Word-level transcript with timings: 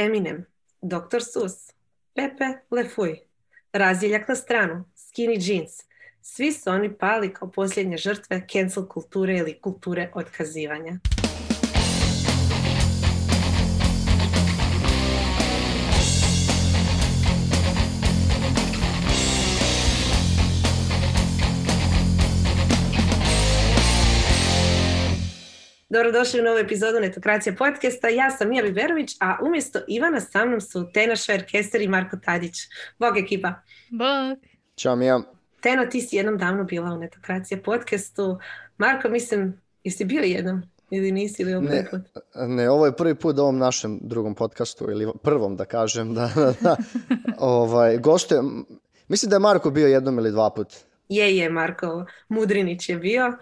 Eminem, 0.00 0.46
Dr. 0.82 1.20
Sus, 1.20 1.52
Pepe 2.14 2.44
Lefuj, 2.70 3.18
Razdjeljak 3.72 4.28
na 4.28 4.34
stranu, 4.34 4.84
Skinny 4.96 5.36
Jeans. 5.48 5.70
Svi 6.22 6.52
su 6.52 6.70
oni 6.70 6.96
pali 6.98 7.34
kao 7.34 7.50
posljednje 7.50 7.96
žrtve 7.96 8.46
cancel 8.52 8.86
kulture 8.86 9.36
ili 9.36 9.60
kulture 9.60 10.10
otkazivanja. 10.14 10.98
Dobrodošli 25.90 26.40
u 26.40 26.44
novu 26.44 26.58
epizodu 26.58 27.00
Netokracija 27.00 27.54
podcasta. 27.58 28.08
Ja 28.08 28.30
sam 28.30 28.48
Mija 28.48 28.62
Biberović, 28.62 29.16
a 29.20 29.36
umjesto 29.42 29.78
Ivana 29.88 30.20
sa 30.20 30.44
mnom 30.44 30.60
su 30.60 30.92
Tena 30.92 31.16
Šver-Kester 31.16 31.84
i 31.84 31.88
Marko 31.88 32.16
Tadić. 32.24 32.56
Bog 32.98 33.18
ekipa. 33.18 33.54
Bog. 33.90 34.38
Ćao 34.76 34.96
Mija. 34.96 35.20
Teno, 35.60 35.86
ti 35.86 36.00
si 36.00 36.16
jednom 36.16 36.38
davno 36.38 36.64
bila 36.64 36.90
u 36.90 36.98
Netokracija 36.98 37.58
podcastu. 37.64 38.38
Marko, 38.78 39.08
mislim, 39.08 39.60
jesi 39.84 40.04
bio 40.04 40.22
jednom? 40.22 40.62
Ili 40.90 41.12
nisi 41.12 41.42
ili 41.42 41.60
ne, 41.60 41.86
put? 41.90 42.00
Ne, 42.34 42.70
ovo 42.70 42.86
je 42.86 42.96
prvi 42.96 43.14
put 43.14 43.38
u 43.38 43.42
ovom 43.42 43.58
našem 43.58 43.98
drugom 44.02 44.34
podcastu, 44.34 44.90
ili 44.90 45.12
prvom 45.22 45.56
da 45.56 45.64
kažem. 45.64 46.14
Da, 46.14 46.30
da, 46.36 46.54
da. 46.60 46.76
ovaj, 47.38 47.98
gošte, 47.98 48.40
mislim 49.08 49.30
da 49.30 49.36
je 49.36 49.40
Marko 49.40 49.70
bio 49.70 49.86
jednom 49.86 50.18
ili 50.18 50.30
dva 50.30 50.50
put. 50.50 50.74
Je, 51.08 51.36
je, 51.36 51.50
Marko 51.50 52.06
Mudrinić 52.28 52.88
je 52.88 52.96
bio. 52.96 53.32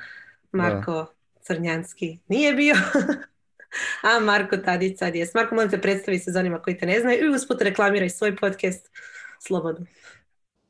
Marko 0.52 1.06
Crnjanski 1.48 2.18
nije 2.28 2.52
bio. 2.54 2.74
A 4.08 4.20
Marko 4.20 4.56
Tadić 4.56 4.98
sad 4.98 5.14
jest. 5.14 5.34
Marko, 5.34 5.54
molim 5.54 5.70
te 5.70 5.80
predstavi 5.80 6.18
se 6.18 6.30
za 6.30 6.40
onima 6.40 6.62
koji 6.62 6.78
te 6.78 6.86
ne 6.86 7.00
znaju 7.00 7.24
i 7.24 7.34
usput 7.34 7.62
reklamiraj 7.62 8.10
svoj 8.10 8.36
podcast 8.36 8.90
slobodno. 9.46 9.86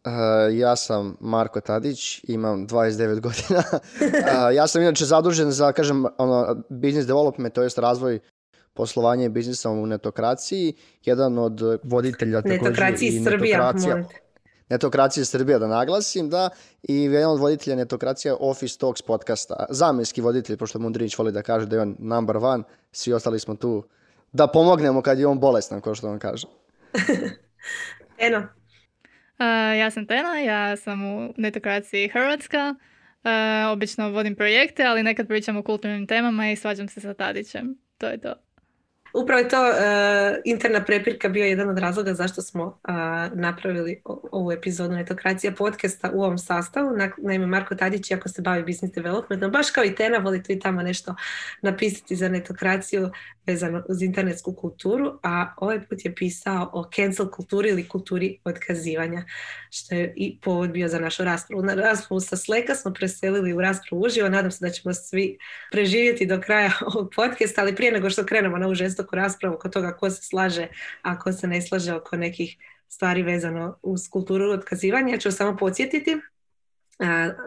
Uh, 0.04 0.12
ja 0.58 0.76
sam 0.76 1.16
Marko 1.20 1.60
Tadić, 1.60 2.24
imam 2.24 2.66
29 2.66 3.20
godina. 3.20 3.62
Uh, 4.00 4.54
ja 4.54 4.66
sam 4.66 4.82
inače 4.82 5.04
zadužen 5.04 5.50
za, 5.50 5.72
kažem, 5.72 6.04
ono, 6.18 6.62
business 6.68 7.06
development, 7.06 7.54
to 7.54 7.62
jest 7.62 7.78
razvoj 7.78 8.18
poslovanja 8.74 9.24
i 9.24 9.28
biznisa 9.28 9.70
u 9.70 9.86
netokraciji. 9.86 10.74
Jedan 11.04 11.38
od 11.38 11.60
voditelja 11.82 12.42
netokraciji 12.44 13.08
i 13.08 13.24
Srbija, 13.24 13.58
netokracija 13.58 14.04
netokracije 14.68 15.24
Srbija 15.24 15.58
da 15.58 15.66
naglasim, 15.66 16.30
da, 16.30 16.50
i 16.82 17.02
jedan 17.02 17.30
od 17.30 17.40
voditelja 17.40 17.76
netokracija 17.76 18.36
Office 18.40 18.78
Talks 18.78 19.02
podcasta, 19.02 19.66
zamjenski 19.70 20.20
voditelj, 20.20 20.56
pošto 20.56 20.78
Mundrinić 20.78 21.18
voli 21.18 21.32
da 21.32 21.42
kaže 21.42 21.66
da 21.66 21.76
je 21.76 21.82
on 21.82 21.96
number 21.98 22.36
one, 22.36 22.64
svi 22.92 23.12
ostali 23.12 23.40
smo 23.40 23.54
tu 23.54 23.84
da 24.32 24.46
pomognemo 24.46 25.02
kad 25.02 25.18
je 25.18 25.26
on 25.26 25.40
bolestan, 25.40 25.80
kao 25.80 25.94
što 25.94 26.08
on 26.08 26.18
kaže. 26.18 26.46
Eno. 28.26 28.38
Uh, 28.38 29.78
ja 29.78 29.90
sam 29.90 30.06
Tena, 30.06 30.38
ja 30.38 30.76
sam 30.76 31.04
u 31.04 31.34
netokraciji 31.36 32.08
Hrvatska. 32.08 32.74
Uh, 33.24 33.72
obično 33.72 34.10
vodim 34.10 34.36
projekte, 34.36 34.84
ali 34.84 35.02
nekad 35.02 35.28
pričam 35.28 35.56
o 35.56 35.62
kulturnim 35.62 36.06
temama 36.06 36.50
i 36.50 36.56
svađam 36.56 36.88
se 36.88 37.00
sa 37.00 37.14
Tadićem. 37.14 37.78
To 37.98 38.06
je 38.06 38.20
to. 38.20 38.47
Upravo 39.22 39.38
je 39.38 39.48
to 39.48 39.62
uh, 39.62 39.74
interna 40.44 40.84
prepirka 40.84 41.28
bio 41.28 41.44
jedan 41.44 41.68
od 41.68 41.78
razloga 41.78 42.14
zašto 42.14 42.42
smo 42.42 42.64
uh, 42.64 42.94
napravili 43.38 44.02
ovu 44.32 44.52
epizodu 44.52 44.94
Netokracija 44.94 45.52
podcasta 45.52 46.10
u 46.14 46.22
ovom 46.22 46.38
sastavu. 46.38 46.90
Naime, 47.18 47.46
Marko 47.46 47.74
Tadić, 47.74 48.10
ako 48.10 48.28
se 48.28 48.42
bavi 48.42 48.62
business 48.62 48.94
developmentom, 48.94 49.50
baš 49.50 49.70
kao 49.70 49.84
i 49.84 49.94
Tena, 49.94 50.18
voli 50.18 50.42
tu 50.42 50.52
i 50.52 50.60
tamo 50.60 50.82
nešto 50.82 51.14
napisati 51.62 52.16
za 52.16 52.28
netokraciju 52.28 53.10
vezano 53.48 53.82
uz 53.88 54.02
internetsku 54.02 54.52
kulturu, 54.52 55.18
a 55.22 55.54
ovaj 55.56 55.80
put 55.88 56.04
je 56.04 56.14
pisao 56.14 56.70
o 56.72 56.90
cancel 56.96 57.30
kulturi 57.30 57.68
ili 57.68 57.88
kulturi 57.88 58.38
otkazivanja, 58.44 59.24
što 59.70 59.94
je 59.94 60.12
i 60.16 60.38
povod 60.40 60.70
bio 60.70 60.88
za 60.88 60.98
našu 60.98 61.24
raspravu. 61.24 61.62
Na 61.62 61.74
raspravu 61.74 62.20
sa 62.20 62.36
Sleka 62.36 62.74
smo 62.74 62.92
preselili 62.92 63.52
u 63.52 63.60
raspravu 63.60 64.02
uživo, 64.02 64.28
nadam 64.28 64.50
se 64.50 64.64
da 64.66 64.70
ćemo 64.70 64.94
svi 64.94 65.38
preživjeti 65.72 66.26
do 66.26 66.40
kraja 66.40 66.72
ovog 66.94 67.10
podcasta, 67.16 67.60
ali 67.60 67.74
prije 67.74 67.92
nego 67.92 68.10
što 68.10 68.26
krenemo 68.26 68.58
na 68.58 68.66
ovu 68.66 68.74
raspravu 69.16 69.54
oko 69.54 69.68
toga 69.68 69.96
ko 69.96 70.10
se 70.10 70.22
slaže, 70.22 70.68
a 71.02 71.18
ko 71.18 71.32
se 71.32 71.46
ne 71.46 71.62
slaže 71.62 71.94
oko 71.94 72.16
nekih 72.16 72.56
stvari 72.88 73.22
vezano 73.22 73.78
uz 73.82 74.08
kulturu 74.08 74.52
otkazivanja, 74.52 75.12
ja 75.12 75.18
ću 75.18 75.32
samo 75.32 75.56
podsjetiti 75.56 76.16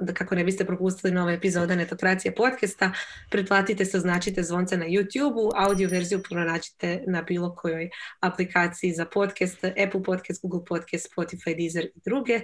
da 0.01 0.13
kako 0.13 0.35
ne 0.35 0.44
biste 0.44 0.66
propustili 0.66 1.13
nove 1.13 1.33
epizode 1.33 1.75
Netokracije 1.75 2.35
podcasta, 2.35 2.91
pretplatite 3.29 3.85
se, 3.85 3.97
označite 3.97 4.44
zvonce 4.44 4.77
na 4.77 4.85
YouTube-u, 4.85 5.51
audio 5.55 5.89
verziju 5.89 6.23
pronađite 6.23 7.03
na 7.07 7.21
bilo 7.21 7.55
kojoj 7.55 7.89
aplikaciji 8.19 8.94
za 8.94 9.05
podcast, 9.05 9.63
Apple 9.63 10.03
Podcast, 10.03 10.41
Google 10.41 10.66
Podcast, 10.66 11.07
Spotify, 11.16 11.57
Deezer 11.57 11.85
i 11.85 12.00
druge. 12.05 12.41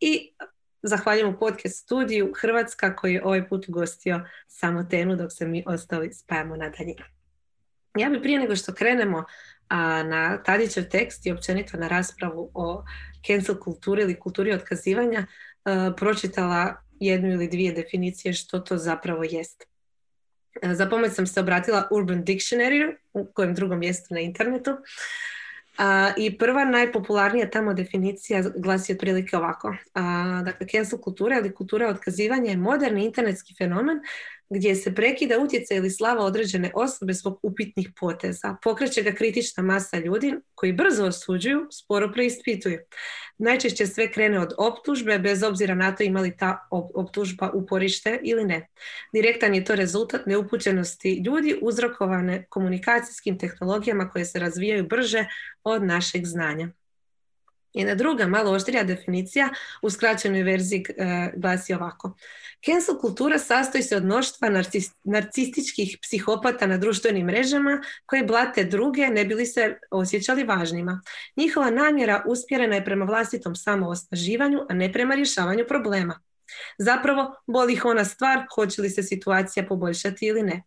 I 0.00 0.34
zahvaljujemo 0.82 1.38
podcast 1.38 1.82
studiju 1.82 2.32
Hrvatska 2.36 2.96
koji 2.96 3.14
je 3.14 3.24
ovaj 3.24 3.48
put 3.48 3.68
ugostio 3.68 4.20
samo 4.46 4.84
tenu 4.84 5.16
dok 5.16 5.32
se 5.32 5.46
mi 5.46 5.64
ostali 5.66 6.12
spajamo 6.12 6.56
na 6.56 6.68
daljinu. 6.68 7.13
Ja 7.98 8.10
bi 8.10 8.22
prije 8.22 8.38
nego 8.38 8.56
što 8.56 8.74
krenemo 8.74 9.24
a, 9.68 10.02
na 10.02 10.42
Tadićev 10.42 10.84
tekst 10.90 11.26
i 11.26 11.32
općenito 11.32 11.76
na 11.76 11.88
raspravu 11.88 12.50
o 12.54 12.84
cancel 13.26 13.54
kulturi 13.58 14.02
ili 14.02 14.20
kulturi 14.20 14.52
otkazivanja, 14.52 15.26
uh, 15.64 15.94
pročitala 15.96 16.76
jednu 17.00 17.32
ili 17.32 17.48
dvije 17.48 17.72
definicije 17.72 18.32
što 18.32 18.58
to 18.58 18.76
zapravo 18.76 19.24
jest. 19.24 19.64
Uh, 20.62 20.72
za 20.72 20.86
pomoć 20.86 21.12
sam 21.12 21.26
se 21.26 21.40
obratila 21.40 21.88
Urban 21.90 22.24
Dictionary 22.24 22.96
u 23.12 23.26
kojem 23.32 23.54
drugom 23.54 23.78
mjestu 23.78 24.14
na 24.14 24.20
internetu. 24.20 24.70
Uh, 24.70 25.86
I 26.16 26.38
prva 26.38 26.64
najpopularnija 26.64 27.50
tamo 27.50 27.74
definicija 27.74 28.42
glasi 28.56 28.92
otprilike 28.92 29.36
ovako. 29.36 29.68
Uh, 29.68 30.44
dakle, 30.44 30.68
cancel 30.68 30.98
kultura 30.98 31.38
ili 31.38 31.54
kultura 31.54 31.88
otkazivanja 31.88 32.50
je 32.50 32.56
moderni 32.56 33.04
internetski 33.04 33.54
fenomen 33.58 34.00
gdje 34.50 34.74
se 34.74 34.94
prekida 34.94 35.38
utjecaj 35.38 35.76
ili 35.76 35.90
slava 35.90 36.24
određene 36.24 36.70
osobe 36.74 37.12
zbog 37.12 37.40
upitnih 37.42 37.88
poteza. 38.00 38.56
Pokreće 38.62 39.02
ga 39.02 39.12
kritična 39.12 39.62
masa 39.62 39.98
ljudi 39.98 40.34
koji 40.54 40.72
brzo 40.72 41.04
osuđuju, 41.06 41.66
sporo 41.72 42.12
preispituju. 42.12 42.78
Najčešće 43.38 43.86
sve 43.86 44.12
krene 44.12 44.40
od 44.40 44.52
optužbe, 44.58 45.18
bez 45.18 45.42
obzira 45.42 45.74
na 45.74 45.96
to 45.96 46.02
ima 46.02 46.20
li 46.20 46.36
ta 46.36 46.68
optužba 46.70 47.50
uporište 47.54 48.20
ili 48.22 48.44
ne. 48.44 48.68
Direktan 49.12 49.54
je 49.54 49.64
to 49.64 49.74
rezultat 49.74 50.26
neupućenosti 50.26 51.22
ljudi 51.26 51.58
uzrokovane 51.62 52.46
komunikacijskim 52.48 53.38
tehnologijama 53.38 54.10
koje 54.10 54.24
se 54.24 54.38
razvijaju 54.38 54.86
brže 54.86 55.26
od 55.64 55.82
našeg 55.82 56.26
znanja. 56.26 56.68
Jedna 57.74 57.94
druga, 57.94 58.26
malo 58.26 58.52
oštrija 58.52 58.84
definicija 58.84 59.48
u 59.82 59.90
skraćenoj 59.90 60.42
verziji 60.42 60.84
e, 60.88 61.30
glasi 61.36 61.74
ovako. 61.74 62.16
Cancel 62.64 62.98
kultura 63.00 63.38
sastoji 63.38 63.82
se 63.82 63.96
od 63.96 64.04
mnoštva 64.04 64.48
narcističkih 65.04 65.98
psihopata 66.02 66.66
na 66.66 66.78
društvenim 66.78 67.26
mrežama 67.26 67.80
koji 68.06 68.26
blate 68.26 68.64
druge 68.64 69.06
ne 69.06 69.24
bili 69.24 69.46
se 69.46 69.78
osjećali 69.90 70.44
važnima. 70.44 71.00
Njihova 71.36 71.70
namjera 71.70 72.24
usmjerena 72.26 72.74
je 72.74 72.84
prema 72.84 73.04
vlastitom 73.04 73.56
samoosnaživanju, 73.56 74.60
a 74.68 74.74
ne 74.74 74.92
prema 74.92 75.14
rješavanju 75.14 75.64
problema. 75.68 76.20
Zapravo, 76.78 77.34
boli 77.46 77.72
ih 77.72 77.84
ona 77.84 78.04
stvar, 78.04 78.46
hoće 78.54 78.82
li 78.82 78.90
se 78.90 79.02
situacija 79.02 79.66
poboljšati 79.66 80.26
ili 80.26 80.42
ne. 80.42 80.62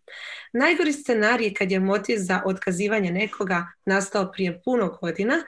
Najgori 0.54 0.94
scenarij 0.94 1.54
kad 1.54 1.72
je 1.72 1.80
motiv 1.80 2.18
za 2.20 2.42
otkazivanje 2.46 3.12
nekoga 3.12 3.68
nastao 3.86 4.32
prije 4.32 4.62
puno 4.66 4.98
godina, 5.02 5.44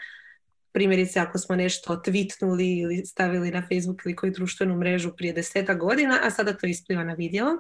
primjerice 0.80 1.20
ako 1.20 1.38
smo 1.38 1.56
nešto 1.56 2.02
tweetnuli 2.06 2.82
ili 2.82 3.06
stavili 3.06 3.52
na 3.52 3.62
Facebook 3.62 4.02
ili 4.06 4.16
koju 4.16 4.32
društvenu 4.32 4.76
mrežu 4.76 5.16
prije 5.16 5.34
deseta 5.34 5.74
godina, 5.74 6.20
a 6.24 6.32
sada 6.32 6.54
to 6.54 6.68
ispliva 6.68 7.04
na 7.04 7.14
vidjelo. 7.14 7.52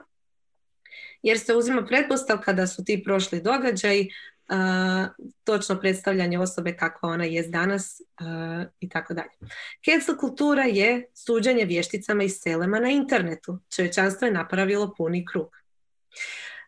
Jer 1.24 1.40
se 1.40 1.56
uzima 1.56 1.85
pretpostavka 1.85 2.53
da 2.53 2.68
su 2.68 2.84
ti 2.84 3.03
prošli 3.03 3.41
događaji 3.41 4.09
uh, 4.47 5.28
točno 5.44 5.80
predstavljanje 5.80 6.40
osobe 6.40 6.78
kako 6.78 7.07
ona 7.07 7.25
je 7.25 7.48
danas 7.48 8.01
i 8.80 8.89
tako 8.89 9.13
dalje. 9.13 9.30
Cancel 9.86 10.18
kultura 10.18 10.63
je 10.63 11.10
suđenje 11.13 11.66
vješticama 11.66 12.24
i 12.24 12.30
selema 12.30 12.80
na 12.80 12.89
internetu. 12.89 13.60
Čovječanstvo 13.75 14.27
je 14.27 14.33
napravilo 14.33 14.94
puni 14.98 15.25
krug. 15.25 15.50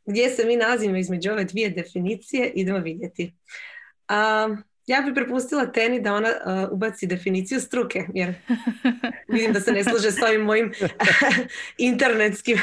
Gdje 0.06 0.30
se 0.30 0.45
mi 0.45 0.56
nalazimo 0.56 0.98
između 0.98 1.31
ove 1.31 1.44
dvije 1.44 1.69
definicije, 1.69 2.51
idemo 2.56 2.80
vidjeti. 2.80 3.33
Uh, 4.09 4.70
ja 4.88 5.01
bih 5.01 5.13
prepustila 5.16 5.72
Teni 5.72 6.01
da 6.01 6.13
ona 6.13 6.30
uh, 6.30 6.72
ubaci 6.72 7.07
definiciju 7.07 7.60
struke, 7.60 8.04
jer 8.13 8.33
vidim 9.33 9.54
da 9.54 9.60
se 9.60 9.72
ne 9.72 9.83
slaže 9.83 10.12
s 10.12 10.22
ovim 10.22 10.42
mojim 10.42 10.72
internetskim 11.78 12.57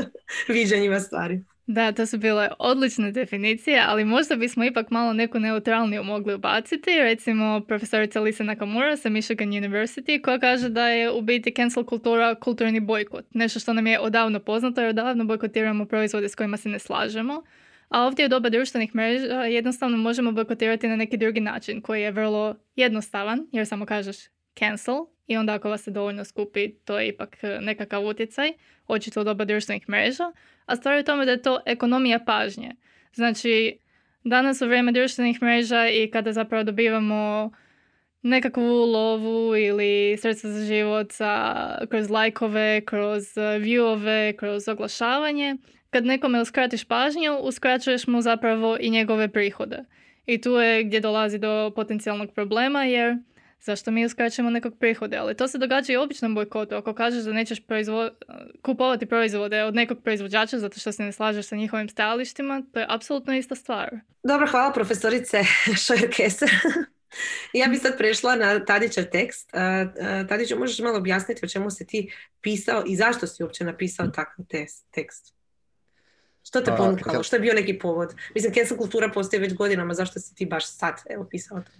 viđanjima 0.54 1.00
stvari. 1.00 1.40
Da, 1.66 1.92
to 1.92 2.06
su 2.06 2.18
bile 2.18 2.48
odlične 2.58 3.10
definicije, 3.10 3.82
ali 3.86 4.04
možda 4.04 4.36
bismo 4.36 4.64
ipak 4.64 4.90
malo 4.90 5.12
neku 5.12 5.40
neutralniju 5.40 6.02
mogli 6.02 6.34
ubaciti. 6.34 6.90
Recimo, 6.98 7.60
profesorica 7.68 8.20
Lisa 8.20 8.44
Nakamura 8.44 8.96
sa 8.96 9.08
Michigan 9.08 9.48
University 9.48 10.22
koja 10.22 10.38
kaže 10.38 10.68
da 10.68 10.88
je 10.88 11.10
u 11.12 11.20
biti 11.20 11.52
cancel 11.56 11.84
kultura 11.84 12.34
kulturni 12.34 12.80
bojkot. 12.80 13.24
Nešto 13.34 13.60
što 13.60 13.72
nam 13.72 13.86
je 13.86 14.00
odavno 14.00 14.40
poznato 14.40 14.80
jer 14.80 14.90
odavno 14.90 15.24
bojkotiramo 15.24 15.86
proizvode 15.86 16.28
s 16.28 16.34
kojima 16.34 16.56
se 16.56 16.68
ne 16.68 16.78
slažemo. 16.78 17.42
A 17.88 18.06
ovdje 18.06 18.26
u 18.26 18.28
doba 18.28 18.48
društvenih 18.48 18.94
mreža 18.94 19.44
jednostavno 19.44 19.96
možemo 19.96 20.32
bojkotirati 20.32 20.88
na 20.88 20.96
neki 20.96 21.16
drugi 21.16 21.40
način 21.40 21.80
koji 21.80 22.02
je 22.02 22.10
vrlo 22.10 22.56
jednostavan 22.76 23.46
jer 23.52 23.66
samo 23.66 23.86
kažeš 23.86 24.16
cancel 24.58 25.06
i 25.26 25.36
onda 25.36 25.54
ako 25.54 25.68
vas 25.68 25.82
se 25.82 25.90
dovoljno 25.90 26.24
skupi 26.24 26.74
to 26.84 26.98
je 26.98 27.08
ipak 27.08 27.44
e, 27.44 27.58
nekakav 27.60 28.06
utjecaj, 28.06 28.52
očito 28.86 29.20
u 29.20 29.24
doba 29.24 29.44
društvenih 29.44 29.88
mreža. 29.88 30.32
A 30.66 30.76
stvar 30.76 30.94
je 30.94 31.00
u 31.00 31.04
tome 31.04 31.24
da 31.24 31.30
je 31.30 31.42
to 31.42 31.60
ekonomija 31.66 32.18
pažnje. 32.18 32.70
Znači, 33.14 33.78
danas 34.24 34.62
u 34.62 34.66
vrijeme 34.66 34.92
društvenih 34.92 35.42
mreža 35.42 35.88
i 35.88 36.10
kada 36.10 36.32
zapravo 36.32 36.64
dobivamo 36.64 37.50
nekakvu 38.22 38.86
lovu 38.86 39.56
ili 39.56 40.16
sredstva 40.20 40.50
za 40.50 40.64
život 40.64 41.12
kroz 41.90 42.10
lajkove, 42.10 42.80
kroz 42.84 43.38
e, 43.38 43.40
viewove, 43.40 44.36
kroz 44.36 44.68
oglašavanje, 44.68 45.56
kad 45.94 46.06
nekome 46.06 46.40
uskratiš 46.40 46.84
pažnju, 46.84 47.38
uskraćuješ 47.40 48.06
mu 48.06 48.22
zapravo 48.22 48.76
i 48.80 48.90
njegove 48.90 49.28
prihode. 49.28 49.84
I 50.26 50.40
tu 50.40 50.50
je 50.50 50.84
gdje 50.84 51.00
dolazi 51.00 51.38
do 51.38 51.72
potencijalnog 51.76 52.32
problema 52.34 52.84
jer 52.84 53.16
zašto 53.60 53.90
mi 53.90 54.04
uskraćujemo 54.04 54.50
nekog 54.50 54.78
prihode? 54.78 55.16
Ali 55.16 55.36
to 55.36 55.48
se 55.48 55.58
događa 55.58 55.92
i 55.92 55.96
u 55.96 56.02
običnom 56.02 56.34
bojkotu. 56.34 56.74
Ako 56.74 56.94
kažeš 56.94 57.24
da 57.24 57.32
nećeš 57.32 57.66
proizvo- 57.66 58.10
kupovati 58.62 59.06
proizvode 59.06 59.62
od 59.62 59.74
nekog 59.74 60.02
proizvođača 60.02 60.58
zato 60.58 60.80
što 60.80 60.92
se 60.92 61.02
ne 61.02 61.12
slažeš 61.12 61.46
sa 61.46 61.56
njihovim 61.56 61.88
stajalištima, 61.88 62.62
to 62.72 62.80
je 62.80 62.86
apsolutno 62.88 63.36
ista 63.36 63.54
stvar. 63.54 63.90
Dobro, 64.22 64.46
hvala 64.46 64.72
profesorice 64.72 65.38
Šojer-Keser. 65.84 66.50
ja 67.60 67.66
bi 67.68 67.76
sad 67.76 67.98
prešla 67.98 68.36
na 68.36 68.64
Tadićev 68.64 69.04
tekst. 69.12 69.50
Tadiću, 70.28 70.58
možeš 70.58 70.78
malo 70.78 70.98
objasniti 70.98 71.44
o 71.44 71.48
čemu 71.48 71.70
si 71.70 71.86
ti 71.86 72.12
pisao 72.40 72.82
i 72.86 72.96
zašto 72.96 73.26
si 73.26 73.42
uopće 73.42 73.64
napisao 73.64 74.06
takav 74.06 74.44
tekst? 74.90 75.33
Što 76.44 76.60
te 76.60 76.70
pa, 76.70 76.76
ponukalo? 76.76 77.22
Što 77.22 77.36
je 77.36 77.40
bio 77.40 77.54
neki 77.54 77.78
povod? 77.78 78.14
Mislim, 78.34 78.54
cancel 78.54 78.76
kultura 78.76 79.10
postoji 79.14 79.40
već 79.40 79.54
godinama, 79.54 79.94
zašto 79.94 80.20
si 80.20 80.34
ti 80.34 80.46
baš 80.46 80.66
sad 80.66 80.94
evo, 81.10 81.26
pisao 81.30 81.60
to? 81.60 81.70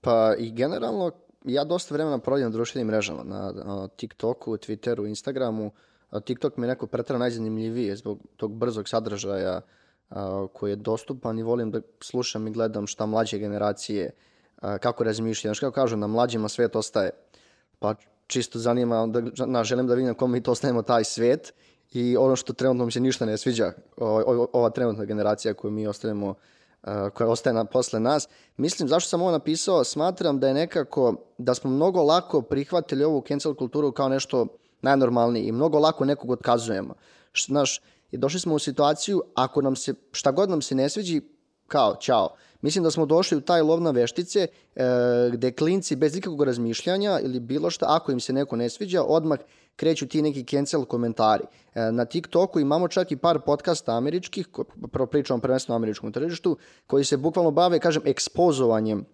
Pa 0.00 0.34
i 0.38 0.50
generalno, 0.50 1.10
ja 1.44 1.64
dosta 1.64 1.94
vremena 1.94 2.18
provodim 2.18 2.46
na 2.46 2.50
društvenim 2.50 2.86
mrežama, 2.86 3.24
na, 3.24 3.52
na 3.52 3.88
TikToku, 3.88 4.56
Twitteru, 4.56 5.08
Instagramu. 5.08 5.70
TikTok 6.24 6.56
mi 6.56 6.66
je 6.66 6.68
neko 6.68 6.86
pretredno 6.86 7.18
najzanimljivije 7.18 7.96
zbog 7.96 8.20
tog 8.36 8.54
brzog 8.54 8.88
sadržaja 8.88 9.60
koji 10.52 10.70
je 10.70 10.76
dostupan 10.76 11.38
i 11.38 11.42
volim 11.42 11.70
da 11.70 11.80
slušam 12.00 12.46
i 12.46 12.50
gledam 12.50 12.86
šta 12.86 13.06
mlađe 13.06 13.38
generacije 13.38 14.10
kako 14.80 15.04
razmišljaju. 15.04 15.50
Znaš 15.50 15.60
kako 15.60 15.74
kažu, 15.74 15.96
na 15.96 16.06
mlađima 16.06 16.48
svet 16.48 16.76
ostaje. 16.76 17.10
Pa 17.78 17.94
čisto 18.26 18.58
zanima, 18.58 19.06
da, 19.06 19.46
na, 19.46 19.64
želim 19.64 19.86
da 19.86 19.94
vidim 19.94 20.14
kom 20.14 20.32
mi 20.32 20.42
to 20.42 20.52
ostajemo 20.52 20.82
taj 20.82 21.04
svet 21.04 21.54
i 21.96 22.16
ono 22.16 22.36
što 22.36 22.52
trenutno 22.52 22.84
mi 22.84 22.92
se 22.92 23.00
ništa 23.00 23.26
ne 23.26 23.36
sviđa, 23.36 23.72
ova 24.52 24.70
trenutna 24.70 25.04
generacija 25.04 25.54
koju 25.54 25.70
mi 25.70 25.86
ostajemo 25.86 26.34
koja 27.14 27.28
ostaje 27.28 27.54
na, 27.54 27.64
posle 27.64 28.00
nas. 28.00 28.28
Mislim, 28.56 28.88
zašto 28.88 29.08
sam 29.08 29.22
ovo 29.22 29.30
napisao, 29.30 29.84
smatram 29.84 30.40
da 30.40 30.48
je 30.48 30.54
nekako, 30.54 31.14
da 31.38 31.54
smo 31.54 31.70
mnogo 31.70 32.02
lako 32.02 32.42
prihvatili 32.42 33.04
ovu 33.04 33.24
cancel 33.28 33.54
kulturu 33.54 33.92
kao 33.92 34.08
nešto 34.08 34.46
najnormalnije 34.82 35.46
i 35.46 35.52
mnogo 35.52 35.78
lako 35.78 36.04
nekog 36.04 36.30
otkazujemo. 36.30 36.94
Znaš, 37.46 37.80
i 38.10 38.16
došli 38.16 38.40
smo 38.40 38.54
u 38.54 38.58
situaciju, 38.58 39.22
ako 39.34 39.62
nam 39.62 39.76
se, 39.76 39.94
šta 40.12 40.30
god 40.30 40.50
nam 40.50 40.62
se 40.62 40.74
ne 40.74 40.88
sviđi, 40.88 41.20
kao, 41.66 41.96
čao. 42.00 42.28
Mislim 42.60 42.84
da 42.84 42.90
smo 42.90 43.06
došli 43.06 43.38
u 43.38 43.40
taj 43.40 43.62
lov 43.62 43.80
na 43.80 43.90
veštice 43.90 44.40
e, 44.40 44.84
gde 45.32 45.52
klinci 45.52 45.96
bez 45.96 46.16
ikakvog 46.16 46.42
razmišljanja 46.42 47.20
ili 47.22 47.40
bilo 47.40 47.70
šta, 47.70 47.86
ako 47.88 48.12
im 48.12 48.20
se 48.20 48.32
neko 48.32 48.56
ne 48.56 48.68
sviđa, 48.70 49.02
odmah 49.02 49.38
kreću 49.76 50.08
ti 50.08 50.22
neki 50.22 50.44
cancel 50.44 50.84
komentari. 50.84 51.44
E, 51.74 51.92
na 51.92 52.04
TikToku 52.04 52.60
imamo 52.60 52.88
čak 52.88 53.12
i 53.12 53.16
par 53.16 53.40
podcasta 53.40 53.92
američkih, 53.92 54.48
pričamo 55.10 55.40
prvenstveno 55.40 55.76
američkom 55.76 56.12
tržištu, 56.12 56.56
koji 56.86 57.04
se 57.04 57.16
bukvalno 57.16 57.50
bave, 57.50 57.78
kažem, 57.78 58.02
ekspozovanjem 58.04 59.04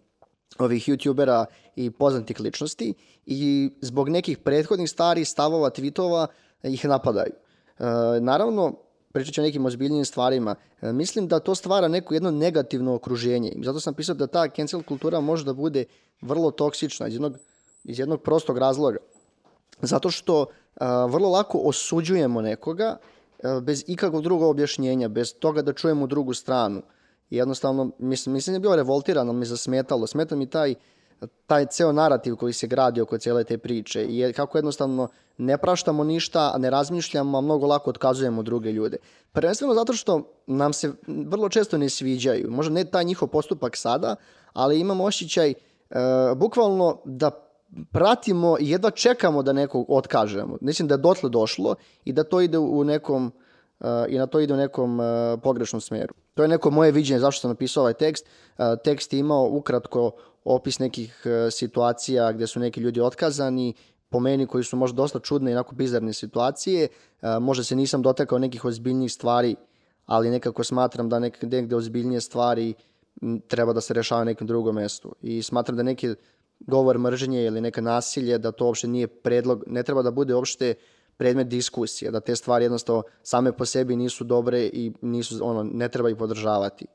ovih 0.59 0.89
youtubera 0.89 1.45
i 1.77 1.91
poznatih 1.91 2.41
ličnosti 2.41 2.95
i 3.27 3.71
zbog 3.81 4.09
nekih 4.09 4.39
prethodnih 4.39 4.91
starih 4.91 5.29
stavova, 5.29 5.71
tweetova 5.71 6.27
ih 6.63 6.85
napadaju. 6.85 7.33
E, 7.33 7.85
naravno, 8.21 8.73
pričat 9.13 9.35
ću 9.35 9.41
o 9.41 9.45
nekim 9.45 9.67
ozbiljnim 9.67 10.05
stvarima. 10.05 10.55
E, 10.83 10.93
mislim 10.93 11.29
da 11.29 11.41
to 11.41 11.55
stvara 11.55 11.89
neko 11.89 12.15
jedno 12.15 12.31
negativno 12.31 12.95
okruženje. 12.95 13.53
Zato 13.63 13.81
sam 13.81 13.95
pisao 13.95 14.15
da 14.15 14.27
ta 14.27 14.49
cancel 14.49 14.83
kultura 14.83 15.21
može 15.21 15.45
da 15.45 15.53
bude 15.53 15.85
vrlo 16.21 16.51
toksična 16.51 17.09
iz 17.09 17.15
jednog, 17.15 17.37
iz 17.85 17.99
jednog 17.99 18.23
prostog 18.23 18.59
razloga. 18.59 18.99
Zato 19.83 20.11
što 20.11 20.47
vrlo 21.09 21.31
lako 21.31 21.59
osuđujemo 21.59 22.41
nekoga 22.41 22.97
bez 23.63 23.85
ikakvog 23.87 24.23
drugog 24.23 24.51
objašnjenja, 24.51 25.09
bez 25.09 25.35
toga 25.35 25.63
da 25.63 25.73
čujemo 25.73 26.07
drugu 26.07 26.35
stranu. 26.35 26.83
Jednostavno, 27.31 27.91
mislim, 27.99 28.33
mislim 28.33 28.55
je 28.55 28.61
bilo 28.61 28.77
revoltirano, 28.77 29.33
mi 29.33 29.47
zasmetalo. 29.47 30.07
Smeta 30.07 30.37
mi 30.37 30.47
taj, 30.47 30.75
taj 31.47 31.67
ceo 31.67 31.93
narativ 31.93 32.37
koji 32.37 32.53
se 32.53 32.67
gradi 32.67 33.01
oko 33.01 33.19
cijele 33.19 33.45
te 33.45 33.59
priče 33.59 34.05
i 34.05 34.33
kako 34.33 34.59
jednostavno 34.59 35.09
ne 35.39 35.59
praštamo 35.59 36.05
ništa, 36.05 36.51
a 36.55 36.59
ne 36.59 36.71
razmišljamo, 36.71 37.39
a 37.39 37.41
mnogo 37.41 37.67
lako 37.67 37.91
otkazujemo 37.91 38.43
druge 38.43 38.73
ljude. 38.73 38.97
Prvenstveno 39.33 39.75
zato 39.75 39.93
što 39.93 40.33
nam 40.47 40.73
se 40.73 40.93
vrlo 41.07 41.49
često 41.49 41.79
ne 41.79 41.89
sviđaju. 41.89 42.51
Možda 42.51 42.75
ne 42.75 42.85
taj 42.85 43.05
njihov 43.05 43.29
postupak 43.29 43.77
sada, 43.77 44.17
ali 44.53 44.81
imam 44.81 45.01
osjećaj 45.01 45.51
e, 45.51 45.55
bukvalno 46.37 47.01
da 47.05 47.31
pratimo 47.93 48.57
i 48.61 48.71
jedva 48.71 48.91
čekamo 48.91 49.43
da 49.43 49.53
nekog 49.53 49.87
otkažemo. 49.89 50.59
Mislim 50.61 50.89
da 50.89 50.95
je 50.95 50.99
dotle 50.99 51.31
došlo 51.31 51.75
i 52.05 52.13
da 52.13 52.25
to 52.25 52.41
ide 52.41 52.59
u 52.59 52.85
nekom 52.85 53.27
uh, 53.81 53.87
i 54.09 54.19
na 54.19 54.27
to 54.27 54.41
ide 54.41 54.55
u 54.55 54.57
nekom 54.57 55.01
uh, 55.01 55.07
pogrešnom 55.43 55.81
smjeru. 55.81 56.15
To 56.35 56.43
je 56.43 56.49
neko 56.49 56.71
moje 56.71 56.93
viđenje 56.93 57.21
zašto 57.21 57.41
sam 57.41 57.51
napisao 57.51 57.81
ovaj 57.81 57.95
tekst. 57.95 58.27
Uh, 58.27 58.65
tekst 58.85 59.13
je 59.13 59.19
imao 59.19 59.49
ukratko 59.51 60.11
opis 60.45 60.79
nekih 60.79 61.25
situacija 61.51 62.33
gdje 62.33 62.47
su 62.47 62.61
neki 62.61 62.81
ljudi 62.81 63.01
otkazani, 63.01 63.75
po 64.09 64.21
meni 64.21 64.47
koji 64.47 64.65
su 64.65 64.77
možda 64.77 64.97
dosta 64.97 65.19
čudne 65.19 65.51
i 65.51 65.55
onako 65.55 65.75
bizarne 65.75 66.13
situacije. 66.13 66.89
Možda 67.41 67.65
se 67.65 67.77
nisam 67.77 68.03
dotakao 68.03 68.39
nekih 68.39 68.65
ozbiljnijih 68.65 69.13
stvari, 69.13 69.57
ali 70.07 70.31
nekako 70.31 70.65
smatram 70.65 71.09
da 71.09 71.19
negdje 71.19 71.77
ozbiljnije 71.77 72.21
stvari 72.21 72.75
treba 73.49 73.73
da 73.73 73.81
se 73.81 73.95
rešava 73.95 74.19
na 74.19 74.25
nekom 74.25 74.47
drugom 74.47 74.77
mjestu. 74.77 75.15
I 75.21 75.43
smatram 75.43 75.77
da 75.77 75.83
neke 75.83 76.15
govor 76.67 76.99
mržnje 76.99 77.45
ili 77.45 77.61
neka 77.61 77.81
nasilje, 77.81 78.39
da 78.39 78.53
to 78.53 78.67
uopšte 78.67 78.89
nije 78.89 79.07
predlog, 79.07 79.65
ne 79.67 79.83
treba 79.83 80.03
da 80.03 80.11
bude 80.11 80.35
uopšte 80.35 80.75
predmet 81.17 81.49
diskusije, 81.49 82.11
da 82.11 82.21
te 82.21 82.37
stvari 82.37 82.65
jednostavno 82.65 83.03
same 83.23 83.53
po 83.53 83.65
sebi 83.65 83.97
nisu 83.97 84.25
dobre 84.25 84.61
i 84.61 84.93
nisu, 85.01 85.39
ono, 85.43 85.63
ne 85.63 85.89
treba 85.89 86.11
ih 86.11 86.17
podržavati. 86.17 86.87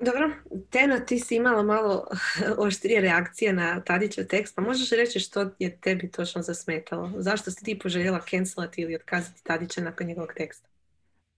Dobro, 0.00 0.30
Tena, 0.70 1.00
ti 1.00 1.18
si 1.18 1.36
imala 1.36 1.62
malo 1.62 2.06
oštrije 2.66 3.00
reakcije 3.00 3.52
na 3.52 3.80
Tadićev 3.80 4.26
tekst, 4.26 4.56
pa 4.56 4.62
možeš 4.62 4.90
reći 4.90 5.20
što 5.20 5.50
je 5.58 5.76
tebi 5.80 6.10
točno 6.10 6.42
zasmetalo? 6.42 7.12
Zašto 7.16 7.50
si 7.50 7.64
ti 7.64 7.78
poželjela 7.78 8.20
cancelati 8.30 8.82
ili 8.82 8.94
otkazati 8.94 9.44
Tadića 9.44 9.80
nakon 9.80 10.06
njegovog 10.06 10.32
teksta? 10.36 10.68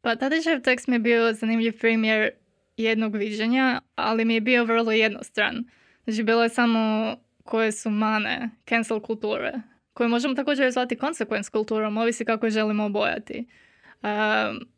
Pa 0.00 0.16
Tadićev 0.16 0.61
tekst 0.62 0.88
mi 0.88 0.94
je 0.94 0.99
bio 0.99 1.32
zanimljiv 1.32 1.78
primjer 1.80 2.30
jednog 2.76 3.16
viđenja, 3.16 3.80
ali 3.94 4.25
mi 4.25 4.34
je 4.34 4.40
bio 4.40 4.64
vrlo 4.64 4.92
jednostran. 4.92 5.64
Znači, 6.04 6.22
bilo 6.22 6.42
je 6.42 6.49
samo 6.49 7.16
koje 7.46 7.72
su 7.72 7.90
mane 7.90 8.50
cancel 8.68 9.00
kulture, 9.00 9.52
koje 9.92 10.08
možemo 10.08 10.34
također 10.34 10.70
zvati 10.70 10.96
consequence 10.96 11.50
kulturom, 11.50 11.96
ovisi 11.96 12.24
kako 12.24 12.50
želimo 12.50 12.84
obojati. 12.84 13.46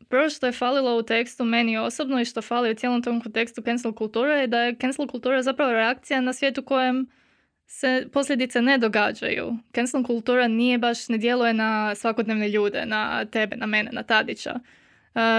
prvo 0.09 0.29
što 0.29 0.45
je 0.45 0.51
falilo 0.51 0.97
u 0.97 1.03
tekstu 1.03 1.45
meni 1.45 1.77
osobno 1.77 2.21
i 2.21 2.25
što 2.25 2.41
fali 2.41 2.71
u 2.71 2.75
cijelom 2.75 3.03
tom 3.03 3.21
kontekstu 3.21 3.61
cancel 3.61 3.93
kulture 3.93 4.33
je 4.33 4.47
da 4.47 4.59
je 4.59 4.75
cancel 4.75 5.07
kultura 5.07 5.41
zapravo 5.41 5.71
reakcija 5.71 6.21
na 6.21 6.33
svijetu 6.33 6.63
kojem 6.63 7.07
se 7.67 8.07
posljedice 8.13 8.61
ne 8.61 8.77
događaju. 8.77 9.57
Cancel 9.75 10.03
kultura 10.03 10.47
nije 10.47 10.77
baš, 10.77 11.09
ne 11.09 11.17
djeluje 11.17 11.53
na 11.53 11.95
svakodnevne 11.95 12.49
ljude, 12.49 12.85
na 12.85 13.25
tebe, 13.25 13.55
na 13.55 13.65
mene, 13.65 13.91
na 13.93 14.03
Tadića. 14.03 14.59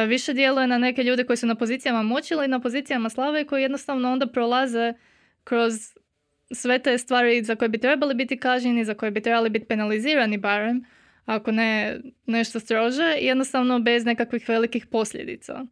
više 0.09 0.33
djeluje 0.33 0.67
na 0.67 0.79
neke 0.79 1.03
ljude 1.03 1.25
koji 1.25 1.37
su 1.37 1.47
na 1.47 1.55
pozicijama 1.55 2.03
moći 2.03 2.35
ili 2.35 2.49
na 2.49 2.61
pozicijama 2.61 3.09
slave 3.09 3.41
i 3.41 3.45
koji 3.45 3.63
jednostavno 3.63 4.13
onda 4.13 4.27
prolaze 4.27 4.95
kroz 5.45 5.73
sve 6.51 6.79
te 6.79 6.99
stvari 6.99 7.45
za 7.45 7.57
koje 7.57 7.69
bi 7.69 7.79
trebali 7.79 8.15
biti 8.15 8.37
kažnjeni, 8.37 8.85
za 8.85 8.95
koje 8.95 9.11
bi 9.11 9.21
trebali 9.21 9.51
biti 9.51 9.67
penalizirani 9.67 10.39
barem, 10.39 10.85
ako 11.25 11.53
ne 11.53 12.01
nešto 12.27 12.61
strože, 12.61 13.17
jednostavno 13.21 13.81
bez 13.81 14.05
nekakvih 14.05 14.49
velikih 14.49 14.87
posljedica. 14.87 15.67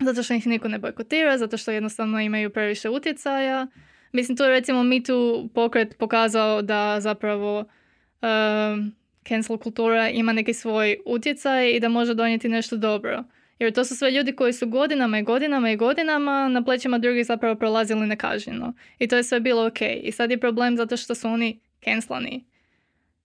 Zato 0.00 0.22
što 0.22 0.34
ih 0.34 0.46
niko 0.46 0.68
ne 0.68 0.78
bojkotira, 0.78 1.38
zato 1.38 1.56
što 1.56 1.70
jednostavno 1.70 2.20
imaju 2.20 2.50
previše 2.50 2.88
utjecaja. 2.88 3.66
Mislim, 4.12 4.36
tu 4.36 4.42
je 4.42 4.50
recimo 4.50 4.82
mi 4.82 5.02
tu 5.02 5.50
pokret 5.54 5.98
pokazao 5.98 6.62
da 6.62 7.00
zapravo 7.00 7.58
um, 7.58 8.92
cancel 9.28 9.58
kultura 9.58 10.08
ima 10.08 10.32
neki 10.32 10.52
svoj 10.52 10.96
utjecaj 11.06 11.70
i 11.70 11.80
da 11.80 11.88
može 11.88 12.14
donijeti 12.14 12.48
nešto 12.48 12.76
dobro. 12.76 13.24
Jer 13.58 13.72
to 13.72 13.84
su 13.84 13.96
sve 13.96 14.10
ljudi 14.10 14.32
koji 14.32 14.52
su 14.52 14.66
godinama 14.66 15.18
i 15.18 15.22
godinama 15.22 15.70
i 15.70 15.76
godinama 15.76 16.48
na 16.48 16.64
plećima 16.64 16.98
drugih 16.98 17.26
zapravo 17.26 17.54
prolazili 17.54 18.06
nekažnjeno. 18.06 18.74
I 18.98 19.08
to 19.08 19.16
je 19.16 19.22
sve 19.22 19.40
bilo 19.40 19.66
ok. 19.66 19.80
I 20.02 20.12
sad 20.12 20.30
je 20.30 20.40
problem 20.40 20.76
zato 20.76 20.96
što 20.96 21.14
su 21.14 21.28
oni 21.28 21.60
cancelani. 21.84 22.44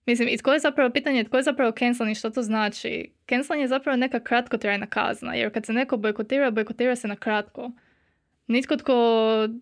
Mislim, 0.06 0.28
i 0.28 0.36
tko 0.36 0.52
je 0.52 0.58
zapravo 0.58 0.90
pitanje, 0.90 1.24
tko 1.24 1.36
je 1.36 1.42
zapravo 1.42 1.72
cancelan 1.78 2.10
i 2.10 2.14
što 2.14 2.30
to 2.30 2.42
znači? 2.42 3.10
Cancelan 3.28 3.60
je 3.60 3.68
zapravo 3.68 3.96
neka 3.96 4.20
kratkotrajna 4.20 4.86
kazna, 4.86 5.34
jer 5.34 5.52
kad 5.52 5.66
se 5.66 5.72
neko 5.72 5.96
bojkotira, 5.96 6.50
bojkotira 6.50 6.96
se 6.96 7.08
na 7.08 7.16
kratko. 7.16 7.70
Nitko 8.46 8.76
tko 8.76 8.94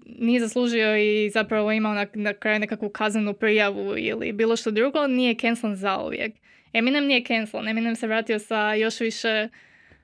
nije 0.04 0.40
zaslužio 0.40 0.96
i 0.96 1.30
zapravo 1.30 1.72
imao 1.72 1.94
na, 1.94 2.06
na 2.14 2.32
kraju 2.32 2.58
nekakvu 2.58 2.88
kaznenu 2.88 3.34
prijavu 3.34 3.94
ili 3.98 4.32
bilo 4.32 4.56
što 4.56 4.70
drugo, 4.70 5.06
nije 5.06 5.34
cancelan 5.34 5.76
zauvijek. 5.76 6.34
Eminem 6.72 7.04
nije 7.06 7.24
cancelan, 7.24 7.68
Eminem 7.68 7.96
se 7.96 8.06
vratio 8.06 8.38
sa 8.38 8.74
još 8.74 9.00
više 9.00 9.48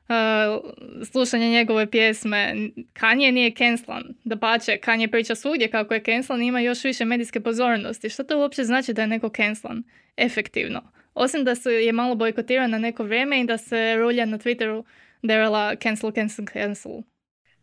uh, 0.09 1.05
slušanja 1.05 1.49
njegove 1.49 1.91
pjesme. 1.91 2.55
Kanye 2.93 3.33
nije 3.33 3.55
cancelan. 3.55 4.05
Da 4.25 4.37
pače, 4.37 4.79
Kanye 4.85 5.11
priča 5.11 5.35
svugdje 5.35 5.71
kako 5.71 5.95
je 5.95 6.03
cancelan 6.05 6.43
ima 6.43 6.61
još 6.61 6.85
više 6.85 7.05
medijske 7.05 7.41
pozornosti. 7.41 8.09
Što 8.09 8.25
to 8.25 8.39
uopće 8.39 8.65
znači 8.65 8.93
da 8.93 9.03
je 9.03 9.09
neko 9.09 9.29
cancelan? 9.29 9.83
Efektivno. 10.17 10.83
Osim 11.15 11.45
da 11.45 11.55
se 11.55 11.71
je 11.71 11.93
malo 11.93 12.15
bojkotiran 12.15 12.71
na 12.71 12.79
neko 12.79 13.05
vrijeme 13.05 13.41
i 13.41 13.47
da 13.47 13.59
se 13.59 13.97
rulja 13.97 14.25
na 14.27 14.39
Twitteru 14.39 14.85
derala 15.23 15.77
cancel, 15.83 16.13
cancel, 16.13 16.45
cancel. 16.53 16.93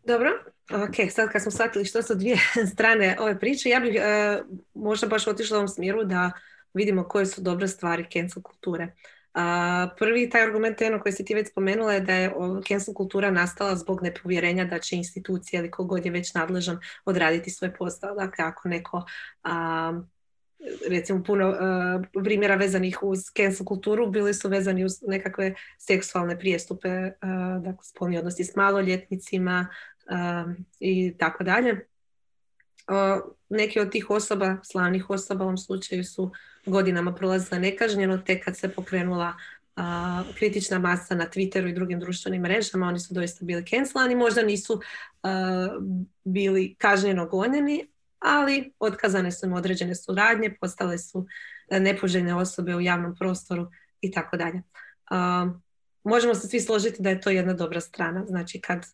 Dobro, 0.04 0.30
ok, 0.70 1.10
sad 1.10 1.28
kad 1.32 1.42
smo 1.42 1.50
shvatili 1.50 1.84
što 1.84 2.02
su 2.02 2.14
dvije 2.14 2.36
strane 2.74 3.16
ove 3.20 3.38
priče, 3.38 3.68
ja 3.68 3.80
bih 3.80 3.94
uh, 3.94 4.46
možda 4.74 5.06
baš 5.06 5.26
otišla 5.26 5.56
u 5.56 5.58
ovom 5.58 5.68
smjeru 5.68 6.04
da 6.04 6.32
vidimo 6.74 7.08
koje 7.08 7.26
su 7.26 7.40
dobre 7.42 7.68
stvari 7.68 8.06
cancel 8.12 8.42
kulture. 8.42 8.92
A, 9.34 9.88
prvi 9.98 10.30
taj 10.30 10.42
argument 10.42 10.80
je 10.80 10.86
ono 10.86 11.00
koji 11.00 11.12
si 11.12 11.24
ti 11.24 11.34
već 11.34 11.50
spomenula 11.50 11.92
je 11.92 12.00
da 12.00 12.12
je 12.12 12.32
cancel 12.68 12.94
kultura 12.94 13.30
nastala 13.30 13.76
zbog 13.76 14.02
nepovjerenja 14.02 14.64
da 14.64 14.78
će 14.78 14.96
institucija 14.96 15.60
ili 15.60 15.70
kogod 15.70 16.04
je 16.04 16.12
već 16.12 16.34
nadležan 16.34 16.78
odraditi 17.04 17.50
svoj 17.50 17.74
posao. 17.74 18.14
Dakle, 18.14 18.44
ako 18.44 18.68
neko 18.68 19.04
a, 19.42 20.00
recimo 20.88 21.22
puno 21.22 21.54
primjera 22.24 22.54
vezanih 22.54 23.02
uz 23.02 23.18
cancel 23.36 23.66
kulturu 23.66 24.06
bili 24.10 24.34
su 24.34 24.48
vezani 24.48 24.84
uz 24.84 24.92
nekakve 25.06 25.54
seksualne 25.78 26.38
prijestupe, 26.38 27.10
dakle 27.60 27.82
spolni 27.82 28.18
odnosi 28.18 28.44
s 28.44 28.56
maloljetnicima 28.56 29.66
i 30.80 31.14
tako 31.18 31.44
dalje. 31.44 31.86
Neki 33.48 33.80
od 33.80 33.92
tih 33.92 34.10
osoba, 34.10 34.56
slavnih 34.62 35.10
osoba 35.10 35.44
u 35.44 35.46
ovom 35.46 35.58
slučaju 35.58 36.04
su 36.04 36.32
godinama 36.66 37.14
prolazila 37.14 37.58
nekažnjeno, 37.58 38.18
tek 38.18 38.44
kad 38.44 38.56
se 38.56 38.68
pokrenula 38.68 39.34
kritična 40.38 40.78
masa 40.78 41.14
na 41.14 41.26
Twitteru 41.34 41.68
i 41.68 41.72
drugim 41.72 42.00
društvenim 42.00 42.42
mrežama, 42.42 42.86
oni 42.86 43.00
su 43.00 43.14
doista 43.14 43.44
bili 43.44 43.66
cancelani, 43.66 44.14
možda 44.14 44.42
nisu 44.42 44.80
bili 46.24 46.74
kažnjeno 46.78 47.26
gonjeni, 47.26 47.88
ali 48.18 48.72
otkazane 48.78 49.32
su 49.32 49.46
im 49.46 49.52
određene 49.52 49.94
suradnje, 49.94 50.56
postale 50.60 50.98
su 50.98 51.26
nepoželjne 51.70 52.34
osobe 52.34 52.74
u 52.74 52.80
javnom 52.80 53.16
prostoru 53.16 53.70
i 54.00 54.10
tako 54.10 54.36
dalje. 54.36 54.62
Možemo 56.04 56.34
se 56.34 56.48
svi 56.48 56.60
složiti 56.60 57.02
da 57.02 57.10
je 57.10 57.20
to 57.20 57.30
jedna 57.30 57.52
dobra 57.52 57.80
strana, 57.80 58.24
znači 58.26 58.60
kad 58.60 58.86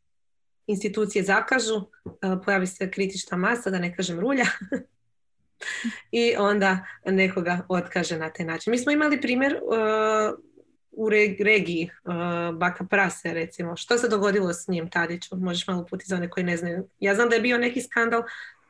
institucije 0.67 1.25
zakažu, 1.25 1.87
pojavi 2.45 2.67
se 2.67 2.91
kritična 2.91 3.37
masa, 3.37 3.71
da 3.71 3.79
ne 3.79 3.97
kažem 3.97 4.21
rulja, 4.21 4.45
i 6.13 6.35
onda 6.39 6.87
nekoga 7.05 7.61
otkaže 7.69 8.19
na 8.19 8.31
taj 8.31 8.47
način. 8.47 8.71
Mi 8.71 8.79
smo 8.79 8.93
imali 8.93 9.21
primjer 9.21 9.55
uh, 9.55 10.39
u 10.93 11.09
regiji 11.45 11.91
uh, 12.05 12.59
Baka 12.59 12.85
Prase 12.85 13.35
recimo. 13.35 13.77
Što 13.77 13.99
se 13.99 14.09
dogodilo 14.09 14.53
s 14.53 14.69
njim 14.69 14.91
Tadiću? 14.91 15.37
Možeš 15.37 15.67
malo 15.67 15.87
puti 15.91 16.05
za 16.09 16.17
one 16.17 16.31
koji 16.31 16.45
ne 16.45 16.57
znaju. 16.57 16.89
Ja 17.01 17.15
znam 17.15 17.29
da 17.29 17.35
je 17.35 17.41
bio 17.41 17.59
neki 17.59 17.81
skandal 17.81 18.23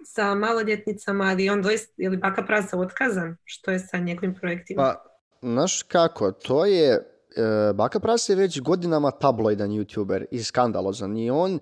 sa 0.05 0.35
maloljetnicama, 0.35 1.25
ali 1.25 1.51
on 1.51 1.63
doista, 1.63 1.93
je 1.97 2.11
li 2.11 2.17
Baka 2.17 2.43
Prasa 2.43 2.79
otkazan? 2.79 3.37
Što 3.45 3.71
je 3.71 3.79
sa 3.79 3.99
njegovim 3.99 4.35
projektima? 4.35 4.83
Pa, 4.83 5.05
znaš 5.43 5.83
kako, 5.83 6.33
to 6.33 6.67
je, 6.67 6.97
uh, 6.97 7.77
Baka 7.77 8.01
Prasa 8.01 8.33
je 8.33 8.37
već 8.37 8.61
godinama 8.61 9.11
tabloidan 9.11 9.71
youtuber 9.71 10.25
i 10.31 10.43
skandalozan 10.43 11.17
i 11.17 11.31
on 11.31 11.59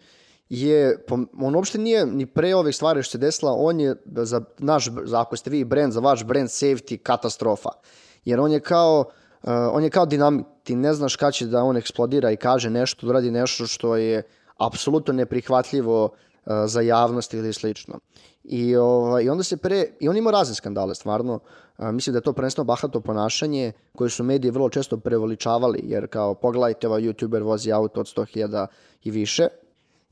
je, 0.49 1.05
on 1.41 1.55
uopšte 1.55 1.79
nije 1.79 2.07
ni 2.07 2.27
pre 2.27 2.55
ovih 2.55 2.77
stvari 2.77 3.03
što 3.03 3.11
se 3.11 3.19
desila, 3.19 3.53
on 3.53 3.81
je 3.81 3.97
za 4.07 4.41
naš, 4.59 4.89
za, 5.05 5.21
ako 5.21 5.37
ste 5.37 5.51
vi 5.51 5.65
brand, 5.65 5.93
za 5.93 6.01
vaš 6.01 6.25
brand 6.25 6.49
safety 6.49 6.97
katastrofa. 6.97 7.69
Jer 8.25 8.41
on 8.41 8.53
je 8.53 8.61
kao, 8.61 9.05
uh, 9.43 9.51
on 9.73 9.85
je 9.85 9.91
kao 9.91 10.07
dinamit, 10.07 10.47
ti 10.63 10.77
ne 10.77 10.95
znaš 10.95 11.17
kada 11.17 11.33
će 11.33 11.47
da 11.47 11.63
on 11.63 11.77
eksplodira 11.77 12.31
i 12.31 12.37
kaže 12.37 12.71
nešto, 12.71 13.07
da 13.07 13.13
radi 13.13 13.31
nešto 13.31 13.67
što 13.67 13.97
je 13.97 14.23
apsolutno 14.57 15.13
neprihvatljivo 15.13 16.05
uh, 16.05 16.53
za 16.67 16.81
javnost 16.81 17.35
ili 17.35 17.53
slično. 17.53 17.99
I, 18.45 18.77
ovaj, 18.77 19.25
I 19.25 19.29
onda 19.29 19.45
se 19.45 19.57
pre, 19.57 19.85
i 20.01 20.09
on 20.09 20.17
ima 20.17 20.31
razne 20.31 20.55
skandale, 20.55 20.95
stvarno. 20.95 21.35
Uh, 21.79 21.91
mislim 21.93 22.13
da 22.13 22.19
je 22.19 22.23
to 22.23 22.33
prvenstveno 22.33 22.65
bahato 22.65 23.01
ponašanje 23.01 23.73
koje 23.97 24.11
su 24.11 24.25
mediji 24.25 24.51
vrlo 24.51 24.69
često 24.69 24.97
prevoličavali, 24.97 25.81
jer 25.83 26.07
kao 26.07 26.35
pogledajte 26.35 26.89
ovaj 26.89 27.03
youtuber 27.03 27.43
vozi 27.43 27.73
auto 27.73 28.01
od 28.01 28.07
100.000 28.07 28.67
i 29.05 29.11
više, 29.11 29.49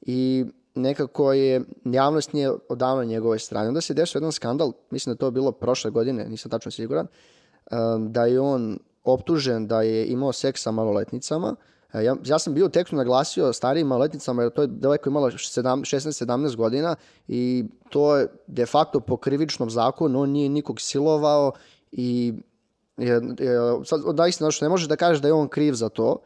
i 0.01 0.45
nekako 0.75 1.33
je 1.33 1.61
javnost 1.85 2.33
nije 2.33 2.53
odavno 2.69 3.05
njegove 3.05 3.39
strane. 3.39 3.69
Onda 3.69 3.81
se 3.81 3.95
desio 3.95 4.19
jedan 4.19 4.33
skandal, 4.33 4.73
mislim 4.91 5.15
da 5.15 5.19
to 5.19 5.31
bilo 5.31 5.53
prošle 5.53 5.91
godine, 5.91 6.29
nisam 6.29 6.51
tačno 6.51 6.71
siguran, 6.71 7.07
da 8.09 8.25
je 8.25 8.41
on 8.41 8.79
optužen 9.05 9.67
da 9.67 9.83
je 9.83 10.07
imao 10.07 10.33
seks 10.33 10.63
sa 10.63 10.71
maloletnicama. 10.71 11.57
E, 11.93 12.05
ja, 12.05 12.17
ja 12.25 12.39
sam 12.39 12.55
bio 12.55 12.67
u 12.67 12.69
tekstu 12.69 12.97
naglasio 12.97 13.53
starijim 13.53 13.87
maloletnicama, 13.87 14.43
jer 14.43 14.53
to 14.53 14.63
je 14.63 14.69
daleko 14.69 15.09
imalo 15.09 15.31
16-17 15.31 16.57
godina 16.57 16.97
i 17.29 17.65
to 17.91 18.17
je 18.17 18.29
de 18.47 18.67
facto 18.67 19.01
po 19.01 19.17
krivičnom 19.17 19.71
zakonu, 19.71 20.21
on 20.21 20.31
nije 20.31 20.49
nikog 20.49 20.81
silovao 20.81 21.53
i 21.93 22.35
je, 22.97 23.21
je, 23.39 23.85
sad, 23.85 24.01
da 24.15 24.27
istina, 24.27 24.51
ne 24.61 24.69
može 24.69 24.89
da 24.89 24.97
kaže 24.97 25.21
da 25.21 25.29
je 25.29 25.35
on 25.35 25.49
kriv 25.49 25.73
za 25.73 25.89
to, 25.89 26.23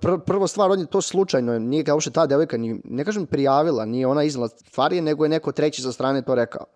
Pr 0.00 0.18
prvo 0.26 0.46
stvar, 0.46 0.70
on 0.70 0.80
je 0.80 0.86
to 0.86 1.00
slučajno, 1.00 1.58
nije 1.58 1.84
kao 1.84 1.94
uopšte 1.96 2.10
ta 2.10 2.26
devojka, 2.26 2.56
ni, 2.56 2.80
ne 2.84 3.04
kažem 3.04 3.26
prijavila, 3.26 3.84
nije 3.84 4.06
ona 4.06 4.22
iznala 4.22 4.48
stvari, 4.48 5.00
nego 5.00 5.24
je 5.24 5.28
neko 5.28 5.52
treći 5.52 5.82
sa 5.82 5.92
strane 5.92 6.22
to 6.22 6.34
rekao. 6.34 6.66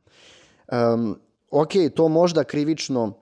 Um, 0.73 1.18
ok, 1.50 1.73
to 1.95 2.09
možda 2.09 2.45
krivično 2.45 3.04
uh, 3.04 3.14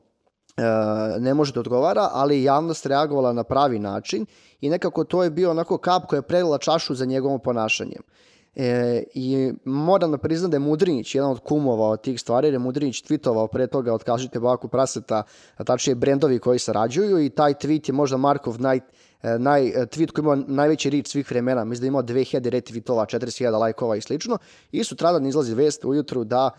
ne 1.19 1.35
može 1.35 1.53
da 1.53 1.61
odgovara, 1.61 2.09
ali 2.13 2.43
javnost 2.43 2.87
reagovala 2.87 3.33
na 3.33 3.45
pravi 3.45 3.79
način 3.79 4.27
i 4.61 4.71
nekako 4.71 5.05
to 5.05 5.23
je 5.23 5.31
bio 5.31 5.51
onako 5.51 5.79
kap 5.79 6.07
koja 6.07 6.19
je 6.19 6.23
prelila 6.23 6.59
čašu 6.59 6.95
za 6.95 7.05
njegovom 7.05 7.41
ponašanjem. 7.41 8.03
E, 8.57 9.03
I 9.15 9.53
moram 9.65 10.11
da 10.11 10.19
priznam 10.19 10.51
da 10.51 10.57
je 10.57 10.61
Mudrinić 10.61 11.15
jedan 11.15 11.31
od 11.31 11.41
kumova 11.41 11.89
od 11.89 12.01
tih 12.01 12.21
stvari, 12.21 12.47
jer 12.47 12.55
je 12.55 12.59
Mudrinić 12.59 13.03
tweetovao 13.03 13.47
pre 13.47 13.67
toga 13.67 13.93
otkažite 13.93 14.41
baku 14.41 14.69
praseta, 14.69 15.23
a 15.57 15.65
tačnije 15.65 15.95
brendovi 15.95 16.39
koji 16.39 16.59
sarađuju 16.59 17.25
i 17.25 17.31
taj 17.31 17.55
tweet 17.55 17.89
je 17.89 17.93
možda 17.93 18.17
Markov 18.17 18.57
E, 18.65 18.81
naj, 19.23 19.69
e, 19.69 19.87
tweet 19.87 20.13
koji 20.13 20.23
ima 20.23 20.37
najveći 20.47 20.91
reach 20.91 21.09
svih 21.09 21.31
vremena, 21.31 21.65
mislim 21.65 21.83
da 21.83 21.87
ima 21.87 22.03
2000 22.03 22.51
retweetova, 22.51 23.07
4000 23.19 23.59
lajkova 23.59 23.97
i 23.97 24.01
slično, 24.01 24.39
i 24.73 24.85
sutradan 24.85 25.27
izlazi 25.27 25.55
vest 25.55 25.85
ujutru 25.85 26.25
da 26.25 26.51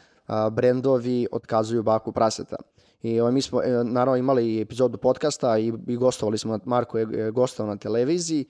brendovi 0.52 1.28
otkazuju 1.32 1.84
baku 1.84 2.12
praseta. 2.12 2.56
I 3.02 3.20
ovaj, 3.20 3.32
mi 3.32 3.42
smo 3.42 3.62
e, 3.64 3.84
naravno 3.84 4.18
imali 4.18 4.62
epizodu 4.62 4.98
podcasta 4.98 5.58
i, 5.58 5.74
i 5.88 5.98
gostovali 5.98 6.38
smo, 6.38 6.60
Marko 6.66 6.98
je 6.98 7.32
gostovao 7.32 7.74
na 7.74 7.80
televiziji, 7.80 8.46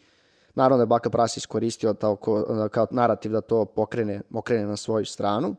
naravno 0.56 0.78
da 0.78 0.82
je 0.82 0.88
Baka 0.88 1.10
Pras 1.10 1.38
iskoristio 1.38 1.94
to 1.94 2.16
kao, 2.72 2.88
narativ 2.92 3.32
da 3.32 3.42
to 3.42 3.66
pokrene, 3.66 4.22
pokrene 4.34 4.66
na 4.66 4.78
svoju 4.78 5.06
stranu. 5.06 5.56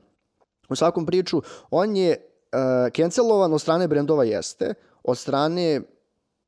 U 0.69 0.77
svakom 0.77 1.07
priču, 1.07 1.43
on 1.71 1.97
je 1.97 2.17
uh, 2.17 2.93
cancelovan 2.97 3.53
od 3.53 3.61
strane 3.61 3.89
brendova 3.89 4.25
jeste, 4.25 4.75
od 5.05 5.19
strane 5.19 5.81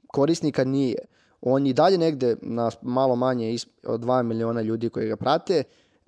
korisnika 0.06 0.64
nije 0.64 0.98
on 1.42 1.66
i 1.66 1.72
dalje 1.72 1.98
negde 1.98 2.36
na 2.42 2.70
malo 2.82 3.16
manje 3.16 3.56
od 3.84 4.00
2 4.00 4.22
miliona 4.22 4.62
ljudi 4.62 4.88
koji 4.88 5.08
ga 5.08 5.16
prate, 5.16 5.62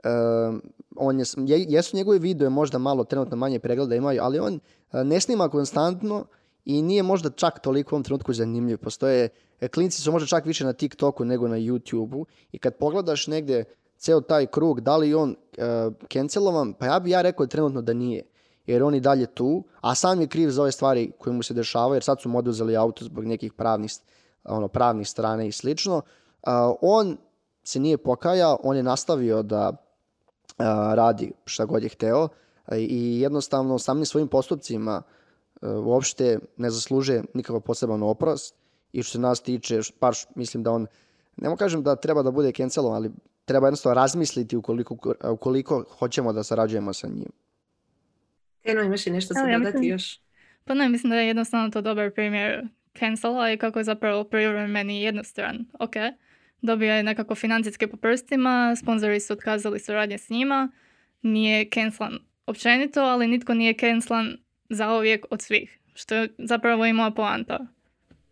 uh, 0.04 0.58
on 0.96 1.18
je, 1.18 1.26
jesu 1.68 1.96
njegove 1.96 2.18
video 2.18 2.50
možda 2.50 2.78
malo 2.78 3.04
trenutno 3.04 3.36
manje 3.36 3.58
pregleda 3.58 3.94
imaju, 3.94 4.22
ali 4.22 4.38
on 4.38 4.54
uh, 4.54 5.00
ne 5.04 5.20
snima 5.20 5.48
konstantno 5.48 6.24
i 6.64 6.82
nije 6.82 7.02
možda 7.02 7.30
čak 7.30 7.58
toliko 7.58 7.94
u 7.94 7.96
ovom 7.96 8.04
trenutku 8.04 8.32
zanimljiv. 8.32 8.78
Postoje, 8.78 9.28
e, 9.60 9.68
klinci 9.68 10.02
su 10.02 10.12
možda 10.12 10.26
čak 10.26 10.46
više 10.46 10.64
na 10.64 10.72
TikToku 10.72 11.24
nego 11.24 11.48
na 11.48 11.56
YouTubeu 11.56 12.24
i 12.52 12.58
kad 12.58 12.76
pogledaš 12.76 13.26
negde 13.26 13.64
ceo 13.96 14.20
taj 14.20 14.46
krug, 14.46 14.80
da 14.80 14.96
li 14.96 15.14
on 15.14 15.30
uh, 15.30 15.94
cancelovan, 16.12 16.72
pa 16.72 16.86
ja 16.86 17.00
bi 17.00 17.10
ja 17.10 17.22
rekao 17.22 17.46
trenutno 17.46 17.82
da 17.82 17.92
nije 17.92 18.22
jer 18.66 18.82
on 18.82 18.94
i 18.94 19.00
dalje 19.00 19.26
tu, 19.26 19.64
a 19.80 19.94
sam 19.94 20.20
je 20.20 20.26
kriv 20.26 20.50
za 20.50 20.62
ove 20.62 20.72
stvari 20.72 21.12
koje 21.18 21.34
mu 21.34 21.42
se 21.42 21.54
dešavaju, 21.54 21.96
jer 21.96 22.02
sad 22.02 22.20
su 22.20 22.28
mu 22.28 22.38
oduzeli 22.38 22.76
auto 22.76 23.04
zbog 23.04 23.24
nekih 23.24 23.52
pravnih 23.52 23.90
ono, 24.44 24.68
pravnih 24.68 25.08
strane 25.08 25.48
i 25.48 25.52
slično. 25.52 25.96
Uh, 25.96 26.52
on 26.80 27.16
se 27.64 27.80
nije 27.80 27.98
pokajao, 27.98 28.58
on 28.62 28.76
je 28.76 28.82
nastavio 28.82 29.42
da 29.42 29.68
uh, 29.68 29.74
radi 30.94 31.32
šta 31.44 31.64
god 31.64 31.82
je 31.82 31.88
hteo 31.88 32.22
uh, 32.22 32.28
i 32.78 33.20
jednostavno 33.20 33.78
samim 33.78 34.04
svojim 34.04 34.28
postupcima 34.28 35.02
uh, 35.62 35.86
uopšte 35.86 36.38
ne 36.56 36.70
zasluže 36.70 37.22
nikakav 37.34 37.60
poseban 37.60 38.02
oprost 38.02 38.54
i 38.92 39.02
što 39.02 39.12
se 39.12 39.18
nas 39.18 39.40
tiče, 39.40 39.80
baš 40.00 40.26
mislim 40.34 40.62
da 40.62 40.70
on, 40.70 40.86
nemo 41.36 41.56
kažem 41.56 41.82
da 41.82 41.96
treba 41.96 42.22
da 42.22 42.30
bude 42.30 42.52
cancelovan, 42.52 42.96
ali 42.96 43.10
treba 43.44 43.66
jednostavno 43.66 43.94
razmisliti 43.94 44.56
ukoliko, 44.56 45.14
ukoliko 45.30 45.84
hoćemo 45.98 46.32
da 46.32 46.42
sarađujemo 46.42 46.92
sa 46.92 47.08
njim. 47.08 47.30
Eno, 48.64 48.82
imaš 48.82 49.06
i 49.06 49.10
nešto 49.10 49.34
za 49.34 49.58
dodati 49.58 49.86
još? 49.86 50.20
Pa 50.64 50.74
ne, 50.74 50.88
mislim 50.88 51.10
da 51.10 51.16
je 51.16 51.26
jednostavno 51.26 51.70
to 51.70 51.80
dobar 51.80 52.10
primjer 52.10 52.68
cancela 52.98 53.52
i 53.52 53.56
kako 53.56 53.78
je 53.78 53.84
zapravo 53.84 54.24
privremeni 54.24 55.02
jednostran. 55.02 55.66
Ok, 55.78 55.92
dobio 56.60 56.94
je 56.94 57.02
nekako 57.02 57.34
financijske 57.34 57.86
po 57.86 57.96
prstima, 57.96 58.76
sponzori 58.76 59.20
su 59.20 59.32
otkazali 59.32 59.80
suradnje 59.80 60.18
s 60.18 60.30
njima, 60.30 60.70
nije 61.22 61.68
cancelan 61.74 62.18
općenito, 62.46 63.00
ali 63.00 63.26
nitko 63.26 63.54
nije 63.54 63.74
cancelan 63.74 64.36
zauvijek 64.68 65.26
od 65.30 65.42
svih, 65.42 65.78
što 65.94 66.14
je 66.14 66.28
zapravo 66.38 66.86
i 66.86 66.92
moja 66.92 67.10
poanta. 67.10 67.66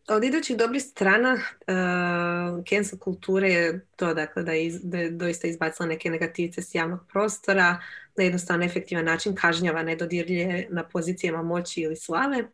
Od 0.08 0.24
idućih 0.24 0.56
dobrih 0.56 0.82
strana 0.82 1.32
uh, 1.32 2.64
cancel 2.68 2.98
kulture 2.98 3.50
je 3.50 3.86
to 3.96 4.14
dakle, 4.14 4.42
da, 4.42 4.52
je, 4.52 4.78
da 4.82 4.98
je 4.98 5.10
doista 5.10 5.48
izbacila 5.48 5.88
neke 5.88 6.10
negativce 6.10 6.62
s 6.62 6.74
javnog 6.74 7.00
prostora, 7.12 7.80
na 8.16 8.24
jednostavno 8.24 8.64
efektivan 8.64 9.04
način 9.04 9.34
kažnjava 9.34 9.82
nedodirlje 9.82 10.66
na 10.70 10.88
pozicijama 10.88 11.42
moći 11.42 11.80
ili 11.80 11.96
slave. 11.96 12.44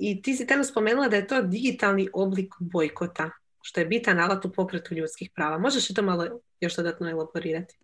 I 0.00 0.22
ti 0.22 0.36
si 0.36 0.46
tamo 0.46 0.64
spomenula 0.64 1.08
da 1.08 1.16
je 1.16 1.26
to 1.26 1.42
digitalni 1.42 2.08
oblik 2.12 2.54
bojkota, 2.60 3.30
što 3.62 3.80
je 3.80 3.86
bitan 3.86 4.20
alat 4.20 4.44
u 4.44 4.52
pokretu 4.52 4.94
ljudskih 4.94 5.30
prava. 5.34 5.58
Možeš 5.58 5.88
li 5.88 5.94
to 5.94 6.02
malo 6.02 6.40
još 6.60 6.76
dodatno 6.76 7.10
elaborirati? 7.10 7.76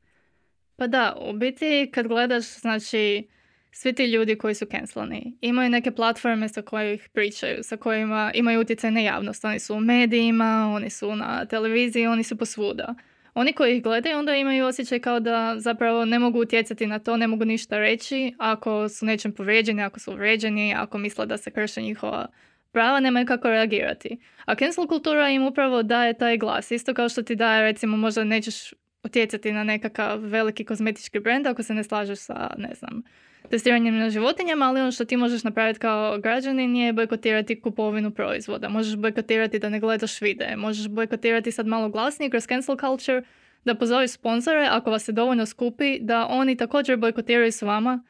Pa 0.77 0.87
da, 0.87 1.17
u 1.21 1.33
biti 1.33 1.91
kad 1.95 2.07
gledaš, 2.09 2.61
znači, 2.61 3.29
svi 3.71 3.93
ti 3.93 4.05
ljudi 4.05 4.39
koji 4.39 4.55
su 4.55 4.67
cancelani 4.71 5.39
imaju 5.41 5.71
neke 5.71 5.91
platforme 5.91 6.49
sa 6.49 6.63
kojih 6.63 7.09
pričaju, 7.13 7.63
sa 7.63 7.77
kojima 7.77 8.33
imaju 8.35 8.61
utjecaj 8.61 8.91
na 8.91 9.01
javnost. 9.01 9.45
Oni 9.45 9.59
su 9.59 9.75
u 9.75 9.81
medijima, 9.81 10.73
oni 10.75 10.91
su 10.91 11.17
na 11.17 11.45
televiziji, 11.45 12.07
oni 12.07 12.25
su 12.25 12.37
posvuda. 12.37 12.95
Oni 13.35 13.53
koji 13.53 13.77
ih 13.77 13.83
gledaju 13.83 14.19
onda 14.19 14.37
imaju 14.37 14.67
osjećaj 14.67 15.01
kao 15.01 15.21
da 15.21 15.55
zapravo 15.59 16.05
ne 16.05 16.19
mogu 16.19 16.41
utjecati 16.41 16.87
na 16.87 16.99
to, 16.99 17.17
ne 17.17 17.27
mogu 17.27 17.45
ništa 17.45 17.79
reći 17.79 18.35
ako 18.39 18.89
su 18.89 19.07
nečem 19.07 19.33
povrijeđeni, 19.33 19.83
ako 19.83 20.01
su 20.01 20.13
uvrijeđeni, 20.13 20.75
ako 20.77 20.99
misle 20.99 21.27
da 21.27 21.37
se 21.37 21.51
krše 21.51 21.83
njihova 21.83 22.27
prava, 22.73 23.01
nemaju 23.01 23.27
kako 23.27 23.49
reagirati. 23.49 24.19
A 24.45 24.55
cancel 24.55 24.87
kultura 24.87 25.29
im 25.29 25.43
upravo 25.47 25.83
daje 25.83 26.19
taj 26.19 26.39
glas. 26.39 26.71
Isto 26.71 26.95
kao 26.95 27.09
što 27.09 27.23
ti 27.23 27.37
daje, 27.37 27.63
recimo, 27.63 27.97
možda 27.97 28.25
nećeš 28.25 28.75
utjecati 29.03 29.53
na 29.53 29.65
nekakav 29.65 30.21
veliki 30.21 30.65
kozmetički 30.65 31.21
brand 31.21 31.47
ako 31.47 31.63
se 31.63 31.75
ne 31.75 31.85
slažeš 31.85 32.19
sa, 32.19 32.51
ne 32.59 32.75
znam, 32.75 33.03
testiranjem 33.51 33.99
na 33.99 34.11
životinjama, 34.11 34.69
ali 34.69 34.81
ono 34.81 34.93
što 34.93 35.05
ti 35.05 35.17
možeš 35.17 35.45
napraviti 35.45 35.81
kao 35.81 36.19
građanin 36.19 36.77
je 36.77 36.93
bojkotirati 36.93 37.61
kupovinu 37.61 38.11
proizvoda. 38.11 38.69
Možeš 38.69 38.97
bojkotirati 38.97 39.59
da 39.59 39.69
ne 39.69 39.81
gledaš 39.81 40.21
videe. 40.21 40.57
Možeš 40.57 40.89
bojkotirati 40.89 41.53
sad 41.53 41.67
malo 41.67 41.89
glasnije 41.89 42.31
kroz 42.31 42.47
cancel 42.47 42.77
culture 42.77 43.23
da 43.65 43.75
pozoveš 43.75 44.11
sponzore 44.11 44.69
ako 44.71 44.91
vas 44.91 45.05
se 45.05 45.13
dovoljno 45.13 45.47
skupi 45.47 45.99
da 46.01 46.27
oni 46.27 46.57
također 46.57 46.97
bojkotiraju 46.97 47.53
s 47.53 47.63
vama 47.63 48.03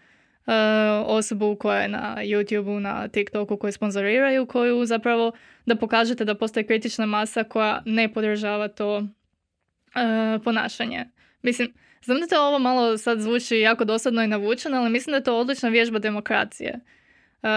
uh, 0.46 0.52
osobu 1.06 1.56
koja 1.56 1.80
je 1.80 1.88
na 1.88 2.16
YouTubeu, 2.16 2.78
na 2.78 3.08
TikToku 3.08 3.56
koju 3.56 3.72
sponzoriraju, 3.72 4.46
koju 4.46 4.84
zapravo 4.84 5.32
da 5.66 5.76
pokažete 5.76 6.24
da 6.24 6.34
postoji 6.34 6.66
kritična 6.66 7.06
masa 7.06 7.44
koja 7.44 7.82
ne 7.84 8.12
podržava 8.12 8.68
to 8.68 8.96
uh, 8.96 10.42
ponašanje. 10.44 11.04
Mislim, 11.42 11.72
Znam 12.04 12.20
da 12.20 12.26
to 12.26 12.46
ovo 12.46 12.58
malo 12.58 12.98
sad 12.98 13.20
zvuči 13.20 13.56
jako 13.56 13.84
dosadno 13.84 14.22
i 14.22 14.26
navučeno, 14.26 14.76
ali 14.76 14.90
mislim 14.90 15.12
da 15.12 15.16
je 15.16 15.24
to 15.24 15.38
odlična 15.38 15.68
vježba 15.68 15.98
demokracije. 15.98 16.80
Uh, 17.42 17.48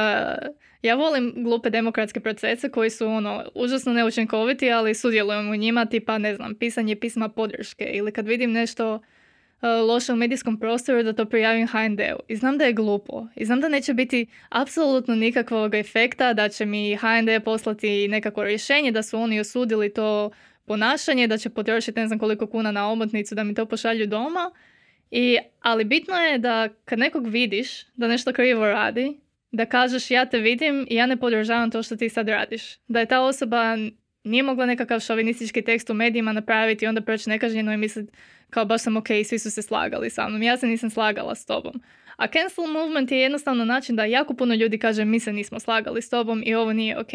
ja 0.82 0.96
volim 0.96 1.34
glupe 1.36 1.70
demokratske 1.70 2.20
procese 2.20 2.70
koji 2.70 2.90
su 2.90 3.08
ono 3.08 3.44
užasno 3.56 3.94
neučinkoviti, 3.94 4.72
ali 4.72 4.94
sudjelujem 4.94 5.50
u 5.50 5.56
njima, 5.56 5.86
tipa 5.86 6.18
ne 6.18 6.36
znam, 6.36 6.56
pisanje 6.56 6.96
pisma 6.96 7.30
podrške 7.30 7.84
ili 7.94 8.12
kad 8.12 8.28
vidim 8.28 8.52
nešto 8.52 8.96
uh, 8.96 9.02
loše 9.88 10.14
u 10.14 10.16
medijskom 10.16 10.60
prostoru 10.60 11.04
da 11.04 11.14
to 11.14 11.26
prijavim 11.26 11.68
HND-u. 11.68 12.20
I 12.28 12.36
znam 12.36 12.58
da 12.58 12.66
je 12.66 12.74
glupo. 12.74 13.28
I 13.36 13.46
znam 13.46 13.62
da 13.62 13.70
neće 13.70 13.94
biti 13.94 14.26
apsolutno 14.50 15.16
nikakvog 15.16 15.76
efekta 15.76 16.34
da 16.34 16.50
će 16.50 16.66
mi 16.66 16.96
HND 16.96 17.44
poslati 17.46 18.08
nekako 18.08 18.44
rješenje 18.44 18.92
da 18.92 19.04
su 19.04 19.20
oni 19.20 19.40
osudili 19.40 19.94
to 19.94 20.32
ponašanje, 20.68 21.28
da 21.28 21.38
će 21.38 21.50
potrošiti 21.50 22.00
ne 22.00 22.08
znam 22.08 22.20
koliko 22.20 22.48
kuna 22.48 22.72
na 22.72 22.92
omotnicu 22.92 23.36
da 23.36 23.44
mi 23.44 23.54
to 23.54 23.66
pošalju 23.66 24.08
doma. 24.08 24.52
I, 25.12 25.38
ali 25.62 25.84
bitno 25.84 26.16
je 26.16 26.38
da 26.38 26.70
kad 26.86 27.00
nekog 27.00 27.28
vidiš 27.28 27.86
da 27.96 28.08
nešto 28.08 28.34
krivo 28.34 28.68
radi, 28.68 29.20
da 29.52 29.66
kažeš 29.66 30.12
ja 30.12 30.26
te 30.26 30.40
vidim 30.40 30.88
i 30.90 30.96
ja 30.96 31.06
ne 31.06 31.18
podržavam 31.18 31.72
to 31.72 31.84
što 31.84 31.96
ti 31.96 32.10
sad 32.10 32.30
radiš. 32.30 32.78
Da 32.88 33.00
je 33.00 33.06
ta 33.06 33.22
osoba 33.22 33.78
nije 34.24 34.44
mogla 34.44 34.66
nekakav 34.66 35.00
šovinistički 35.00 35.62
tekst 35.62 35.90
u 35.90 35.94
medijima 35.94 36.34
napraviti 36.34 36.86
i 36.86 36.88
onda 36.88 37.02
proći 37.02 37.30
nekažnjeno 37.30 37.74
i 37.74 37.78
misliti 37.78 38.14
kao 38.50 38.66
baš 38.66 38.82
sam 38.82 38.98
ok, 38.98 39.08
svi 39.26 39.40
su 39.40 39.52
se 39.52 39.62
slagali 39.62 40.10
sa 40.10 40.30
mnom. 40.30 40.44
Ja 40.44 40.58
se 40.58 40.68
nisam 40.68 40.90
slagala 40.90 41.36
s 41.36 41.46
tobom. 41.46 41.82
A 42.18 42.28
cancel 42.28 42.68
movement 42.68 43.12
je 43.12 43.20
jednostavno 43.20 43.66
način 43.66 43.96
da 43.96 44.06
jako 44.06 44.34
puno 44.34 44.56
ljudi 44.56 44.78
kaže 44.78 45.06
mi 45.06 45.20
se 45.20 45.34
nismo 45.34 45.60
slagali 45.60 46.02
s 46.02 46.10
tobom 46.10 46.44
i 46.46 46.56
ovo 46.56 46.74
nije 46.74 47.00
ok 47.00 47.12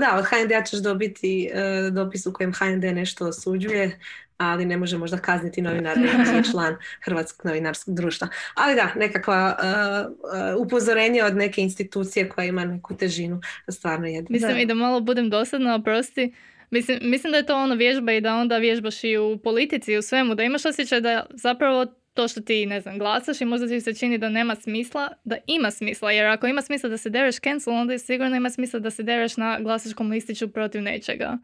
da, 0.00 0.16
od 0.18 0.24
HND-a 0.24 0.64
ćeš 0.64 0.78
dobiti 0.78 1.50
uh, 1.52 1.94
dopis 1.94 2.26
u 2.26 2.32
kojem 2.32 2.52
HND 2.52 2.84
nešto 2.84 3.26
osuđuje, 3.26 3.98
ali 4.36 4.64
ne 4.64 4.76
može 4.76 4.98
možda 4.98 5.18
kazniti 5.18 5.62
je 6.36 6.42
član 6.50 6.76
Hrvatskog 7.04 7.46
novinarskog 7.46 7.94
društva. 7.94 8.28
Ali 8.54 8.74
da, 8.74 8.92
nekakva 8.96 9.58
uh, 9.58 10.66
upozorenje 10.66 11.24
od 11.24 11.36
neke 11.36 11.60
institucije 11.60 12.28
koja 12.28 12.44
ima 12.44 12.64
neku 12.64 12.96
težinu, 12.96 13.40
stvarno 13.68 14.06
je. 14.06 14.24
Mislim 14.28 14.52
da. 14.52 14.60
i 14.60 14.66
da 14.66 14.74
malo 14.74 15.00
budem 15.00 15.30
dosadna, 15.30 15.74
oprosti, 15.74 16.32
Mislim, 16.70 16.98
mislim 17.02 17.30
da 17.30 17.36
je 17.36 17.46
to 17.46 17.56
ono 17.56 17.74
vježba 17.74 18.12
i 18.12 18.20
da 18.20 18.36
onda 18.36 18.58
vježbaš 18.58 19.04
i 19.04 19.18
u 19.18 19.38
politici 19.38 19.92
i 19.92 19.98
u 19.98 20.02
svemu, 20.02 20.34
da 20.34 20.42
imaš 20.42 20.64
osjećaj 20.64 21.00
da 21.00 21.26
zapravo 21.30 21.86
to 22.18 22.28
što 22.28 22.40
ti, 22.40 22.66
ne 22.66 22.80
znam, 22.80 22.98
glasaš 22.98 23.40
i 23.40 23.44
možda 23.44 23.68
ti 23.68 23.80
se 23.80 23.94
čini 23.94 24.18
da 24.18 24.28
nema 24.28 24.54
smisla, 24.54 25.08
da 25.24 25.36
ima 25.46 25.70
smisla. 25.70 26.12
Jer 26.12 26.26
ako 26.26 26.46
ima 26.46 26.62
smisla 26.62 26.88
da 26.88 26.96
se 26.96 27.10
dereš 27.10 27.40
cancel, 27.40 27.74
onda 27.74 27.92
je 27.92 27.98
sigurno 27.98 28.36
ima 28.36 28.50
smisla 28.50 28.80
da 28.80 28.90
se 28.90 29.02
dereš 29.02 29.36
na 29.36 29.58
glasačkom 29.60 30.10
listiću 30.10 30.48
protiv 30.48 30.82
nečega. 30.82 31.38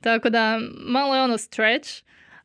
Tako 0.00 0.30
da, 0.30 0.60
malo 0.86 1.14
je 1.14 1.22
ono 1.22 1.38
stretch, 1.38 1.90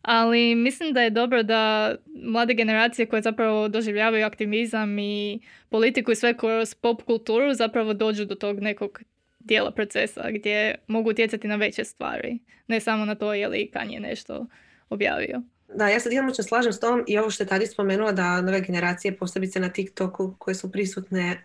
ali 0.01 0.55
mislim 0.55 0.93
da 0.93 1.01
je 1.01 1.09
dobro 1.09 1.43
da 1.43 1.95
mlade 2.23 2.53
generacije 2.53 3.05
koje 3.05 3.21
zapravo 3.21 3.67
doživljavaju 3.67 4.25
aktivizam 4.25 4.99
i 4.99 5.39
politiku 5.69 6.11
i 6.11 6.15
sve 6.15 6.37
kroz 6.37 6.75
pop 6.75 7.01
kulturu 7.01 7.53
zapravo 7.53 7.93
dođu 7.93 8.25
do 8.25 8.35
tog 8.35 8.59
nekog 8.59 9.01
dijela 9.39 9.71
procesa 9.71 10.31
gdje 10.31 10.75
mogu 10.87 11.09
utjecati 11.09 11.47
na 11.47 11.55
veće 11.55 11.83
stvari. 11.83 12.39
Ne 12.67 12.79
samo 12.79 13.05
na 13.05 13.15
to 13.15 13.33
je 13.33 13.47
li 13.47 13.71
Kanye 13.73 13.99
nešto 13.99 14.47
objavio. 14.89 15.41
Da, 15.67 15.87
ja 15.87 15.99
se 15.99 16.09
djelomično 16.09 16.43
slažem 16.43 16.73
s 16.73 16.79
tom 16.79 17.03
i 17.07 17.17
ovo 17.17 17.29
što 17.29 17.43
je 17.43 17.47
tada 17.47 17.65
spomenula 17.65 18.11
da 18.11 18.41
nove 18.41 18.61
generacije, 18.61 19.17
posebice 19.17 19.59
na 19.59 19.69
TikToku 19.69 20.35
koje 20.39 20.55
su 20.55 20.71
prisutne, 20.71 21.41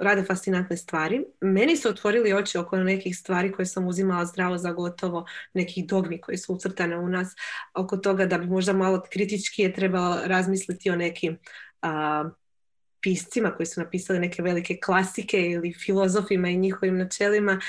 rade 0.00 0.24
fascinantne 0.24 0.76
stvari. 0.76 1.24
Meni 1.40 1.76
su 1.76 1.88
otvorili 1.88 2.32
oči 2.32 2.58
oko 2.58 2.76
nekih 2.76 3.18
stvari 3.18 3.52
koje 3.52 3.66
sam 3.66 3.86
uzimala 3.86 4.24
zdravo 4.26 4.58
za 4.58 4.72
gotovo, 4.72 5.26
nekih 5.54 5.86
dogmi 5.86 6.20
koji 6.20 6.38
su 6.38 6.54
ucrtane 6.54 6.98
u 6.98 7.08
nas, 7.08 7.34
oko 7.74 7.96
toga 7.96 8.26
da 8.26 8.38
bi 8.38 8.46
možda 8.46 8.72
malo 8.72 9.02
kritički 9.10 9.62
je 9.62 9.72
trebalo 9.72 10.18
razmisliti 10.24 10.90
o 10.90 10.96
nekim 10.96 11.38
piscima 13.00 13.50
koji 13.50 13.66
su 13.66 13.80
napisali 13.80 14.18
neke 14.18 14.42
velike 14.42 14.78
klasike 14.84 15.40
ili 15.40 15.72
filozofima 15.72 16.48
i 16.48 16.56
njihovim 16.56 16.98
načelima 16.98 17.60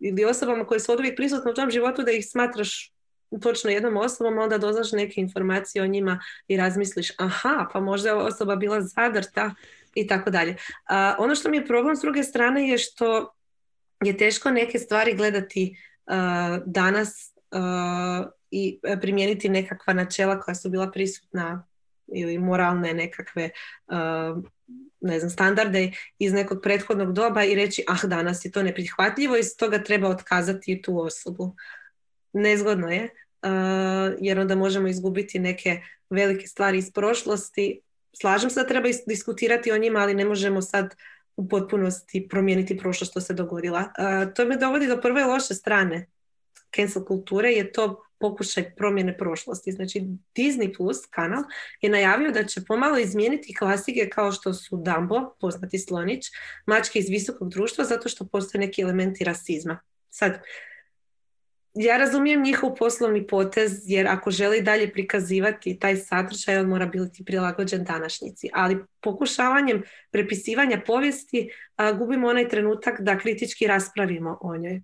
ili 0.00 0.24
osobama 0.24 0.66
koje 0.66 0.80
su 0.80 0.92
od 0.92 0.98
uvijek 0.98 1.16
prisutne 1.16 1.50
u 1.50 1.54
tom 1.54 1.70
životu 1.70 2.02
da 2.02 2.10
ih 2.10 2.26
smatraš 2.26 2.97
točno 3.42 3.70
jednom 3.70 3.96
osobom, 3.96 4.38
onda 4.38 4.58
doznaš 4.58 4.92
neke 4.92 5.20
informacije 5.20 5.82
o 5.82 5.86
njima 5.86 6.20
i 6.48 6.56
razmisliš, 6.56 7.12
aha, 7.18 7.68
pa 7.72 7.80
možda 7.80 8.08
je 8.08 8.14
osoba 8.14 8.56
bila 8.56 8.80
zadrta 8.80 9.54
i 9.94 10.06
tako 10.06 10.30
dalje. 10.30 10.56
Ono 11.18 11.34
što 11.34 11.50
mi 11.50 11.56
je 11.56 11.66
problem 11.66 11.96
s 11.96 12.00
druge 12.00 12.22
strane 12.22 12.68
je 12.68 12.78
što 12.78 13.34
je 14.04 14.16
teško 14.16 14.50
neke 14.50 14.78
stvari 14.78 15.14
gledati 15.14 15.76
danas 16.64 17.34
i 18.50 18.80
primijeniti 19.00 19.48
nekakva 19.48 19.92
načela 19.92 20.40
koja 20.40 20.54
su 20.54 20.70
bila 20.70 20.90
prisutna 20.90 21.66
ili 22.06 22.38
moralne 22.38 22.94
nekakve 22.94 23.50
ne 25.00 25.18
znam, 25.18 25.30
standarde 25.30 25.92
iz 26.18 26.32
nekog 26.32 26.58
prethodnog 26.62 27.12
doba 27.12 27.44
i 27.44 27.54
reći 27.54 27.84
ah 27.88 28.06
danas 28.06 28.44
je 28.44 28.50
to 28.50 28.62
neprihvatljivo 28.62 29.36
i 29.36 29.42
toga 29.58 29.82
treba 29.82 30.08
otkazati 30.08 30.82
tu 30.82 31.00
osobu 31.00 31.56
nezgodno 32.32 32.90
je, 32.90 33.08
jer 34.20 34.38
onda 34.38 34.54
možemo 34.54 34.88
izgubiti 34.88 35.38
neke 35.38 35.80
velike 36.10 36.46
stvari 36.46 36.78
iz 36.78 36.92
prošlosti. 36.92 37.80
Slažem 38.20 38.50
se 38.50 38.60
da 38.60 38.66
treba 38.66 38.88
diskutirati 39.06 39.72
o 39.72 39.78
njima, 39.78 39.98
ali 39.98 40.14
ne 40.14 40.24
možemo 40.24 40.62
sad 40.62 40.94
u 41.36 41.48
potpunosti 41.48 42.28
promijeniti 42.30 42.78
prošlost 42.78 43.10
što 43.10 43.20
se 43.20 43.34
dogodila. 43.34 43.92
To 44.36 44.44
me 44.44 44.56
dovodi 44.56 44.86
do 44.86 45.00
prve 45.00 45.24
loše 45.24 45.54
strane 45.54 46.06
cancel 46.76 47.04
kulture, 47.04 47.50
je 47.50 47.72
to 47.72 48.04
pokušaj 48.20 48.74
promjene 48.74 49.18
prošlosti. 49.18 49.72
Znači 49.72 50.00
Disney 50.34 50.76
Plus 50.76 51.06
kanal 51.10 51.42
je 51.80 51.90
najavio 51.90 52.30
da 52.30 52.44
će 52.44 52.64
pomalo 52.64 52.98
izmijeniti 52.98 53.54
klasike 53.54 54.08
kao 54.12 54.32
što 54.32 54.54
su 54.54 54.76
Dumbo, 54.76 55.34
poznati 55.40 55.78
slonić, 55.78 56.24
mačke 56.66 56.98
iz 56.98 57.08
visokog 57.08 57.50
društva, 57.50 57.84
zato 57.84 58.08
što 58.08 58.26
postoje 58.26 58.60
neki 58.60 58.82
elementi 58.82 59.24
rasizma. 59.24 59.80
Sad, 60.10 60.42
ja 61.74 61.96
razumijem 61.96 62.42
njihov 62.42 62.74
poslovni 62.74 63.26
potez 63.26 63.72
jer 63.84 64.06
ako 64.06 64.30
želi 64.30 64.62
dalje 64.62 64.92
prikazivati 64.92 65.78
taj 65.78 65.96
sadržaj 65.96 66.58
on 66.58 66.66
mora 66.66 66.86
biti 66.86 67.24
prilagođen 67.24 67.84
današnjici, 67.84 68.48
ali 68.52 68.84
pokušavanjem 69.00 69.82
prepisivanja 70.10 70.82
povijesti 70.86 71.50
gubimo 71.98 72.28
onaj 72.28 72.48
trenutak 72.48 73.00
da 73.00 73.18
kritički 73.18 73.66
raspravimo 73.66 74.38
o 74.40 74.56
njoj. 74.56 74.82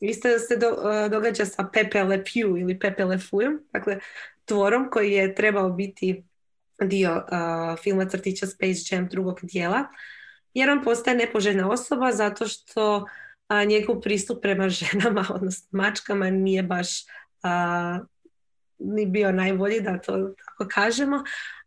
Isto 0.00 0.38
se 0.38 0.56
do, 0.56 0.76
događa 1.10 1.44
sa 1.44 1.68
Pepe 1.72 2.02
Le 2.02 2.18
Pew 2.18 2.60
ili 2.60 2.78
Pepe 2.78 3.04
Le 3.04 3.18
dakle 3.72 3.98
tvorom 4.44 4.90
koji 4.90 5.12
je 5.12 5.34
trebao 5.34 5.70
biti 5.70 6.24
dio 6.80 7.24
filma 7.82 8.08
crtića 8.08 8.46
Space 8.46 8.94
Jam 8.94 9.08
drugog 9.08 9.40
dijela, 9.42 9.84
jer 10.54 10.70
on 10.70 10.84
postaje 10.84 11.16
nepoželjna 11.16 11.70
osoba 11.70 12.12
zato 12.12 12.48
što 12.48 13.06
a, 13.52 13.64
njegov 13.64 14.00
pristup 14.00 14.42
prema 14.42 14.68
ženama, 14.80 15.26
odnosno 15.34 15.68
mačkama, 15.70 16.30
nije 16.30 16.62
baš 16.62 16.88
ni 18.78 19.06
bio 19.06 19.32
najbolji, 19.32 19.80
da 19.80 19.98
to 19.98 20.12
tako 20.12 20.70
kažemo, 20.70 21.24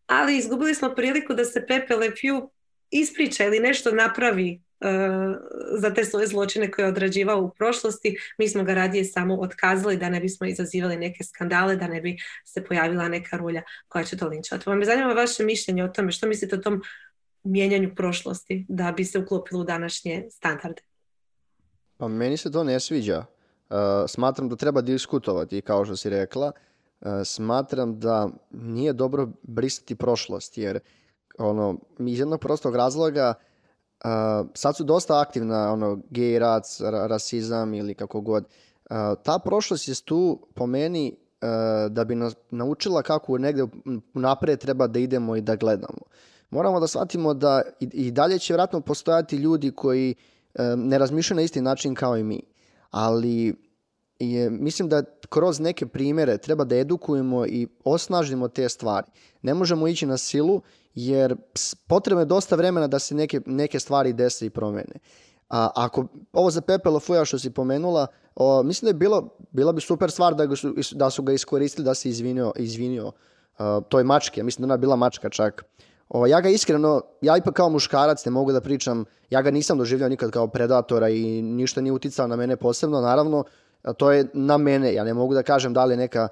ali 0.08 0.38
izgubili 0.38 0.76
smo 0.76 0.96
priliku 0.96 1.34
da 1.34 1.46
se 1.46 1.66
Pepe 1.68 1.96
Le 1.96 2.10
Pew 2.10 2.50
ispriča 2.92 3.46
ili 3.46 3.60
nešto 3.60 3.92
napravi 3.92 4.62
za 5.80 5.94
te 5.94 6.06
svoje 6.06 6.28
zločine 6.28 6.72
koje 6.72 6.84
je 6.84 6.90
odrađivao 6.90 7.42
u 7.42 7.50
prošlosti. 7.50 8.18
Mi 8.38 8.48
smo 8.50 8.64
ga 8.64 8.74
radije 8.74 9.06
samo 9.06 9.36
otkazali 9.36 9.98
da 9.98 10.10
ne 10.10 10.20
bismo 10.20 10.48
izazivali 10.48 10.98
neke 10.98 11.24
skandale, 11.24 11.76
da 11.76 11.88
ne 11.88 12.02
bi 12.02 12.18
se 12.46 12.64
pojavila 12.64 13.10
neka 13.10 13.38
rulja 13.38 13.62
koja 13.88 14.04
će 14.04 14.18
to 14.18 14.28
linčati. 14.28 14.70
Vam 14.70 14.78
me 14.78 14.86
zanima 14.86 15.14
vaše 15.14 15.44
mišljenje 15.44 15.84
o 15.84 15.88
tome, 15.88 16.12
što 16.12 16.28
mislite 16.28 16.56
o 16.56 16.60
tom 16.60 16.82
mijenjanju 17.44 17.96
prošlosti 17.96 18.66
da 18.70 18.92
bi 18.92 19.06
se 19.06 19.20
uklopilo 19.20 19.62
u 19.62 19.64
današnje 19.64 20.26
standarde? 20.32 20.82
Pa 21.98 22.08
meni 22.08 22.38
se 22.38 22.52
to 22.52 22.64
ne 22.64 22.80
sviđa. 22.80 23.26
Uh, 23.70 23.76
smatram 24.08 24.50
da 24.50 24.56
treba 24.56 24.82
diskutovati, 24.82 25.62
kao 25.62 25.86
što 25.86 25.96
si 25.96 26.10
rekla. 26.10 26.52
Uh, 27.02 27.08
smatram 27.26 28.00
da 28.00 28.30
nije 28.52 28.94
dobro 28.94 29.28
brisati 29.44 29.96
prošlost, 29.96 30.58
jer 30.58 30.80
ono, 31.38 31.78
iz 32.00 32.20
jednog 32.20 32.40
prostog 32.40 32.76
razloga 32.76 33.34
uh, 33.34 34.48
sad 34.54 34.76
su 34.76 34.84
dosta 34.84 35.20
aktivna 35.20 35.72
ono, 35.72 36.00
gej 36.10 36.40
rac, 36.40 36.82
rasizam 36.82 37.74
ili 37.74 37.94
kako 37.94 38.22
god. 38.22 38.46
ta 39.24 39.40
prošlost 39.46 39.88
je 39.88 39.96
tu 40.06 40.48
po 40.56 40.66
meni 40.66 41.18
da 41.90 42.04
bi 42.04 42.16
nas 42.16 42.36
naučila 42.52 43.02
kako 43.02 43.38
negdje 43.38 43.68
naprijed 44.14 44.60
treba 44.60 44.88
da 44.88 45.00
idemo 45.00 45.36
i 45.36 45.42
da 45.42 45.56
gledamo. 45.56 46.00
Moramo 46.50 46.80
da 46.80 46.88
shvatimo 46.88 47.34
da 47.34 47.62
i, 47.80 47.90
i 47.94 48.12
dalje 48.12 48.40
će 48.40 48.54
vjerojatno 48.54 48.82
postojati 48.82 49.36
ljudi 49.36 49.72
koji 49.72 50.16
ne 50.78 50.98
razmišljaju 50.98 51.36
na 51.36 51.42
isti 51.42 51.62
način 51.62 51.96
kao 51.96 52.18
i 52.18 52.24
mi. 52.24 52.42
Ali 52.92 53.56
je, 54.20 54.50
mislim 54.50 54.90
da 54.90 55.04
kroz 55.30 55.60
neke 55.60 55.86
primjere 55.86 56.38
treba 56.38 56.64
da 56.64 56.76
edukujemo 56.76 57.46
i 57.46 57.68
osnažimo 57.84 58.48
te 58.48 58.70
stvari. 58.70 59.08
Ne 59.42 59.54
možemo 59.54 59.88
ići 59.88 60.06
na 60.06 60.18
silu 60.18 60.62
jer 60.94 61.36
potrebno 61.88 62.22
je 62.22 62.26
dosta 62.26 62.56
vremena 62.56 62.88
da 62.88 63.00
se 63.00 63.16
neke, 63.16 63.42
neke 63.46 63.80
stvari 63.80 64.14
dese 64.14 64.46
i 64.46 64.50
promene. 64.50 64.96
A 65.50 65.70
ako 65.76 66.08
ovo 66.34 66.52
za 66.52 66.62
Pepe 66.62 66.90
Fuja 67.02 67.26
što 67.26 67.40
si 67.40 67.50
pomenula, 67.50 68.08
o, 68.36 68.64
mislim 68.64 68.86
da 68.86 68.90
je 68.90 69.00
bilo, 69.00 69.38
bila 69.52 69.72
bi 69.72 69.82
super 69.82 70.12
stvar 70.12 70.36
da, 70.36 70.56
su, 70.56 70.74
da 70.92 71.10
su 71.10 71.24
ga 71.24 71.34
iskoristili 71.34 71.86
da 71.86 71.94
se 71.94 72.10
izvinio, 72.10 72.52
izvinio 72.56 73.08
uh, 73.08 73.66
toj 73.90 74.04
mački. 74.04 74.44
Mislim 74.44 74.68
da 74.68 74.74
ona 74.74 74.78
bila 74.78 74.96
mačka 74.96 75.30
čak. 75.30 75.66
O, 76.10 76.26
ja 76.28 76.42
ga 76.42 76.50
iskreno, 76.50 77.02
ja 77.22 77.38
ipak 77.38 77.54
kao 77.54 77.70
muškarac 77.70 78.26
ne 78.26 78.32
mogu 78.32 78.52
da 78.52 78.62
pričam, 78.62 79.06
ja 79.30 79.42
ga 79.42 79.52
nisam 79.52 79.78
doživljao 79.78 80.10
nikad 80.10 80.32
kao 80.32 80.48
predatora 80.48 81.10
i 81.10 81.42
ništa 81.42 81.82
nije 81.82 81.94
uticao 81.94 82.28
na 82.28 82.36
mene 82.36 82.56
posebno, 82.56 83.02
naravno, 83.02 83.44
to 83.98 84.12
je 84.12 84.28
na 84.34 84.58
mene, 84.58 84.94
ja 84.94 85.04
ne 85.04 85.14
mogu 85.14 85.34
da 85.34 85.44
kažem 85.44 85.74
da 85.74 85.86
li 85.86 85.98
neka 85.98 86.28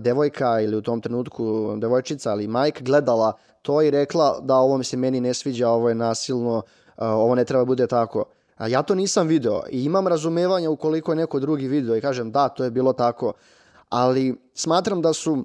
devojka 0.00 0.60
ili 0.60 0.76
u 0.76 0.82
tom 0.82 1.00
trenutku 1.00 1.76
devojčica 1.76 2.30
ali 2.30 2.48
majka 2.48 2.80
gledala 2.84 3.32
to 3.62 3.82
i 3.82 3.90
rekla 3.90 4.40
da 4.42 4.56
ovo 4.56 4.78
mi 4.78 4.84
se 4.84 4.96
meni 4.96 5.20
ne 5.20 5.34
sviđa, 5.34 5.68
ovo 5.68 5.88
je 5.88 5.94
nasilno, 5.94 6.62
ovo 6.96 7.34
ne 7.34 7.44
treba 7.44 7.64
bude 7.64 7.86
tako. 7.86 8.24
A 8.56 8.68
ja 8.68 8.82
to 8.82 8.94
nisam 8.94 9.26
video 9.26 9.62
i 9.70 9.84
imam 9.84 10.08
razumevanja 10.08 10.70
ukoliko 10.70 11.12
je 11.12 11.16
neko 11.16 11.40
drugi 11.40 11.68
video 11.68 11.96
i 11.96 12.00
kažem 12.00 12.32
da, 12.32 12.48
to 12.48 12.64
je 12.64 12.70
bilo 12.70 12.92
tako. 12.92 13.32
Ali 13.88 14.36
smatram 14.54 15.02
da 15.02 15.12
su 15.12 15.44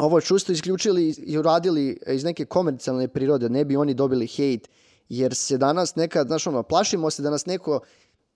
ovo 0.00 0.20
čusto 0.20 0.52
isključili 0.52 1.14
i 1.18 1.38
uradili 1.38 1.98
iz 2.06 2.24
neke 2.24 2.44
komercijalne 2.44 3.08
prirode, 3.08 3.48
ne 3.48 3.64
bi 3.64 3.76
oni 3.76 3.94
dobili 3.94 4.26
hejt, 4.26 4.68
jer 5.08 5.34
se 5.34 5.58
danas 5.58 5.96
nekad, 5.96 6.26
znaš 6.26 6.46
ono, 6.46 6.62
plašimo 6.62 7.10
se 7.10 7.22
da 7.22 7.30
nas 7.30 7.46
neko 7.46 7.80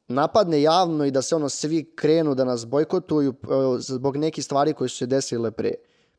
napadne 0.08 0.62
javno 0.62 1.04
i 1.04 1.10
da 1.10 1.22
se 1.22 1.36
ono 1.36 1.48
svi 1.48 1.92
krenu 1.96 2.34
da 2.34 2.44
nas 2.44 2.66
bojkotuju 2.66 3.30
e, 3.30 3.44
zbog 3.78 4.16
nekih 4.16 4.44
stvari 4.44 4.72
koje 4.72 4.88
su 4.88 4.96
se 4.96 5.06
desile 5.06 5.50
pre. 5.50 5.74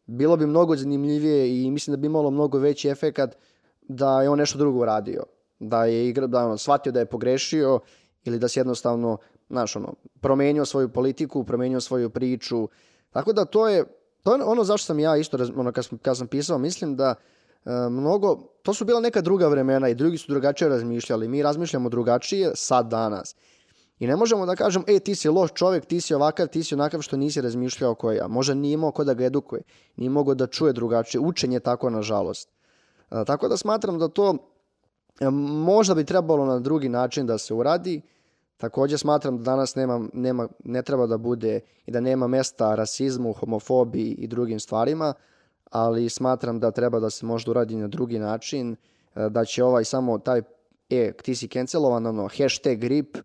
Bilo 0.05 0.38
bi 0.38 0.45
mnogo 0.45 0.75
zanimljivije 0.75 1.63
i 1.63 1.71
mislim 1.71 1.91
da 1.91 1.97
bi 1.97 2.08
imalo 2.08 2.31
mnogo 2.31 2.58
veći 2.58 2.89
efekat 2.89 3.36
da 3.81 4.21
je 4.21 4.29
on 4.29 4.39
nešto 4.39 4.58
drugo 4.58 4.86
radio. 4.86 5.23
Da 5.60 5.86
je 5.86 6.10
igra, 6.10 6.27
da 6.27 6.45
ono, 6.45 6.58
shvatio 6.58 6.91
da 6.91 6.99
je 6.99 7.05
pogrešio 7.05 7.79
ili 8.23 8.39
da 8.39 8.47
se 8.47 8.60
jednostavno, 8.60 9.17
znaš, 9.49 9.75
ono, 9.75 9.93
promenio 10.21 10.65
svoju 10.65 10.89
politiku, 10.89 11.43
promenio 11.43 11.81
svoju 11.81 12.10
priču. 12.10 12.67
Tako 13.10 13.34
da 13.34 13.45
to 13.45 13.67
je, 13.67 13.86
to 14.25 14.35
je 14.35 14.43
ono 14.43 14.63
zašto 14.63 14.85
sam 14.85 14.99
ja 14.99 15.17
isto, 15.17 15.38
ono, 15.55 15.71
kad, 15.71 15.85
sam, 15.85 15.97
kad 15.97 16.17
sam 16.17 16.27
pisao, 16.27 16.57
mislim 16.57 16.95
da 16.95 17.15
e, 17.65 17.69
mnogo, 17.89 18.35
to 18.61 18.73
su 18.73 18.85
bila 18.85 18.99
neka 18.99 19.21
druga 19.21 19.47
vremena 19.47 19.89
i 19.89 19.95
drugi 19.95 20.17
su 20.17 20.31
drugačije 20.31 20.69
razmišljali. 20.69 21.27
Mi 21.27 21.43
razmišljamo 21.43 21.89
drugačije 21.89 22.51
sad 22.55 22.88
danas. 22.88 23.35
I 23.99 24.07
ne 24.07 24.15
možemo 24.15 24.45
da 24.45 24.55
kažem, 24.55 24.83
e, 24.88 24.99
ti 24.99 25.15
si 25.15 25.29
loš 25.29 25.51
čovjek, 25.53 25.85
ti 25.85 26.01
si 26.01 26.13
ovakav, 26.13 26.47
ti 26.47 26.63
si 26.63 26.73
onakav 26.73 27.01
što 27.01 27.17
nisi 27.17 27.41
razmišljao 27.41 27.95
koji 27.95 28.17
ja. 28.17 28.27
Možda 28.27 28.53
nije 28.53 28.73
imao 28.73 28.91
ko 28.91 29.03
da 29.03 29.13
ga 29.13 29.25
edukuje, 29.25 29.61
nije 29.95 30.09
mogao 30.09 30.35
da 30.35 30.47
čuje 30.47 30.73
drugačije. 30.73 31.21
Učenje 31.21 31.59
tako, 31.59 31.89
nažalost. 31.89 32.49
E, 33.11 33.25
tako 33.25 33.47
da 33.47 33.57
smatram 33.57 33.99
da 33.99 34.07
to 34.07 34.38
e, 35.19 35.29
možda 35.29 35.95
bi 35.95 36.05
trebalo 36.05 36.45
na 36.45 36.59
drugi 36.59 36.89
način 36.89 37.27
da 37.27 37.38
se 37.38 37.53
uradi. 37.53 38.01
Također 38.57 38.99
smatram 38.99 39.37
da 39.37 39.43
danas 39.43 39.75
nema, 39.75 40.07
nema, 40.13 40.47
ne 40.63 40.81
treba 40.81 41.07
da 41.07 41.17
bude 41.17 41.59
i 41.85 41.91
da 41.91 41.99
nema 41.99 42.27
mesta 42.27 42.75
rasizmu, 42.75 43.33
homofobiji 43.33 44.11
i 44.11 44.27
drugim 44.27 44.59
stvarima, 44.59 45.13
ali 45.71 46.09
smatram 46.09 46.59
da 46.59 46.71
treba 46.71 46.99
da 46.99 47.09
se 47.09 47.25
možda 47.25 47.51
uradi 47.51 47.75
na 47.75 47.87
drugi 47.87 48.19
način, 48.19 48.75
e, 49.15 49.29
da 49.29 49.45
će 49.45 49.63
ovaj 49.63 49.85
samo 49.85 50.17
taj, 50.17 50.41
e, 50.89 51.13
ti 51.23 51.35
si 51.35 51.47
cancelovan, 51.47 52.05
ono, 52.05 52.29
hashtag 52.37 52.83
RIP, 52.83 53.17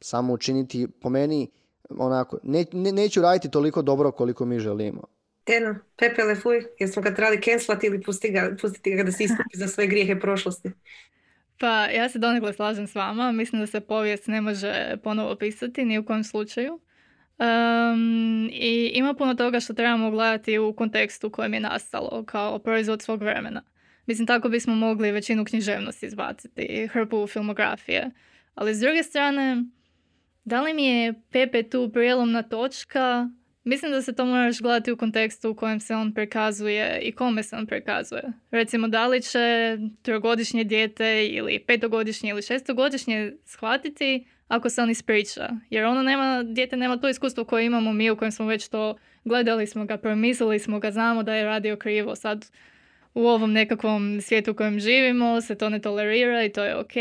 samo 0.00 0.32
učiniti 0.32 0.88
po 1.00 1.08
meni 1.08 1.50
onako, 1.90 2.38
ne, 2.42 2.64
ne, 2.72 2.92
neću 2.92 3.22
raditi 3.22 3.50
toliko 3.50 3.82
dobro 3.82 4.12
koliko 4.12 4.44
mi 4.44 4.58
želimo. 4.58 5.02
Eno, 5.46 5.74
Pepe 5.96 6.24
Lefuj, 6.24 6.64
jesmo 6.78 7.02
ga 7.02 7.14
trebali 7.14 7.40
cancelati 7.40 7.86
ili 7.86 8.02
pustiti 8.02 8.32
ga, 8.32 8.56
pustiti 8.60 8.96
ga 8.96 9.02
da 9.02 9.12
se 9.12 9.24
iskupi 9.24 9.56
za 9.56 9.68
svoje 9.68 9.86
grijehe 9.86 10.20
prošlosti? 10.20 10.70
Pa 11.58 11.86
ja 11.86 12.08
se 12.08 12.18
donekle 12.18 12.52
slažem 12.52 12.86
s 12.86 12.94
vama. 12.94 13.32
Mislim 13.32 13.60
da 13.60 13.66
se 13.66 13.80
povijest 13.80 14.26
ne 14.26 14.40
može 14.40 14.96
ponovo 15.04 15.36
pisati, 15.36 15.84
ni 15.84 15.98
u 15.98 16.04
kojem 16.04 16.24
slučaju. 16.24 16.80
Um, 17.38 18.48
I 18.52 18.90
ima 18.94 19.14
puno 19.14 19.34
toga 19.34 19.60
što 19.60 19.74
trebamo 19.74 20.10
gledati 20.10 20.58
u 20.58 20.72
kontekstu 20.72 21.26
u 21.26 21.30
kojem 21.30 21.54
je 21.54 21.60
nastalo, 21.60 22.24
kao 22.24 22.58
proizvod 22.58 23.02
svog 23.02 23.22
vremena. 23.22 23.62
Mislim, 24.06 24.26
tako 24.26 24.48
bismo 24.48 24.74
mogli 24.74 25.12
većinu 25.12 25.44
književnosti 25.44 26.06
izbaciti, 26.06 26.88
hrpu 26.92 27.26
filmografije. 27.26 28.10
Ali 28.54 28.74
s 28.74 28.80
druge 28.80 29.02
strane, 29.02 29.64
da 30.44 30.62
li 30.62 30.74
mi 30.74 30.86
je 30.86 31.14
Pepe 31.30 31.62
tu 31.62 31.90
prijelomna 31.92 32.42
točka? 32.42 33.28
Mislim 33.68 33.92
da 33.92 34.02
se 34.02 34.14
to 34.14 34.24
moraš 34.24 34.60
gledati 34.60 34.92
u 34.92 34.96
kontekstu 34.96 35.50
u 35.50 35.54
kojem 35.54 35.80
se 35.80 35.94
on 35.94 36.14
prikazuje 36.14 37.00
i 37.02 37.12
kome 37.12 37.42
se 37.42 37.56
on 37.56 37.66
prikazuje. 37.66 38.22
Recimo, 38.50 38.88
da 38.88 39.06
li 39.06 39.22
će 39.22 39.78
trogodišnje 40.02 40.64
dijete 40.64 41.26
ili 41.26 41.58
petogodišnje 41.58 42.30
ili 42.30 42.42
šestogodišnje 42.42 43.32
shvatiti 43.44 44.26
ako 44.48 44.70
se 44.70 44.82
on 44.82 44.90
ispriča. 44.90 45.48
Jer 45.70 45.84
ono 45.84 46.02
nema, 46.02 46.42
dijete 46.42 46.76
nema 46.76 46.96
to 46.96 47.08
iskustvo 47.08 47.44
koje 47.44 47.66
imamo 47.66 47.92
mi 47.92 48.10
u 48.10 48.16
kojem 48.16 48.32
smo 48.32 48.46
već 48.46 48.68
to 48.68 48.96
gledali 49.24 49.66
smo 49.66 49.84
ga, 49.84 49.96
promislili 49.96 50.58
smo 50.58 50.80
ga, 50.80 50.90
znamo 50.90 51.22
da 51.22 51.34
je 51.34 51.44
radio 51.44 51.76
krivo. 51.76 52.16
Sad 52.16 52.50
u 53.14 53.26
ovom 53.26 53.52
nekakvom 53.52 54.20
svijetu 54.20 54.50
u 54.50 54.54
kojem 54.54 54.80
živimo 54.80 55.40
se 55.40 55.54
to 55.54 55.68
ne 55.68 55.78
tolerira 55.78 56.44
i 56.44 56.52
to 56.52 56.64
je 56.64 56.76
ok. 56.76 56.92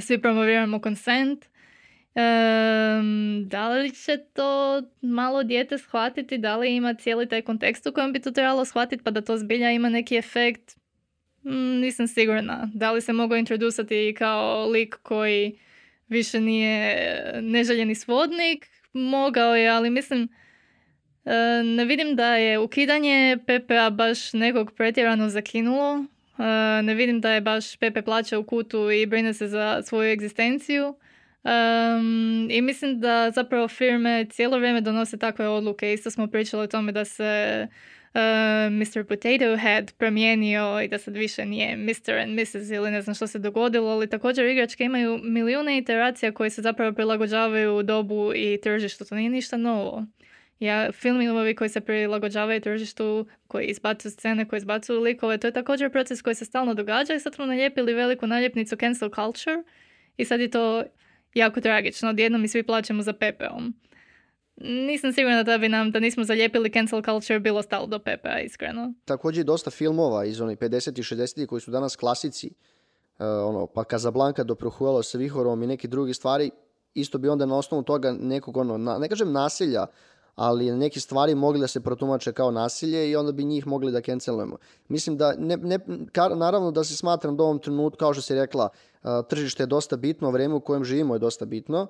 Svi 0.00 0.18
promoviramo 0.18 0.80
konsent. 0.80 1.53
Um, 2.14 3.48
da 3.48 3.68
li 3.68 3.90
će 3.90 4.18
to 4.32 4.82
malo 5.00 5.42
dijete 5.42 5.78
shvatiti, 5.78 6.38
da 6.38 6.56
li 6.56 6.76
ima 6.76 6.94
cijeli 6.94 7.28
taj 7.28 7.42
kontekst 7.42 7.86
u 7.86 7.92
kojem 7.92 8.12
bi 8.12 8.20
to 8.20 8.30
trebalo 8.30 8.64
shvatiti 8.64 9.04
pa 9.04 9.10
da 9.10 9.20
to 9.20 9.36
zbilja 9.36 9.70
ima 9.70 9.88
neki 9.88 10.16
efekt? 10.16 10.76
Mm, 11.44 11.80
nisam 11.80 12.06
sigurna. 12.06 12.70
Da 12.74 12.92
li 12.92 13.00
se 13.00 13.12
mogu 13.12 13.36
introdusati 13.36 14.14
kao 14.18 14.68
lik 14.68 14.96
koji 15.02 15.58
više 16.08 16.40
nije 16.40 16.96
neželjeni 17.42 17.94
svodnik? 17.94 18.66
Mogao 18.92 19.56
je, 19.56 19.68
ali 19.68 19.90
mislim 19.90 20.28
ne 21.64 21.84
vidim 21.84 22.16
da 22.16 22.36
je 22.36 22.58
ukidanje 22.58 23.38
PPA 23.42 23.90
baš 23.90 24.32
nekog 24.32 24.72
pretjerano 24.76 25.28
zakinulo. 25.28 26.04
ne 26.82 26.94
vidim 26.94 27.20
da 27.20 27.30
je 27.30 27.40
baš 27.40 27.76
Pepe 27.76 28.02
plaća 28.02 28.38
u 28.38 28.44
kutu 28.44 28.90
i 28.90 29.06
brine 29.06 29.34
se 29.34 29.48
za 29.48 29.82
svoju 29.82 30.12
egzistenciju. 30.12 30.94
Um, 31.44 32.48
I 32.50 32.62
mislim 32.62 33.00
da 33.00 33.30
zapravo 33.30 33.68
firme 33.68 34.26
cijelo 34.30 34.58
vrijeme 34.58 34.80
donose 34.80 35.16
takve 35.16 35.48
odluke. 35.48 35.92
Isto 35.92 36.10
smo 36.10 36.26
pričali 36.26 36.62
o 36.62 36.66
tome 36.66 36.92
da 36.92 37.04
se 37.04 37.66
uh, 38.14 38.20
Mr. 38.72 39.04
Potato 39.04 39.56
Head 39.56 39.92
promijenio 39.98 40.80
i 40.80 40.88
da 40.88 40.98
sad 40.98 41.16
više 41.16 41.46
nije 41.46 41.76
Mr. 41.76 42.14
and 42.22 42.40
Mrs. 42.40 42.70
ili 42.70 42.90
ne 42.90 43.02
znam 43.02 43.14
što 43.14 43.26
se 43.26 43.38
dogodilo, 43.38 43.90
ali 43.90 44.10
također 44.10 44.46
igračke 44.46 44.84
imaju 44.84 45.20
milijune 45.22 45.78
iteracija 45.78 46.32
koje 46.32 46.50
se 46.50 46.62
zapravo 46.62 46.92
prilagođavaju 46.92 47.82
dobu 47.82 48.32
i 48.34 48.60
tržištu. 48.62 49.04
To 49.04 49.14
nije 49.14 49.30
ništa 49.30 49.56
novo. 49.56 50.06
Ja, 50.60 50.92
filmovi 50.92 51.54
koji 51.54 51.70
se 51.70 51.80
prilagođavaju 51.80 52.60
tržištu, 52.60 53.26
koji 53.46 53.66
izbacuju 53.66 54.12
scene, 54.12 54.48
koji 54.48 54.58
izbacuju 54.58 55.00
likove, 55.00 55.38
to 55.38 55.46
je 55.46 55.52
također 55.52 55.90
proces 55.90 56.22
koji 56.22 56.34
se 56.34 56.44
stalno 56.44 56.74
događa 56.74 57.14
i 57.14 57.20
sad 57.20 57.34
smo 57.34 57.46
nalijepili 57.46 57.94
veliku 57.94 58.26
naljepnicu 58.26 58.76
cancel 58.76 59.10
culture 59.10 59.62
i 60.16 60.24
sad 60.24 60.40
je 60.40 60.50
to 60.50 60.84
jako 61.34 61.60
tragično. 61.60 62.10
Odjednom 62.10 62.42
mi 62.42 62.48
svi 62.48 62.62
plaćamo 62.62 63.02
za 63.02 63.12
Pepeom. 63.12 63.74
Nisam 64.56 65.12
sigurna 65.12 65.42
da 65.42 65.58
bi 65.58 65.68
nam, 65.68 65.90
da 65.90 66.00
nismo 66.00 66.24
zalijepili 66.24 66.72
cancel 66.72 67.02
culture, 67.02 67.40
bilo 67.40 67.62
stalo 67.62 67.86
do 67.86 67.98
Pepe, 67.98 68.28
iskreno. 68.44 68.92
Također 69.04 69.44
dosta 69.44 69.70
filmova 69.70 70.24
iz 70.24 70.40
onih 70.40 70.58
50 70.58 70.98
i 70.98 71.02
60 71.02 71.46
koji 71.46 71.60
su 71.60 71.70
danas 71.70 71.96
klasici, 71.96 72.46
uh, 72.46 73.26
ono, 73.48 73.66
pa 73.66 73.84
Casablanca 73.84 74.44
do 74.44 74.54
Prohuelo 74.54 75.02
sa 75.02 75.18
Vihorom 75.18 75.62
i 75.62 75.66
neki 75.66 75.88
drugi 75.88 76.14
stvari, 76.14 76.50
isto 76.94 77.18
bi 77.18 77.28
onda 77.28 77.46
na 77.46 77.56
osnovu 77.56 77.82
toga 77.82 78.12
nekog, 78.12 78.56
ono, 78.56 78.78
na, 78.78 78.98
ne 78.98 79.08
kažem 79.08 79.32
nasilja, 79.32 79.86
ali 80.34 80.72
neke 80.72 81.00
stvari 81.00 81.34
mogli 81.34 81.60
da 81.60 81.66
se 81.66 81.80
protumače 81.80 82.32
kao 82.32 82.50
nasilje 82.50 83.10
i 83.10 83.16
onda 83.16 83.32
bi 83.32 83.44
njih 83.44 83.66
mogli 83.66 83.92
da 83.92 84.00
cancelujemo. 84.00 84.56
Mislim 84.88 85.16
da, 85.16 85.34
ne, 85.38 85.56
ne, 85.56 85.78
naravno 86.36 86.70
da 86.70 86.84
se 86.84 86.96
smatram 86.96 87.36
da 87.36 87.42
u 87.42 87.46
ovom 87.46 87.58
trenutku, 87.58 87.98
kao 87.98 88.14
što 88.14 88.22
si 88.22 88.34
rekla, 88.34 88.68
tržište 89.28 89.62
je 89.62 89.66
dosta 89.66 89.96
bitno, 89.96 90.30
vreme 90.30 90.54
u 90.54 90.60
kojem 90.60 90.84
živimo 90.84 91.14
je 91.14 91.18
dosta 91.18 91.44
bitno 91.44 91.86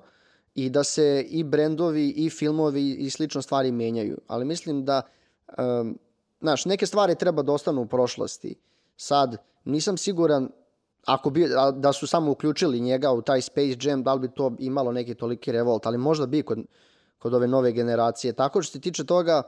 i 0.55 0.69
da 0.69 0.83
se 0.83 1.25
i 1.29 1.43
brendovi 1.43 2.09
i 2.09 2.29
filmovi 2.29 2.91
i 2.91 3.09
slično 3.09 3.41
stvari 3.41 3.71
menjaju. 3.71 4.17
Ali 4.27 4.45
mislim 4.45 4.85
da, 4.85 5.01
um, 5.57 5.99
znaš, 6.41 6.65
neke 6.65 6.85
stvari 6.85 7.15
treba 7.15 7.41
da 7.41 7.51
ostanu 7.51 7.81
u 7.81 7.87
prošlosti. 7.87 8.55
Sad, 8.97 9.37
nisam 9.65 9.97
siguran 9.97 10.49
ako 11.05 11.29
bi, 11.29 11.47
da 11.73 11.93
su 11.93 12.07
samo 12.07 12.31
uključili 12.31 12.79
njega 12.79 13.11
u 13.11 13.21
taj 13.21 13.41
Space 13.41 13.77
Jam, 13.81 14.03
da 14.03 14.13
li 14.13 14.19
bi 14.19 14.33
to 14.35 14.55
imalo 14.59 14.91
neki 14.91 15.15
toliki 15.15 15.51
revolt, 15.51 15.85
ali 15.85 15.97
možda 15.97 16.25
bi 16.25 16.43
kod, 16.43 16.59
kod 17.19 17.33
ove 17.33 17.47
nove 17.47 17.71
generacije. 17.71 18.33
Tako 18.33 18.61
što 18.61 18.71
se 18.71 18.79
tiče 18.79 19.03
toga, 19.03 19.43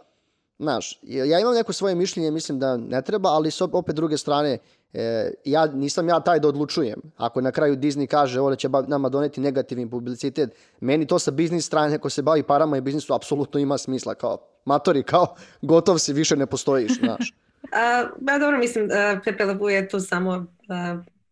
znaš, 0.59 0.99
ja 1.03 1.39
imam 1.39 1.53
neko 1.53 1.73
svoje 1.73 1.95
mišljenje, 1.95 2.31
mislim 2.31 2.59
da 2.59 2.77
ne 2.77 3.01
treba, 3.01 3.29
ali 3.29 3.51
s 3.51 3.61
opet 3.61 3.95
druge 3.95 4.17
strane, 4.17 4.57
e, 4.93 5.31
ja 5.45 5.65
nisam 5.65 6.09
ja 6.09 6.19
taj 6.19 6.39
da 6.39 6.47
odlučujem. 6.47 7.01
Ako 7.17 7.41
na 7.41 7.51
kraju 7.51 7.75
Disney 7.77 8.07
kaže 8.07 8.39
ovo 8.39 8.55
će 8.55 8.69
nama 8.87 9.09
doneti 9.09 9.41
negativni 9.41 9.89
publicitet, 9.89 10.49
meni 10.79 11.07
to 11.07 11.19
sa 11.19 11.31
biznis 11.31 11.65
strane, 11.65 11.97
ko 11.97 12.09
se 12.09 12.21
bavi 12.21 12.43
parama 12.43 12.77
i 12.77 12.81
biznisu, 12.81 13.13
apsolutno 13.13 13.59
ima 13.59 13.77
smisla. 13.77 14.15
Kao 14.15 14.37
matori, 14.65 15.03
kao 15.03 15.35
gotov 15.61 15.97
si, 15.97 16.13
više 16.13 16.35
ne 16.35 16.45
postojiš, 16.45 16.99
znaš. 16.99 17.33
A, 17.71 18.03
ba 18.21 18.37
dobro, 18.37 18.57
mislim, 18.57 18.89
Pepe 19.25 19.45
Lebu 19.45 19.69
je 19.69 19.89
tu 19.89 19.99
samo 19.99 20.45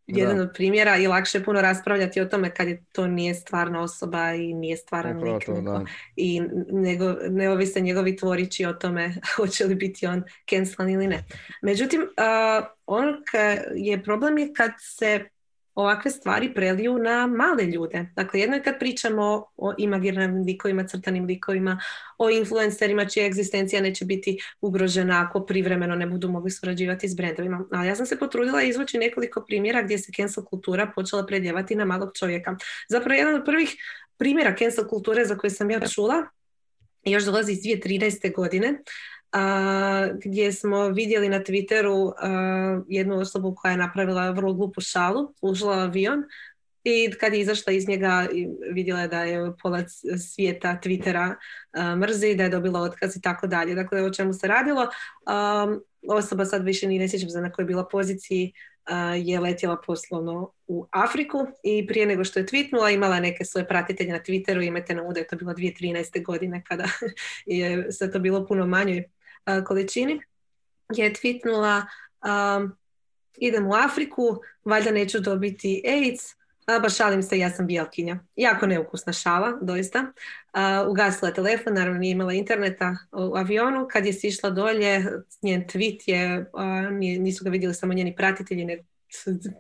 jedan 0.08 0.40
od 0.40 0.50
primjera 0.54 0.98
i 0.98 1.08
lakše 1.08 1.38
je 1.38 1.44
puno 1.44 1.62
raspravljati 1.62 2.22
o 2.22 2.26
tome 2.26 2.54
kad 2.54 2.68
je 2.68 2.84
to 2.92 3.08
nije 3.08 3.34
stvarna 3.34 3.82
osoba 3.82 4.34
i 4.34 4.54
nije 4.54 4.78
stvaran 4.78 5.24
lik 5.24 5.44
i 6.16 6.42
nego, 6.72 7.16
ne 7.30 7.50
ovise 7.50 7.82
njegovi 7.82 8.16
tvorići 8.16 8.66
o 8.66 8.74
tome 8.74 9.16
hoće 9.36 9.66
li 9.66 9.76
biti 9.76 10.08
on 10.08 10.24
cancelan 10.50 10.90
ili 10.90 11.08
ne. 11.08 11.24
Međutim, 11.62 12.02
uh, 12.02 12.68
on 12.86 13.06
je 13.76 14.04
problem 14.04 14.38
je 14.38 14.54
kad 14.54 14.72
se 14.80 15.26
ovakve 15.76 16.12
stvari 16.12 16.54
preliju 16.54 16.98
na 16.98 17.28
male 17.28 17.64
ljude. 17.64 18.06
Dakle, 18.16 18.40
jedno 18.40 18.56
je 18.56 18.64
kad 18.64 18.80
pričamo 18.80 19.46
o 19.58 19.74
imaginarnim 19.78 20.44
likovima, 20.44 20.88
crtanim 20.88 21.26
likovima, 21.26 21.80
o 22.18 22.30
influencerima 22.30 23.06
čija 23.06 23.26
egzistencija 23.26 23.82
neće 23.82 24.06
biti 24.06 24.38
ugrožena 24.62 25.26
ako 25.28 25.46
privremeno 25.46 25.96
ne 25.96 26.08
budu 26.08 26.30
mogli 26.30 26.52
surađivati 26.52 27.10
s 27.10 27.16
brendovima. 27.16 27.66
Ali 27.72 27.88
ja 27.88 27.96
sam 27.96 28.06
se 28.06 28.20
potrudila 28.20 28.64
izvući 28.64 28.98
nekoliko 28.98 29.44
primjera 29.48 29.82
gdje 29.82 29.98
se 29.98 30.12
cancel 30.16 30.44
kultura 30.44 30.92
počela 30.96 31.26
predjevati 31.26 31.76
na 31.76 31.86
malog 31.86 32.12
čovjeka. 32.20 32.58
Zapravo, 32.90 33.18
jedan 33.18 33.36
od 33.36 33.46
prvih 33.46 33.76
primjera 34.18 34.56
cancel 34.56 34.88
kulture 34.88 35.26
za 35.26 35.38
koje 35.38 35.52
sam 35.52 35.72
ja 35.72 35.80
čula 35.88 36.24
još 37.06 37.24
dolazi 37.24 37.52
iz 37.52 37.60
2013. 37.60 38.36
godine 38.36 38.82
gdje 40.24 40.52
smo 40.52 40.88
vidjeli 40.88 41.30
na 41.30 41.40
Twitteru 41.40 42.14
jednu 42.88 43.20
osobu 43.20 43.56
koja 43.56 43.72
je 43.72 43.78
napravila 43.78 44.32
vrlo 44.32 44.54
glupu 44.54 44.82
šalu, 44.82 45.34
ušla 45.42 45.74
avion 45.74 46.24
i 46.84 47.12
kad 47.20 47.34
je 47.34 47.40
izašla 47.40 47.74
iz 47.74 47.88
njega 47.88 48.28
vidjela 48.72 49.02
je 49.02 49.08
da 49.08 49.24
je 49.24 49.54
pola 49.62 49.84
svijeta 50.34 50.80
Twittera 50.84 51.36
mrzi, 51.96 52.36
da 52.36 52.44
je 52.44 52.50
dobila 52.50 52.82
otkaz 52.82 53.18
i 53.18 53.22
tako 53.22 53.48
dalje. 53.48 53.76
Dakle, 53.76 54.04
o 54.04 54.14
čemu 54.14 54.34
se 54.34 54.48
radilo. 54.48 54.88
Osoba 56.08 56.46
sad 56.46 56.64
više 56.64 56.88
ni 56.88 57.00
ne 57.00 57.10
sjećam 57.10 57.30
za 57.30 57.42
na 57.42 57.52
kojoj 57.52 57.64
je 57.64 57.68
bila 57.68 57.88
poziciji, 57.88 58.54
je 59.16 59.40
letjela 59.40 59.78
poslovno 59.86 60.52
u 60.68 60.88
Afriku 60.92 61.48
i 61.64 61.88
prije 61.88 62.06
nego 62.06 62.24
što 62.24 62.40
je 62.40 62.46
tweetnula 62.46 62.94
imala 62.94 63.20
neke 63.20 63.46
svoje 63.46 63.68
pratitelje 63.68 64.12
na 64.12 64.20
Twitteru 64.20 64.68
imate 64.68 64.96
na 64.96 65.04
ude, 65.04 65.20
je 65.20 65.28
to 65.28 65.36
bilo 65.36 65.54
2013. 65.54 66.26
godine 66.26 66.64
kada 66.68 66.86
je 67.46 67.92
sve 67.92 68.12
to 68.12 68.20
bilo 68.20 68.46
puno 68.46 68.68
manjoj 68.68 69.04
količini 69.68 70.22
je 70.90 71.14
tweetnula 71.14 71.86
idem 73.38 73.68
u 73.68 73.74
Afriku, 73.74 74.42
valjda 74.66 74.92
neću 74.92 75.20
dobiti 75.20 75.84
AIDS, 75.88 76.24
a 76.66 76.80
baš 76.80 76.98
šalim 76.98 77.24
se, 77.24 77.40
ja 77.40 77.50
sam 77.50 77.68
bijalkinja. 77.68 78.20
Jako 78.36 78.68
neukusna 78.68 79.14
šala, 79.14 79.58
doista. 79.62 80.00
Uh, 80.00 80.92
ugasila 80.92 81.32
telefon, 81.32 81.74
naravno 81.74 82.00
nije 82.00 82.12
imala 82.12 82.34
interneta 82.34 82.98
u 83.12 83.36
avionu. 83.36 83.88
Kad 83.92 84.06
je 84.06 84.14
sišla 84.14 84.50
dolje, 84.50 85.06
njen 85.42 85.66
tweet 85.66 86.00
je, 86.06 86.46
nisu 87.20 87.44
ga 87.44 87.50
vidjeli 87.50 87.74
samo 87.74 87.94
njeni 87.94 88.16
pratitelji, 88.16 88.66
nego 88.66 88.84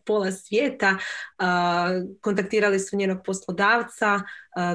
pola 0.05 0.31
svijeta, 0.31 0.97
kontaktirali 2.21 2.79
su 2.79 2.97
njenog 2.97 3.17
poslodavca, 3.25 4.21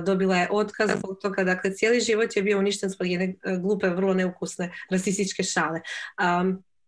dobila 0.05 0.37
je 0.37 0.49
otkaz 0.51 0.91
zbog 0.99 1.19
toga, 1.23 1.45
dakle 1.45 1.75
cijeli 1.75 2.01
život 2.01 2.37
je 2.37 2.43
bio 2.43 2.59
uništen 2.59 2.91
zbog 2.91 3.07
jedne 3.07 3.35
glupe, 3.61 3.89
vrlo 3.89 4.15
neukusne 4.15 4.73
rasističke 4.91 5.43
šale. 5.43 5.81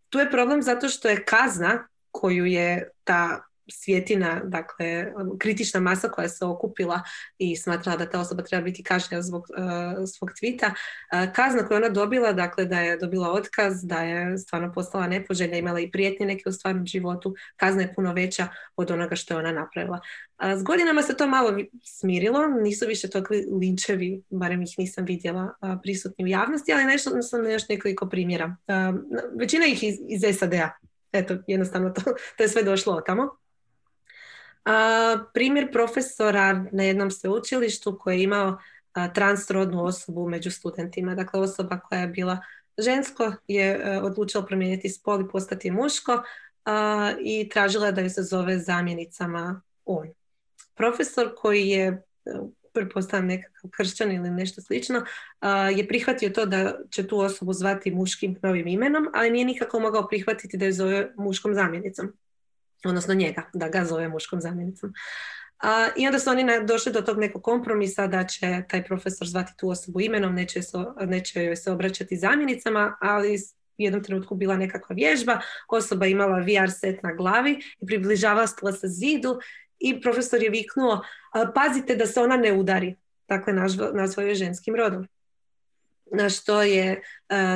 Tu 0.09 0.19
je 0.19 0.31
problem 0.31 0.61
zato 0.61 0.89
što 0.89 1.09
je 1.09 1.25
kazna 1.25 1.87
koju 2.11 2.45
je 2.45 2.89
ta 3.03 3.43
svjetina, 3.71 4.41
dakle 4.43 5.13
kritična 5.39 5.79
masa 5.79 6.09
koja 6.09 6.29
se 6.29 6.45
okupila 6.45 7.01
i 7.37 7.55
smatrala 7.55 7.97
da 7.97 8.09
ta 8.09 8.19
osoba 8.19 8.43
treba 8.43 8.63
biti 8.63 8.83
kažnjena 8.83 9.21
zbog 9.21 9.45
uh, 9.49 10.09
svog 10.17 10.31
tvita. 10.39 10.67
Uh, 10.67 11.33
kazna 11.33 11.67
koju 11.67 11.77
ona 11.77 11.89
dobila, 11.89 12.33
dakle 12.33 12.65
da 12.65 12.79
je 12.79 12.97
dobila 12.97 13.31
otkaz, 13.31 13.83
da 13.83 14.01
je 14.01 14.37
stvarno 14.37 14.71
postala 14.73 15.07
nepoželjna, 15.07 15.57
imala 15.57 15.79
i 15.79 15.91
prijetnje 15.91 16.25
neke 16.25 16.49
u 16.49 16.51
stvarnom 16.51 16.85
životu, 16.85 17.35
kazna 17.55 17.81
je 17.81 17.93
puno 17.93 18.13
veća 18.13 18.47
od 18.75 18.91
onoga 18.91 19.15
što 19.15 19.33
je 19.33 19.37
ona 19.37 19.51
napravila. 19.51 19.99
Uh, 20.43 20.59
s 20.59 20.63
godinama 20.63 21.01
se 21.01 21.17
to 21.17 21.27
malo 21.27 21.57
smirilo, 21.83 22.47
nisu 22.47 22.85
više 22.87 23.09
tokvi 23.09 23.45
linčevi, 23.61 24.21
barem 24.29 24.61
ih 24.61 24.75
nisam 24.77 25.05
vidjela 25.05 25.53
prisutni 25.83 26.25
u 26.25 26.27
javnosti, 26.27 26.73
ali 26.73 26.83
nešto 26.83 27.21
sam 27.21 27.51
još 27.51 27.69
nekoliko 27.69 28.09
primjera. 28.09 28.55
Većina 29.39 29.65
ih 29.65 29.83
iz, 29.83 29.95
iz 30.09 30.37
SAD-a. 30.37 30.69
Eto, 31.11 31.37
jednostavno 31.47 31.89
to, 31.89 32.01
to 32.37 32.43
je 32.43 32.49
sve 32.49 32.63
došlo 32.63 33.01
tamo. 33.01 33.42
A, 34.65 35.17
primjer 35.33 35.71
profesora 35.71 36.65
na 36.71 36.83
jednom 36.83 37.11
sveučilištu 37.11 37.99
koji 37.99 38.17
je 38.17 38.23
imao 38.23 38.57
transrodnu 39.13 39.83
osobu 39.85 40.29
među 40.29 40.51
studentima. 40.51 41.15
Dakle, 41.15 41.39
osoba 41.39 41.79
koja 41.79 42.01
je 42.01 42.07
bila 42.07 42.37
žensko 42.77 43.33
je 43.47 43.65
e, 43.65 43.99
odlučila 44.01 44.45
promijeniti 44.45 44.89
spol 44.89 45.21
i 45.21 45.29
postati 45.29 45.71
muško 45.71 46.23
i 47.19 47.49
tražila 47.49 47.91
da 47.91 48.01
ju 48.01 48.09
se 48.09 48.23
zove 48.23 48.59
zamjenicama 48.59 49.61
on. 49.85 50.07
Profesor 50.75 51.31
koji 51.37 51.67
je 51.67 51.87
e, 51.87 52.01
pretpostavljam 52.73 53.27
nekakav 53.27 53.71
kršćan 53.71 54.11
ili 54.11 54.29
nešto 54.29 54.61
slično, 54.61 55.05
je 55.75 55.87
prihvatio 55.87 56.29
to 56.29 56.45
da 56.45 56.77
će 56.89 57.07
tu 57.07 57.19
osobu 57.19 57.53
zvati 57.53 57.91
muškim 57.91 58.37
novim 58.41 58.67
imenom, 58.67 59.09
ali 59.13 59.29
nije 59.29 59.45
nikako 59.45 59.79
mogao 59.79 60.07
prihvatiti 60.07 60.57
da 60.57 60.65
ju 60.65 60.73
zove 60.73 61.11
muškom 61.17 61.53
zamjenicom 61.53 62.13
odnosno 62.89 63.13
njega, 63.13 63.49
da 63.53 63.69
ga 63.69 63.85
zove 63.85 64.07
muškom 64.07 64.41
zamjenicom. 64.41 64.93
A, 65.63 65.87
I 65.97 66.05
onda 66.07 66.19
su 66.19 66.29
oni 66.29 66.45
došli 66.67 66.91
do 66.91 67.01
tog 67.01 67.19
nekog 67.19 67.43
kompromisa 67.43 68.07
da 68.07 68.23
će 68.23 68.63
taj 68.69 68.83
profesor 68.83 69.27
zvati 69.27 69.51
tu 69.57 69.69
osobu 69.69 70.01
imenom, 70.01 70.35
neće, 70.35 70.59
neće 71.05 71.43
joj 71.43 71.55
se 71.55 71.71
obraćati 71.71 72.17
zamjenicama, 72.17 72.97
ali 73.01 73.35
u 73.35 73.37
jednom 73.77 74.03
trenutku 74.03 74.35
bila 74.35 74.57
nekakva 74.57 74.93
vježba, 74.93 75.39
osoba 75.69 76.05
imala 76.05 76.39
VR 76.39 76.71
set 76.71 77.03
na 77.03 77.13
glavi 77.13 77.59
i 77.79 77.85
približavala 77.85 78.47
se 78.47 78.87
zidu 78.87 79.39
i 79.79 80.01
profesor 80.01 80.43
je 80.43 80.49
viknuo 80.49 81.01
pazite 81.55 81.95
da 81.95 82.05
se 82.05 82.19
ona 82.19 82.37
ne 82.37 82.53
udari. 82.53 82.95
Dakle, 83.27 83.53
nazvao 83.93 84.25
je 84.25 84.35
ženskim 84.35 84.75
rodom. 84.75 85.07
Na 86.11 86.29
što 86.29 86.61
je 86.61 87.01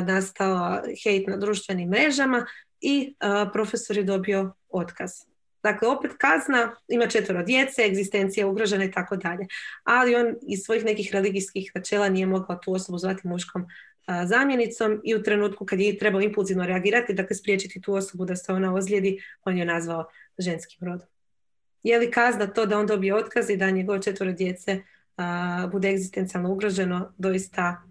nastao 0.07 0.81
hejt 1.03 1.27
na 1.27 1.37
društvenim 1.37 1.89
mrežama 1.89 2.45
i 2.81 3.15
profesor 3.53 3.97
je 3.97 4.03
dobio 4.03 4.53
otkaz. 4.69 5.11
Dakle, 5.63 5.87
opet 5.87 6.11
kazna, 6.17 6.75
ima 6.87 7.07
četvero 7.07 7.43
djece, 7.43 7.81
egzistencija 7.81 8.47
ugrožena 8.47 8.83
i 8.83 8.91
tako 8.91 9.15
dalje. 9.15 9.47
Ali 9.83 10.15
on 10.15 10.35
iz 10.47 10.59
svojih 10.59 10.85
nekih 10.85 11.09
religijskih 11.13 11.71
načela 11.75 12.09
nije 12.09 12.25
mogao 12.25 12.55
tu 12.55 12.73
osobu 12.73 12.97
zvati 12.97 13.27
muškom 13.27 13.67
zamjenicom 14.25 15.01
i 15.03 15.15
u 15.15 15.23
trenutku 15.23 15.65
kad 15.65 15.79
je 15.79 15.97
trebao 15.97 16.21
impulzivno 16.21 16.65
reagirati, 16.65 17.13
dakle 17.13 17.35
spriječiti 17.35 17.81
tu 17.81 17.93
osobu 17.93 18.25
da 18.25 18.35
se 18.35 18.53
ona 18.53 18.73
ozlijedi, 18.75 19.23
on 19.43 19.57
je 19.57 19.65
nazvao 19.65 20.09
ženskim 20.37 20.87
rodom. 20.87 21.07
Je 21.83 21.99
li 21.99 22.11
kazna 22.11 22.47
to 22.47 22.65
da 22.65 22.79
on 22.79 22.87
dobije 22.87 23.15
otkaz 23.15 23.49
i 23.49 23.57
da 23.57 23.69
njegove 23.69 24.01
četvoro 24.01 24.31
djece 24.31 24.81
bude 25.71 25.89
egzistencijalno 25.89 26.51
ugroženo, 26.51 27.13
doista 27.17 27.83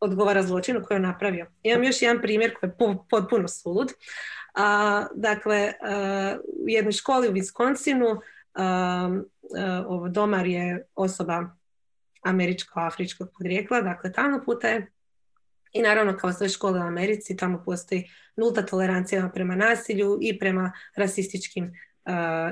odgovara 0.00 0.42
zločinu 0.42 0.82
koji 0.82 0.96
je 0.96 1.00
napravio. 1.00 1.46
Imam 1.62 1.84
još 1.84 2.02
jedan 2.02 2.22
primjer 2.22 2.54
koji 2.60 2.70
je 2.70 2.76
potpuno 3.10 3.48
sulud. 3.48 3.92
A, 4.54 5.06
dakle, 5.14 5.72
u 6.64 6.68
jednoj 6.68 6.92
školi 6.92 7.28
u 7.28 7.32
Wisconsinu 7.32 8.20
ovo 9.86 10.08
domar 10.08 10.46
je 10.46 10.86
osoba 10.94 11.50
američko-afričkog 12.22 13.28
podrijekla, 13.38 13.80
dakle 13.80 14.12
tamo 14.12 14.42
puta 14.44 14.68
je 14.68 14.92
i 15.72 15.82
naravno 15.82 16.16
kao 16.16 16.32
sve 16.32 16.48
škole 16.48 16.80
u 16.80 16.82
Americi 16.82 17.36
tamo 17.36 17.62
postoji 17.64 18.10
nulta 18.36 18.66
tolerancija 18.66 19.30
prema 19.34 19.56
nasilju 19.56 20.18
i 20.20 20.38
prema 20.38 20.72
rasističkim 20.96 21.72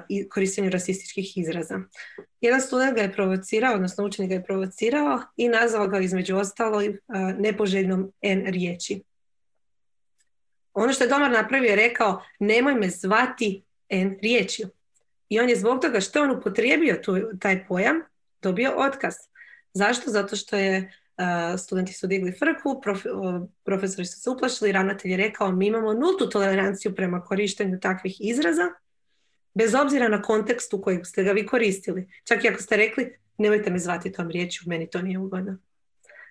i 0.08 0.28
korištenju 0.28 0.70
rasističkih 0.70 1.38
izraza. 1.38 1.80
Jedan 2.40 2.60
student 2.60 2.94
ga 2.94 3.02
je 3.02 3.12
provocirao, 3.12 3.74
odnosno 3.74 4.04
učenik 4.04 4.28
ga 4.28 4.34
je 4.34 4.44
provocirao 4.44 5.20
i 5.36 5.48
nazvao 5.48 5.88
ga 5.88 5.98
između 5.98 6.36
ostalo 6.36 6.82
nepoželjnom 7.38 8.12
N 8.20 8.46
riječi. 8.46 9.02
Ono 10.74 10.92
što 10.92 11.04
je 11.04 11.10
domar 11.10 11.30
napravio 11.30 11.68
je 11.68 11.76
rekao 11.76 12.22
nemoj 12.38 12.74
me 12.74 12.90
zvati 12.90 13.62
N 13.88 14.18
riječju. 14.22 14.68
I 15.28 15.40
on 15.40 15.48
je 15.48 15.56
zbog 15.56 15.80
toga 15.80 16.00
što 16.00 16.22
on 16.22 16.30
upotrijebio 16.30 17.00
tu, 17.04 17.16
taj 17.40 17.66
pojam 17.66 18.00
dobio 18.42 18.72
otkaz. 18.76 19.14
Zašto? 19.72 20.10
Zato 20.10 20.36
što 20.36 20.56
je 20.56 20.92
studenti 21.58 21.92
su 21.92 22.06
digli 22.06 22.32
frku, 22.32 22.82
profesori 23.64 24.06
su 24.06 24.20
se 24.20 24.30
uplašili, 24.30 24.72
ravnatelj 24.72 25.10
je 25.10 25.16
rekao 25.16 25.52
mi 25.52 25.66
imamo 25.66 25.92
nultu 25.92 26.28
toleranciju 26.30 26.94
prema 26.94 27.24
korištenju 27.24 27.80
takvih 27.80 28.16
izraza 28.20 28.62
bez 29.58 29.74
obzira 29.74 30.08
na 30.08 30.22
kontekst 30.22 30.74
u 30.74 30.82
kojeg 30.82 31.06
ste 31.06 31.24
ga 31.24 31.32
vi 31.32 31.46
koristili. 31.46 32.08
Čak 32.24 32.44
i 32.44 32.48
ako 32.48 32.62
ste 32.62 32.76
rekli, 32.76 33.12
nemojte 33.38 33.70
me 33.70 33.78
zvati 33.78 34.12
tom 34.12 34.30
riječju, 34.30 34.62
meni 34.66 34.90
to 34.90 35.02
nije 35.02 35.18
ugodno. 35.18 35.58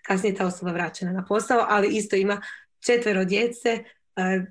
Kasnije 0.06 0.36
ta 0.36 0.46
osoba 0.46 0.72
vraćena 0.72 1.12
na 1.12 1.26
posao, 1.26 1.66
ali 1.70 1.88
isto 1.98 2.16
ima 2.16 2.42
četvero 2.80 3.26
djece, 3.26 3.84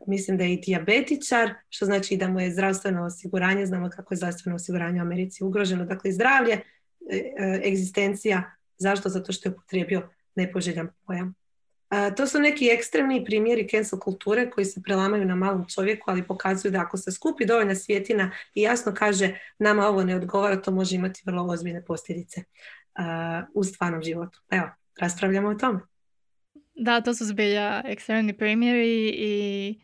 mislim 0.06 0.36
da 0.36 0.44
je 0.44 0.52
i 0.52 0.60
dijabetičar, 0.60 1.54
što 1.68 1.86
znači 1.86 2.16
da 2.16 2.28
mu 2.28 2.40
je 2.40 2.52
zdravstveno 2.52 3.04
osiguranje, 3.04 3.66
znamo 3.66 3.90
kako 3.90 4.14
je 4.14 4.16
zdravstveno 4.16 4.56
osiguranje 4.56 5.00
u 5.00 5.02
Americi 5.02 5.44
ugroženo, 5.44 5.84
dakle 5.84 6.12
zdravlje, 6.12 6.52
e, 6.52 6.62
e, 7.38 7.60
egzistencija, 7.64 8.54
zašto? 8.78 9.08
Zato 9.08 9.32
što 9.32 9.48
je 9.48 9.52
upotrijebio 9.52 10.08
nepoželjan 10.34 10.88
pojam. 11.06 11.34
To 12.16 12.26
su 12.26 12.40
neki 12.40 12.68
ekstremni 12.68 13.24
primjeri 13.24 13.68
cancel 13.68 13.98
kulture 13.98 14.50
koji 14.50 14.64
se 14.64 14.82
prelamaju 14.82 15.24
na 15.24 15.34
malom 15.34 15.64
čovjeku, 15.74 16.10
ali 16.10 16.26
pokazuju 16.26 16.72
da 16.72 16.80
ako 16.80 16.96
se 16.96 17.12
skupi 17.12 17.46
dovoljna 17.46 17.74
svjetina 17.74 18.30
i 18.54 18.62
jasno 18.62 18.94
kaže 18.94 19.38
nama 19.58 19.86
ovo 19.86 20.04
ne 20.04 20.16
odgovara, 20.16 20.62
to 20.62 20.70
može 20.70 20.96
imati 20.96 21.22
vrlo 21.26 21.44
ozbiljne 21.44 21.84
posljedice 21.84 22.42
u 23.54 23.64
stvarnom 23.64 24.02
životu. 24.02 24.40
Evo, 24.50 24.68
raspravljamo 25.00 25.48
o 25.48 25.54
tome. 25.54 25.80
Da, 26.74 27.00
to 27.00 27.14
su 27.14 27.24
zbilja 27.24 27.82
ekstremni 27.84 28.36
primjeri 28.36 29.08
i 29.08 29.74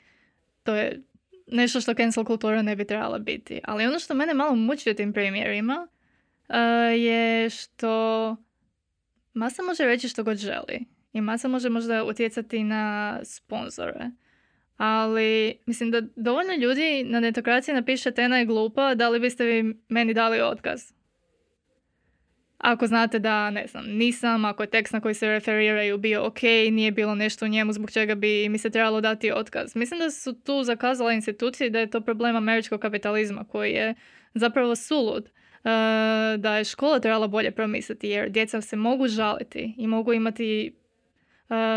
to 0.62 0.75
je 0.75 1.03
nešto 1.47 1.81
što 1.81 1.95
cancel 1.95 2.25
kultura 2.25 2.62
ne 2.62 2.77
bi 2.77 2.87
trebala 2.87 3.19
biti. 3.19 3.61
Ali 3.65 3.87
ono 3.87 3.99
što 3.99 4.15
mene 4.15 4.35
malo 4.35 4.55
muči 4.55 4.91
u 4.91 4.95
tim 4.95 5.12
primjerima 5.12 5.88
je 6.97 7.51
što 7.51 8.37
masa 9.35 9.62
može 9.62 9.85
reći 9.85 10.09
što 10.09 10.25
god 10.25 10.37
želi 10.37 10.85
i 11.12 11.20
masa 11.20 11.48
može 11.48 11.68
možda 11.68 12.05
utjecati 12.05 12.64
na 12.64 13.18
sponzore. 13.25 14.11
Ali 14.77 15.59
mislim 15.66 15.90
da 15.90 16.01
dovoljno 16.16 16.55
ljudi 16.55 17.05
na 17.05 17.20
netokraciji 17.20 17.75
napiše 17.75 18.11
Tena 18.11 18.38
je 18.38 18.44
glupa, 18.44 18.94
da 18.94 19.09
li 19.09 19.20
biste 19.20 19.44
vi 19.44 19.75
meni 19.88 20.14
dali 20.14 20.40
otkaz? 20.40 20.92
Ako 22.59 22.87
znate 22.87 23.18
da, 23.18 23.51
ne 23.51 23.66
znam, 23.66 23.85
nisam, 23.87 24.44
ako 24.44 24.62
je 24.62 24.70
tekst 24.70 24.92
na 24.92 25.01
koji 25.01 25.14
se 25.14 25.29
referiraju 25.29 25.98
bio 25.98 26.27
ok, 26.27 26.42
nije 26.70 26.92
bilo 26.92 27.14
nešto 27.14 27.44
u 27.44 27.48
njemu 27.48 27.72
zbog 27.72 27.90
čega 27.90 28.14
bi 28.14 28.48
mi 28.48 28.59
se 28.59 28.70
trebalo 28.70 29.01
dati 29.01 29.33
otkaz. 29.33 29.77
Mislim 29.77 30.01
da 30.01 30.11
su 30.11 30.40
tu 30.40 30.62
zakazala 30.64 31.12
institucije 31.12 31.70
da 31.70 31.79
je 31.79 31.90
to 31.90 32.01
problem 32.01 32.37
američkog 32.37 32.81
kapitalizma 32.81 33.44
koji 33.44 33.72
je 33.72 33.94
zapravo 34.35 34.77
sulud. 34.77 35.25
Uh, 35.25 35.70
da 36.38 36.57
je 36.57 36.64
škola 36.64 37.01
trebala 37.01 37.27
bolje 37.27 37.51
promisliti 37.51 38.09
jer 38.09 38.31
djeca 38.31 38.61
se 38.61 38.77
mogu 38.77 39.09
žaliti 39.09 39.75
i 39.79 39.87
mogu 39.87 40.12
imati 40.12 40.72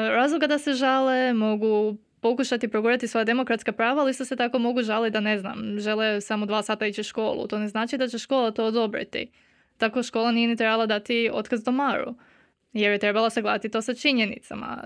razloga 0.10 0.48
da 0.48 0.58
se 0.58 0.74
žale, 0.74 1.34
mogu 1.34 1.98
pokušati 2.22 2.68
progurati 2.68 3.08
svoja 3.08 3.24
demokratska 3.24 3.72
prava, 3.72 4.02
ali 4.02 4.12
isto 4.12 4.26
se 4.26 4.36
tako 4.36 4.60
mogu 4.60 4.82
žaliti 4.82 5.14
da 5.14 5.20
ne 5.20 5.38
znam, 5.38 5.80
žele 5.80 6.22
samo 6.22 6.46
dva 6.46 6.64
sata 6.64 6.86
ići 6.86 7.02
u 7.02 7.04
školu. 7.04 7.48
To 7.48 7.60
ne 7.60 7.68
znači 7.68 7.98
da 7.98 8.08
će 8.08 8.18
škola 8.18 8.52
to 8.52 8.66
odobriti. 8.66 9.32
Tako 9.78 10.04
škola 10.04 10.32
nije 10.32 10.48
ni 10.48 10.56
trebala 10.56 10.86
dati 10.86 11.30
otkaz 11.34 11.64
domaru, 11.64 12.16
jer 12.74 12.92
je 12.92 13.00
trebala 13.00 13.30
sagledati 13.30 13.70
to 13.70 13.82
sa 13.82 13.94
činjenicama. 13.94 14.84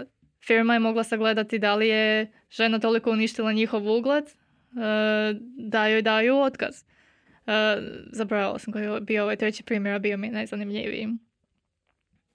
Firma 0.47 0.73
je 0.73 0.79
mogla 0.79 1.03
sagledati 1.03 1.59
da 1.59 1.75
li 1.75 1.87
je 1.87 2.31
žena 2.49 2.79
toliko 2.79 3.11
uništila 3.11 3.53
njihov 3.53 3.97
ugled 3.97 4.25
da 5.57 5.87
joj 5.87 6.01
daju 6.01 6.37
otkaz. 6.37 6.83
Zaboravila 8.11 8.59
sam 8.59 8.73
koji 8.73 9.01
bio 9.01 9.23
ovaj 9.23 9.35
treći 9.35 9.63
primjer, 9.63 9.95
a 9.95 9.99
bio 9.99 10.17
mi 10.17 10.29
najzanimljiviji. 10.29 11.07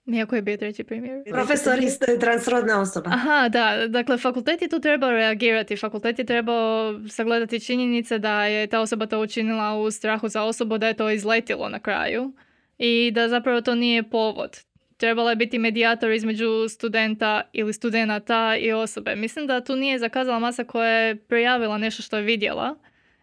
Nijako 0.07 0.37
je 0.37 0.43
bio 0.43 0.57
treći 0.57 0.85
primjer. 0.85 1.23
Profesor 1.31 1.79
isto 1.79 2.07
transrodna 2.21 2.81
osoba. 2.81 3.11
Aha, 3.11 3.49
da. 3.49 3.87
Dakle, 3.88 4.19
fakultet 4.19 4.62
je 4.62 4.69
tu 4.69 4.81
trebao 4.81 5.11
reagirati. 5.11 5.77
Fakultet 5.77 6.19
je 6.19 6.25
trebao 6.25 6.95
sagledati 7.09 7.61
činjenice 7.61 8.19
da 8.19 8.45
je 8.45 8.67
ta 8.67 8.81
osoba 8.81 9.07
to 9.07 9.21
učinila 9.21 9.79
u 9.79 9.90
strahu 9.90 10.29
za 10.29 10.43
osobu, 10.43 10.79
da 10.79 10.88
je 10.88 10.95
to 10.95 11.11
izletilo 11.11 11.69
na 11.69 11.79
kraju 11.79 12.33
i 12.79 13.11
da 13.14 13.29
zapravo 13.29 13.61
to 13.61 13.75
nije 13.75 14.03
povod. 14.03 14.61
Trebala 14.97 15.31
je 15.31 15.37
biti 15.37 15.59
medijator 15.59 16.11
između 16.11 16.69
studenta 16.69 17.43
ili 17.53 17.73
studenata 17.73 18.57
i 18.57 18.73
osobe. 18.73 19.17
Mislim 19.17 19.47
da 19.47 19.64
tu 19.64 19.77
nije 19.77 19.99
zakazala 19.99 20.38
masa 20.38 20.64
koja 20.64 20.88
je 20.88 21.17
prijavila 21.17 21.79
nešto 21.79 22.03
što 22.03 22.17
je 22.17 22.23
vidjela, 22.23 22.77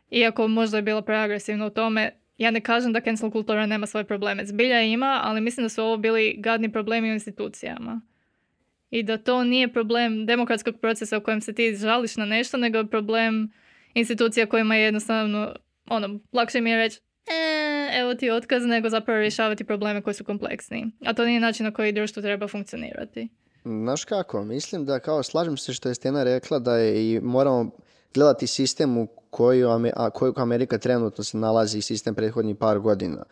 iako 0.09 0.47
možda 0.47 0.77
je 0.77 0.83
bila 0.83 1.01
preagresivna 1.01 1.65
u 1.65 1.69
tome, 1.69 2.20
ja 2.37 2.51
ne 2.51 2.61
kažem 2.61 2.93
da 2.93 3.01
cancel 3.01 3.31
kultura 3.31 3.65
nema 3.65 3.85
svoje 3.85 4.03
probleme. 4.03 4.45
Zbilja 4.45 4.81
ima, 4.81 5.19
ali 5.23 5.41
mislim 5.41 5.65
da 5.65 5.69
su 5.69 5.83
ovo 5.83 5.97
bili 5.97 6.35
gadni 6.37 6.71
problemi 6.71 7.09
u 7.09 7.13
institucijama. 7.13 8.01
I 8.89 9.03
da 9.03 9.17
to 9.17 9.43
nije 9.43 9.73
problem 9.73 10.25
demokratskog 10.25 10.75
procesa 10.81 11.17
u 11.17 11.21
kojem 11.21 11.41
se 11.41 11.53
ti 11.53 11.75
žališ 11.75 12.15
na 12.15 12.25
nešto, 12.25 12.57
nego 12.57 12.77
je 12.77 12.87
problem 12.87 13.51
institucija 13.93 14.45
kojima 14.45 14.75
je 14.75 14.83
jednostavno, 14.83 15.55
ono, 15.89 16.19
lakše 16.33 16.61
mi 16.61 16.69
je 16.69 16.77
reći, 16.77 16.99
e, 17.27 17.99
evo 17.99 18.13
ti 18.15 18.29
otkaz, 18.29 18.65
nego 18.65 18.89
zapravo 18.89 19.19
rješavati 19.19 19.63
probleme 19.63 20.01
koji 20.01 20.13
su 20.13 20.23
kompleksni. 20.23 20.91
A 21.05 21.13
to 21.13 21.25
nije 21.25 21.39
način 21.39 21.65
na 21.65 21.71
koji 21.71 21.91
društvo 21.91 22.21
treba 22.21 22.47
funkcionirati. 22.47 23.29
Znaš 23.63 24.05
kako, 24.05 24.43
mislim 24.43 24.85
da 24.85 24.99
kao 24.99 25.23
slažem 25.23 25.57
se 25.57 25.73
što 25.73 25.89
je 25.89 25.95
Stena 25.95 26.23
rekla 26.23 26.59
da 26.59 26.77
je 26.77 27.11
i 27.11 27.19
moramo 27.19 27.71
gledati 28.13 28.47
sistem 28.47 28.97
u 28.97 29.07
koju, 29.29 29.69
Amerika 30.35 30.77
trenutno 30.77 31.23
se 31.23 31.37
nalazi 31.37 31.81
sistem 31.81 32.15
prethodnih 32.15 32.55
par 32.57 32.79
godina. 32.79 33.23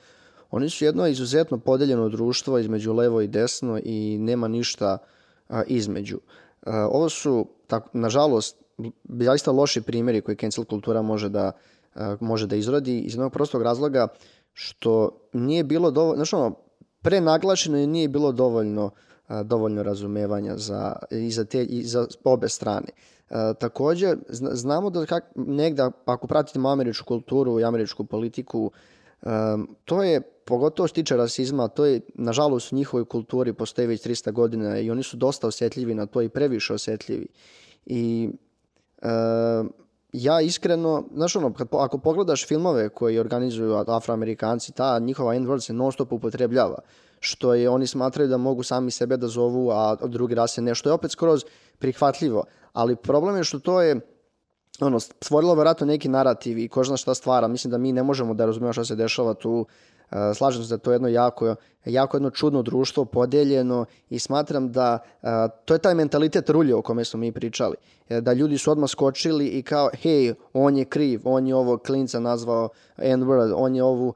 Oni 0.51 0.69
su 0.69 0.85
jedno 0.85 1.07
izuzetno 1.07 1.57
podeljeno 1.57 2.09
društvo 2.09 2.59
između 2.59 2.93
levo 2.93 3.21
i 3.21 3.27
desno 3.27 3.79
i 3.83 4.17
nema 4.19 4.47
ništa 4.47 4.97
između. 5.67 6.19
ovo 6.65 7.09
su, 7.09 7.47
nažalost, 7.93 8.57
zaista 9.03 9.51
loši 9.51 9.81
primjeri 9.81 10.21
koji 10.21 10.37
cancel 10.37 10.65
kultura 10.65 11.01
može 11.01 11.29
da, 11.29 11.51
može 12.19 12.47
da 12.47 12.55
izrodi 12.55 12.99
iz 12.99 13.13
jednog 13.13 13.33
prostog 13.33 13.61
razloga 13.61 14.07
što 14.53 15.09
nije 15.33 15.63
bilo 15.63 15.91
dovoljno, 15.91 16.15
znači 16.15 16.35
ono, 16.35 16.55
prenaglašeno 17.01 17.77
i 17.77 17.87
nije 17.87 18.07
bilo 18.07 18.31
dovoljno, 18.31 18.91
dovoljno 19.43 19.83
razumevanja 19.83 20.57
za, 20.57 20.95
i, 21.11 21.31
za 21.31 21.45
te, 21.45 21.63
i 21.63 21.83
za 21.83 22.07
obe 22.23 22.49
strane. 22.49 22.87
E, 23.29 23.53
također, 23.59 24.17
znamo 24.29 24.89
da 24.89 25.05
kak, 25.05 25.23
negdje, 25.35 25.91
ako 26.05 26.27
pratimo 26.27 26.69
američku 26.69 27.05
kulturu 27.05 27.59
i 27.59 27.63
američku 27.63 28.05
politiku, 28.05 28.71
e, 29.21 29.27
to 29.85 30.03
je, 30.03 30.21
pogotovo 30.21 30.87
što 30.87 30.95
tiče 30.95 31.17
rasizma, 31.17 31.67
to 31.67 31.85
je, 31.85 32.01
nažalost, 32.13 32.71
u 32.71 32.75
njihovoj 32.75 33.05
kulturi 33.05 33.53
postoji 33.53 33.87
već 33.87 34.01
300 34.07 34.31
godina 34.31 34.79
i 34.79 34.91
oni 34.91 35.03
su 35.03 35.17
dosta 35.17 35.47
osjetljivi 35.47 35.93
na 35.93 36.05
to 36.05 36.21
i 36.21 36.29
previše 36.29 36.73
osjetljivi. 36.73 37.27
I 37.85 38.29
e, 39.01 39.07
ja 40.13 40.41
iskreno, 40.41 41.03
znaš 41.15 41.35
ono, 41.35 41.53
ako 41.71 41.97
pogledaš 41.97 42.47
filmove 42.47 42.89
koji 42.89 43.19
organizuju 43.19 43.75
afroamerikanci, 43.87 44.71
ta 44.71 44.99
njihova 44.99 45.35
n 45.35 45.59
se 45.59 45.73
non 45.73 45.91
stop 45.91 46.11
upotrebljava 46.11 46.79
što 47.19 47.53
je 47.53 47.69
oni 47.69 47.87
smatraju 47.87 48.29
da 48.29 48.37
mogu 48.37 48.63
sami 48.63 48.91
sebe 48.91 49.17
da 49.17 49.27
zovu, 49.27 49.71
a 49.71 49.95
drugi 49.95 50.35
rase 50.35 50.61
nešto 50.61 50.89
je 50.89 50.93
opet 50.93 51.11
skroz 51.11 51.45
prihvatljivo. 51.79 52.43
Ali 52.73 52.95
problem 52.95 53.37
je 53.37 53.43
što 53.43 53.59
to 53.59 53.81
je 53.81 53.99
ono, 54.79 54.99
stvorilo 54.99 55.55
vjerojatno 55.55 55.87
neki 55.87 56.09
narativ 56.09 56.57
i 56.57 56.67
ko 56.67 56.83
zna 56.83 56.97
šta 56.97 57.13
stvara. 57.13 57.47
Mislim 57.47 57.71
da 57.71 57.77
mi 57.77 57.91
ne 57.91 58.03
možemo 58.03 58.33
da 58.33 58.45
razumijemo 58.45 58.73
šta 58.73 58.85
se 58.85 58.95
dešava 58.95 59.33
tu. 59.33 59.65
E, 60.11 60.33
slažem 60.33 60.63
se 60.63 60.69
da 60.69 60.77
to 60.77 60.91
je 60.91 60.95
jedno 60.95 61.07
jako, 61.07 61.55
jako 61.85 62.17
jedno 62.17 62.29
čudno 62.29 62.61
društvo, 62.61 63.05
podijeljeno 63.05 63.85
i 64.09 64.19
smatram 64.19 64.71
da 64.71 64.99
e, 65.21 65.27
to 65.65 65.73
je 65.73 65.79
taj 65.79 65.95
mentalitet 65.95 66.49
rulje 66.49 66.75
o 66.75 66.81
kome 66.81 67.05
smo 67.05 67.19
mi 67.19 67.31
pričali. 67.31 67.75
E, 68.09 68.21
da 68.21 68.33
ljudi 68.33 68.57
su 68.57 68.71
odmah 68.71 68.89
skočili 68.89 69.47
i 69.47 69.61
kao, 69.61 69.89
hej, 70.01 70.33
on 70.53 70.77
je 70.77 70.85
kriv, 70.85 71.21
on 71.23 71.47
je 71.47 71.55
ovo 71.55 71.77
klinca 71.77 72.19
nazvao 72.19 72.69
N-word, 72.97 73.53
on 73.55 73.75
je 73.75 73.83
ovu 73.83 74.13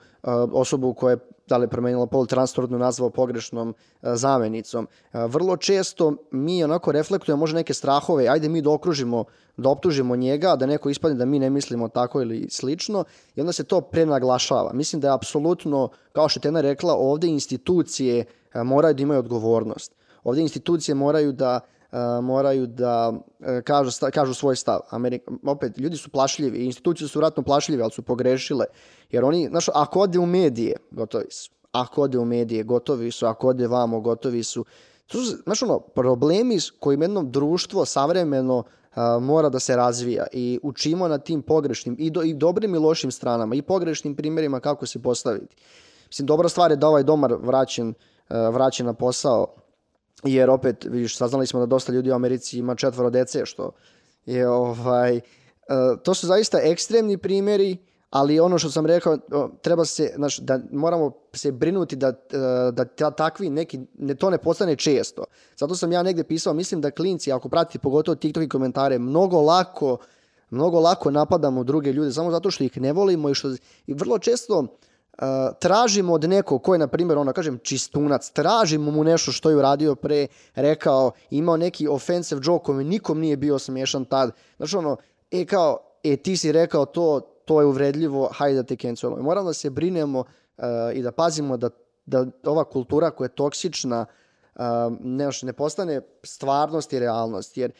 osobu 0.52 0.94
koja 0.94 1.12
je 1.12 1.18
da 1.48 1.58
li 1.58 1.64
je 1.64 1.70
promenila 1.70 2.08
pol 2.08 2.26
transrodnu 2.26 2.78
nazvao 2.78 3.10
pogrešnom 3.10 3.74
zamenicom. 4.02 4.88
Vrlo 5.14 5.58
često 5.58 6.14
mi 6.32 6.64
onako 6.64 6.92
reflektujemo 6.92 7.40
možda 7.40 7.56
neke 7.56 7.74
strahove, 7.74 8.28
ajde 8.28 8.50
mi 8.50 8.62
da 8.62 8.70
okružimo 8.70 9.26
da 9.58 9.70
optužimo 9.70 10.16
njega, 10.16 10.56
da 10.56 10.66
neko 10.66 10.90
ispadne 10.90 11.18
da 11.18 11.26
mi 11.26 11.40
ne 11.40 11.50
mislimo 11.50 11.88
tako 11.88 12.22
ili 12.22 12.48
slično 12.50 13.04
i 13.36 13.42
onda 13.42 13.54
se 13.54 13.64
to 13.64 13.82
prenaglašava. 13.82 14.74
Mislim 14.74 15.02
da 15.02 15.08
je 15.08 15.14
apsolutno, 15.14 15.90
kao 16.12 16.30
što 16.30 16.38
je 16.38 16.42
Tena 16.42 16.62
rekla, 16.62 16.94
ovdje 16.94 17.30
institucije 17.30 18.26
e, 18.54 18.64
moraju 18.64 18.94
da 18.94 19.04
imaju 19.04 19.20
odgovornost. 19.20 19.96
Ovdje 20.24 20.42
institucije 20.42 20.96
moraju 20.96 21.32
da 21.32 21.60
e, 21.60 21.83
moraju 22.22 22.68
da 22.68 23.14
e, 23.40 23.62
kažu, 23.62 23.92
kažu 24.14 24.34
svoj 24.34 24.56
stav. 24.56 24.80
Amerika, 24.90 25.32
opet, 25.46 25.78
ljudi 25.78 25.98
su 25.98 26.10
plašljivi, 26.10 26.66
institucije 26.66 27.08
su 27.08 27.20
vratno 27.20 27.44
plašljive, 27.44 27.84
ali 27.84 27.92
su 27.92 28.02
pogrešile. 28.02 28.66
Jer 29.12 29.24
oni, 29.24 29.48
znaš, 29.48 29.66
ako 29.74 30.00
ode 30.00 30.20
u 30.20 30.26
medije, 30.26 30.76
gotovi 30.92 31.26
su. 31.30 31.52
Ako 31.72 32.02
ode 32.02 32.20
u 32.20 32.26
medije, 32.26 32.64
gotovi 32.64 33.12
su. 33.12 33.26
Ako 33.26 33.48
ode 33.48 33.68
vamo, 33.68 34.00
gotovi 34.00 34.44
su. 34.44 34.66
To 35.08 35.18
su, 35.18 35.38
znaš, 35.44 35.64
ono, 35.64 35.80
problemi 35.80 36.60
s 36.60 36.72
kojim 36.72 37.02
jedno 37.02 37.24
društvo 37.24 37.86
savremeno 37.86 38.64
mora 39.22 39.50
da 39.50 39.60
se 39.60 39.76
razvija 39.76 40.26
i 40.32 40.60
učimo 40.64 41.08
na 41.08 41.18
tim 41.18 41.42
pogrešnim 41.42 41.96
i, 42.00 42.10
do, 42.10 42.22
i 42.22 42.34
dobrim 42.34 42.76
i 42.76 42.78
lošim 42.78 43.12
stranama 43.12 43.56
i 43.56 43.62
pogrešnim 43.62 44.16
primjerima 44.16 44.60
kako 44.60 44.86
se 44.86 45.02
postaviti. 45.02 45.56
Mislim, 46.08 46.26
dobra 46.26 46.50
stvar 46.50 46.72
je 46.72 46.78
da 46.78 46.88
ovaj 46.88 47.04
domar 47.04 47.34
vraćen, 47.34 47.94
vraćen 48.30 48.86
na 48.86 48.94
posao, 48.94 49.48
jer 50.24 50.50
opet, 50.50 50.86
vidiš, 50.86 51.18
saznali 51.18 51.48
smo 51.48 51.60
da 51.60 51.66
dosta 51.66 51.92
ljudi 51.92 52.12
u 52.12 52.16
Americi 52.16 52.60
ima 52.60 52.76
četvoro 52.76 53.10
dece, 53.10 53.46
što 53.46 53.72
je 54.26 54.50
ovaj, 54.50 55.22
to 56.04 56.14
su 56.14 56.28
zaista 56.28 56.60
ekstremni 56.64 57.18
primjeri, 57.18 57.78
ali 58.10 58.40
ono 58.40 58.58
što 58.58 58.70
sam 58.70 58.86
rekao, 58.86 59.18
treba 59.62 59.86
se, 59.86 60.12
znaš, 60.16 60.38
da 60.38 60.60
moramo 60.72 61.12
se 61.34 61.52
brinuti 61.52 61.96
da, 61.96 62.08
e, 62.08 62.72
da 62.72 63.12
takvi 63.12 63.50
neki, 63.50 63.80
ne, 63.98 64.16
to 64.16 64.30
ne 64.30 64.38
postane 64.38 64.76
često. 64.76 65.24
Zato 65.58 65.76
sam 65.76 65.92
ja 65.92 66.04
negdje 66.04 66.24
pisao, 66.24 66.54
mislim 66.54 66.82
da 66.82 66.92
klinci, 66.92 67.32
ako 67.32 67.50
pratite 67.50 67.80
pogotovo 67.80 68.16
TikTok 68.16 68.44
i 68.44 68.50
komentare, 68.50 69.00
mnogo 69.00 69.42
lako, 69.42 69.98
mnogo 70.50 70.80
lako 70.80 71.12
napadamo 71.12 71.64
druge 71.64 71.92
ljude, 71.92 72.12
samo 72.12 72.32
zato 72.32 72.52
što 72.52 72.64
ih 72.64 72.82
ne 72.82 72.94
volimo 72.94 73.30
i 73.30 73.34
što 73.34 73.50
i 73.88 73.94
vrlo 73.94 74.20
često 74.20 74.68
tražimo 75.60 76.14
od 76.14 76.24
nekog 76.24 76.64
ko 76.64 76.76
je, 76.76 76.80
na 76.80 76.88
primjer, 76.88 77.18
ono, 77.18 77.34
kažem, 77.34 77.60
čistunac, 77.64 78.30
tražimo 78.30 78.92
mu 78.92 79.04
nešto 79.04 79.32
što 79.32 79.50
je 79.50 79.56
uradio 79.56 79.96
pre, 79.96 80.28
rekao, 80.56 81.12
imao 81.30 81.58
neki 81.58 81.88
offensive 81.88 82.42
joke 82.44 82.66
koji 82.66 82.86
nikom 82.86 83.20
nije 83.20 83.38
bio 83.38 83.60
smiješan 83.60 84.06
tad. 84.06 84.32
Znači, 84.58 84.78
ono, 84.78 84.98
e, 85.32 85.46
kao, 85.46 85.78
e, 86.04 86.18
ti 86.18 86.38
si 86.38 86.52
rekao 86.52 86.86
to, 86.86 87.20
to 87.46 87.62
je 87.62 87.66
uvredljivo, 87.66 88.30
hajde 88.34 88.56
da 88.56 88.64
te 88.64 88.76
cancelujemo. 88.76 89.24
Moramo 89.24 89.48
da 89.48 89.54
se 89.54 89.70
brinemo 89.70 90.20
uh, 90.20 90.64
i 90.94 91.02
da 91.02 91.12
pazimo 91.12 91.58
da, 91.58 91.70
da 92.06 92.26
ova 92.44 92.64
kultura 92.64 93.12
koja 93.12 93.26
je 93.26 93.36
toksična 93.36 94.06
uh, 94.56 94.62
ne, 95.00 95.30
ne 95.42 95.54
postane 95.54 96.02
stvarnost 96.24 96.94
i 96.94 97.00
realnost. 97.00 97.58
Jer 97.58 97.72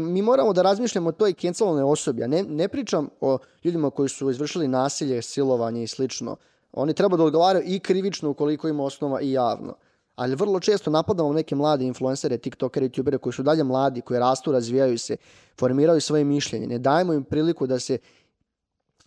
mi 0.00 0.22
moramo 0.22 0.52
da 0.52 0.62
razmišljamo 0.62 1.08
o 1.08 1.12
toj 1.12 1.32
cancelovane 1.32 1.84
osobi. 1.84 2.20
Ja 2.20 2.26
ne, 2.26 2.42
ne 2.42 2.68
pričam 2.68 3.08
o 3.20 3.38
ljudima 3.64 3.90
koji 3.90 4.08
su 4.08 4.30
izvršili 4.30 4.68
nasilje, 4.68 5.22
silovanje 5.22 5.82
i 5.82 5.86
slično. 5.86 6.36
Oni 6.72 6.94
treba 6.94 7.16
da 7.16 7.24
odgovaraju 7.24 7.64
i 7.66 7.78
krivično 7.80 8.30
ukoliko 8.30 8.68
ima 8.68 8.84
osnova 8.84 9.20
i 9.20 9.32
javno. 9.32 9.74
Ali 10.14 10.34
vrlo 10.34 10.60
često 10.60 10.90
napadamo 10.90 11.32
neke 11.32 11.54
mlade 11.54 11.84
influencere, 11.84 12.38
tiktokere, 12.38 12.88
youtubere 12.88 13.18
koji 13.18 13.32
su 13.32 13.42
dalje 13.42 13.64
mladi, 13.64 14.00
koji 14.00 14.20
rastu, 14.20 14.52
razvijaju 14.52 14.98
se, 14.98 15.16
formiraju 15.58 16.00
svoje 16.00 16.24
mišljenje. 16.24 16.66
Ne 16.66 16.78
dajemo 16.78 17.12
im 17.12 17.24
priliku 17.24 17.66
da 17.66 17.78
se 17.78 17.98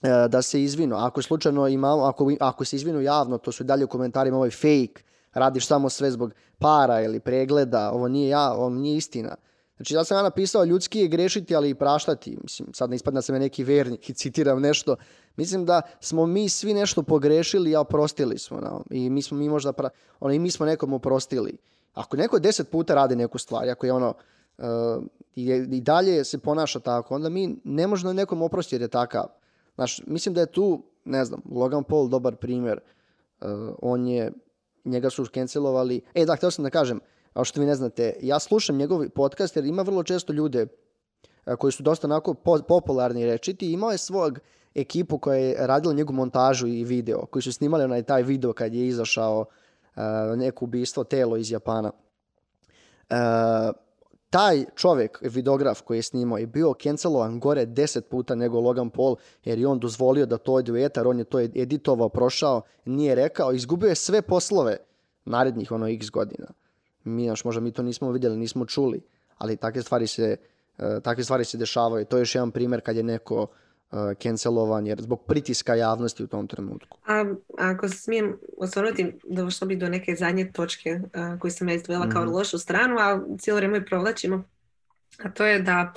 E, 0.06 0.28
da 0.28 0.42
se 0.42 0.64
izvinu. 0.64 0.96
Ako 0.96 1.22
slučajno 1.22 1.68
imamo, 1.68 2.04
ako, 2.04 2.32
ako 2.40 2.66
se 2.66 2.76
izvinu 2.76 3.02
javno, 3.02 3.38
to 3.38 3.52
su 3.52 3.64
dalje 3.64 3.86
u 3.86 3.88
komentarima 3.88 4.38
ovaj 4.38 4.50
fake, 4.50 5.04
radiš 5.34 5.68
samo 5.68 5.90
sve 5.90 6.12
zbog 6.12 6.34
para 6.58 7.02
ili 7.02 7.20
pregleda, 7.20 7.92
ovo 7.92 8.08
nije 8.08 8.30
ja, 8.30 8.54
ovo 8.54 8.70
nije 8.70 8.98
istina. 8.98 9.36
Znači 9.76 9.94
ja 9.94 10.04
sam 10.04 10.18
ja 10.18 10.24
napisao 10.24 10.64
ljudski 10.64 11.00
je 11.00 11.08
grešiti, 11.08 11.56
ali 11.56 11.70
i 11.70 11.76
praštati. 11.76 12.38
Mislim, 12.44 12.74
sad 12.74 12.90
ne 12.90 12.96
ispadne 12.96 13.18
da 13.18 13.22
sam 13.22 13.36
neki 13.36 13.64
vernik 13.64 14.10
i 14.10 14.14
citiram 14.14 14.62
nešto. 14.62 14.96
Mislim 15.38 15.66
da 15.66 15.82
smo 16.00 16.26
mi 16.26 16.50
svi 16.50 16.74
nešto 16.74 17.04
pogrešili, 17.04 17.76
a 17.76 17.82
oprostili 17.82 18.38
smo. 18.38 18.60
No? 18.60 18.84
I 18.90 19.10
mi 19.10 19.22
smo 19.22 19.38
mi 19.38 19.50
možda, 19.50 19.74
pra... 19.74 19.90
ono, 20.20 20.34
i 20.34 20.40
mi 20.40 20.52
smo 20.52 20.66
nekom 20.66 20.94
oprostili. 20.94 21.58
Ako 21.94 22.18
neko 22.18 22.40
deset 22.40 22.72
puta 22.72 22.96
radi 22.96 23.16
neku 23.16 23.38
stvar, 23.38 23.70
ako 23.70 23.86
je 23.86 23.94
ono, 23.94 24.14
uh, 24.58 24.66
i, 25.36 25.82
dalje 25.82 26.24
se 26.24 26.38
ponaša 26.38 26.80
tako, 26.80 27.16
onda 27.16 27.30
mi 27.30 27.56
ne 27.64 27.88
možemo 27.88 28.14
nekom 28.14 28.42
oprostiti 28.42 28.76
jer 28.76 28.82
je 28.82 28.88
takav. 28.88 29.26
Znaš, 29.76 30.02
mislim 30.08 30.36
da 30.36 30.42
je 30.42 30.52
tu, 30.52 30.84
ne 31.06 31.26
znam, 31.26 31.42
Logan 31.52 31.84
Paul 31.84 32.08
dobar 32.08 32.36
primjer. 32.36 32.80
Uh, 33.42 33.48
on 33.82 34.08
je, 34.08 34.32
njega 34.86 35.10
su 35.10 35.26
cancelovali. 35.26 36.02
E, 36.14 36.26
da, 36.26 36.36
htio 36.36 36.52
sam 36.52 36.64
da 36.64 36.70
kažem, 36.70 37.00
a 37.34 37.44
što 37.44 37.60
vi 37.60 37.66
ne 37.66 37.76
znate, 37.76 38.14
ja 38.22 38.40
slušam 38.40 38.78
njegov 38.78 39.10
podcast 39.10 39.56
jer 39.56 39.66
ima 39.66 39.82
vrlo 39.82 40.04
često 40.04 40.34
ljude 40.34 40.68
uh, 41.46 41.56
koji 41.56 41.72
su 41.72 41.84
dosta 41.84 42.08
onako 42.08 42.34
po, 42.34 42.60
popularni 42.68 43.26
rečiti. 43.26 43.72
Imao 43.72 43.92
je 43.92 43.98
svog 43.98 44.40
ekipu 44.76 45.18
koja 45.18 45.38
je 45.38 45.68
radila 45.68 45.94
njegovu 45.94 46.16
montažu 46.16 46.68
i 46.68 46.84
video, 46.84 47.26
koji 47.26 47.44
su 47.44 47.54
snimali 47.54 47.84
onaj 47.84 48.04
taj 48.04 48.24
video 48.24 48.54
kad 48.54 48.74
je 48.74 48.88
izašao 48.88 49.40
uh, 49.96 50.02
neko 50.38 50.66
ubistvo 50.66 51.04
telo 51.04 51.38
iz 51.38 51.52
Japana. 51.52 51.92
Uh, 53.10 53.16
taj 54.30 54.66
čovjek, 54.76 55.20
videograf 55.22 55.82
koji 55.82 55.98
je 55.98 56.04
snimao, 56.04 56.38
je 56.38 56.48
bio 56.48 56.74
cancelovan 56.84 57.40
gore 57.40 57.66
deset 57.66 58.10
puta 58.10 58.36
nego 58.36 58.60
Logan 58.60 58.90
Paul, 58.90 59.16
jer 59.44 59.60
je 59.60 59.68
on 59.68 59.80
dozvolio 59.80 60.26
da 60.26 60.38
to 60.38 60.54
ode 60.54 60.72
u 60.72 60.78
etar, 60.78 61.08
on 61.08 61.20
je 61.20 61.24
to 61.24 61.40
editovao, 61.40 62.10
prošao, 62.10 62.62
nije 62.86 63.16
rekao, 63.16 63.54
izgubio 63.54 63.90
je 63.90 63.96
sve 63.96 64.22
poslove 64.22 64.78
narednih 65.26 65.72
ono 65.72 65.88
x 65.88 66.10
godina. 66.10 66.48
Mi, 67.04 67.28
naš, 67.28 67.44
možda 67.44 67.62
mi 67.62 67.72
to 67.72 67.84
nismo 67.84 68.12
vidjeli, 68.12 68.38
nismo 68.38 68.66
čuli, 68.66 69.02
ali 69.38 69.58
takve 69.58 69.82
stvari 69.82 70.08
se, 70.08 70.38
uh, 70.78 70.86
takve 71.04 71.24
stvari 71.24 71.46
se 71.46 71.58
dešavaju. 71.58 72.06
To 72.06 72.18
je 72.18 72.22
još 72.22 72.36
jedan 72.36 72.52
primjer 72.52 72.82
kad 72.82 72.96
je 72.96 73.04
neko 73.04 73.48
cancelovan 74.22 74.88
jer 74.88 75.02
zbog 75.02 75.26
pritiska 75.28 75.76
javnosti 75.76 76.24
u 76.24 76.28
tom 76.28 76.48
trenutku. 76.48 76.98
A 77.08 77.26
ako 77.58 77.90
se 77.90 77.98
smijem 77.98 78.38
osvrnuti, 78.58 79.14
došlo 79.24 79.68
bi 79.68 79.76
do 79.76 79.90
neke 79.90 80.16
zadnje 80.16 80.52
točke 80.52 81.00
uh, 81.04 81.40
koju 81.40 81.52
sam 81.52 81.70
ja 81.70 81.76
izdvojila 81.76 82.10
kao 82.10 82.26
mm. 82.26 82.30
lošu 82.30 82.58
stranu, 82.58 82.96
a 83.00 83.22
cijelo 83.40 83.56
vrijeme 83.56 83.86
provlačimo, 83.86 84.44
a 85.24 85.32
to 85.32 85.46
je 85.46 85.60
da 85.60 85.94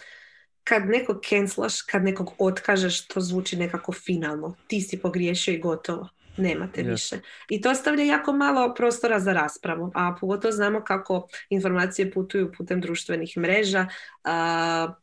kad 0.65 0.89
nekog 0.89 1.21
cancelaš, 1.29 1.83
kad 1.83 2.05
nekog 2.05 2.31
otkažeš, 2.39 3.07
to 3.07 3.21
zvuči 3.21 3.57
nekako 3.57 3.93
finalno. 3.93 4.55
Ti 4.67 4.81
si 4.81 4.99
pogriješio 4.99 5.55
i 5.55 5.59
gotovo. 5.59 6.09
Nemate 6.37 6.83
yes. 6.83 6.91
više. 6.91 7.21
I 7.49 7.61
to 7.61 7.75
stavlja 7.75 8.05
jako 8.05 8.33
malo 8.33 8.75
prostora 8.75 9.21
za 9.21 9.33
raspravu. 9.33 9.91
A 9.95 10.17
pogotovo 10.21 10.53
znamo 10.53 10.85
kako 10.85 11.29
informacije 11.51 12.11
putuju 12.11 12.53
putem 12.59 12.81
društvenih 12.81 13.37
mreža. 13.37 13.87
A, 14.25 14.95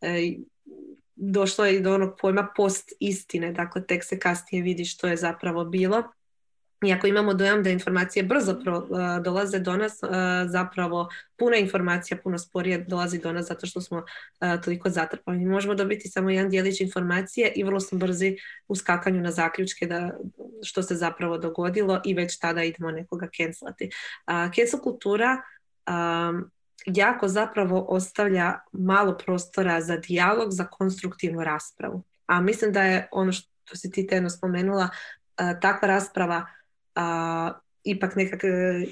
e, 0.00 0.36
došlo 1.32 1.64
je 1.64 1.76
i 1.76 1.80
do 1.80 1.94
onog 1.94 2.16
pojma 2.20 2.48
post 2.56 2.92
istine, 3.00 3.52
dakle 3.52 3.86
tek 3.86 4.04
se 4.04 4.18
kasnije 4.18 4.62
vidi 4.62 4.84
što 4.84 5.06
je 5.06 5.16
zapravo 5.16 5.64
bilo. 5.64 6.02
Iako 6.86 7.06
imamo 7.06 7.34
dojam 7.34 7.62
da 7.62 7.70
informacije 7.70 8.22
brzo 8.22 8.52
uh, 8.52 9.24
dolaze 9.24 9.58
do 9.58 9.76
nas, 9.76 10.02
uh, 10.02 10.10
zapravo 10.46 11.08
puna 11.36 11.56
informacija 11.56 12.18
puno 12.24 12.38
sporije 12.38 12.78
dolazi 12.78 13.18
do 13.18 13.32
nas 13.32 13.46
zato 13.46 13.66
što 13.66 13.80
smo 13.80 13.98
uh, 13.98 14.60
toliko 14.64 14.90
zatrpani. 14.90 15.46
Možemo 15.46 15.74
dobiti 15.74 16.08
samo 16.08 16.30
jedan 16.30 16.50
dijelić 16.50 16.80
informacije 16.80 17.52
i 17.56 17.64
vrlo 17.64 17.80
smo 17.80 17.98
brzi 17.98 18.36
u 18.68 18.74
skakanju 18.74 19.20
na 19.20 19.30
zaključke 19.30 19.86
da 19.86 20.10
što 20.62 20.82
se 20.82 20.94
zapravo 20.94 21.38
dogodilo 21.38 22.00
i 22.04 22.14
već 22.14 22.38
tada 22.38 22.62
idemo 22.62 22.90
nekoga 22.90 23.28
cancelati. 23.36 23.90
Cancel 24.26 24.80
kultura 24.80 25.42
um, 25.88 26.50
jako 26.86 27.28
zapravo 27.28 27.86
ostavlja 27.88 28.58
malo 28.72 29.18
prostora 29.18 29.80
za 29.80 29.96
dijalog, 29.96 30.50
za 30.50 30.64
konstruktivnu 30.64 31.44
raspravu. 31.44 32.02
A 32.26 32.40
mislim 32.40 32.72
da 32.72 32.82
je 32.82 33.08
ono 33.12 33.32
što 33.32 33.76
si 33.76 33.90
ti 33.90 34.06
teno 34.06 34.30
spomenula, 34.30 34.88
takva 35.36 35.88
rasprava 35.88 36.46
a, 36.94 37.52
ipak 37.84 38.16
nekak, 38.16 38.40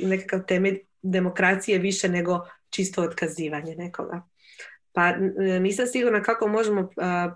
nekakav 0.03 0.41
temelj 0.47 0.79
demokracije 1.03 1.79
više 1.79 2.09
nego 2.09 2.47
čisto 2.71 3.03
otkazivanje 3.03 3.77
nekoga. 3.77 4.23
Pa 4.95 5.17
nisam 5.61 5.87
sigurna 5.87 6.23
kako 6.23 6.49
možemo 6.49 6.89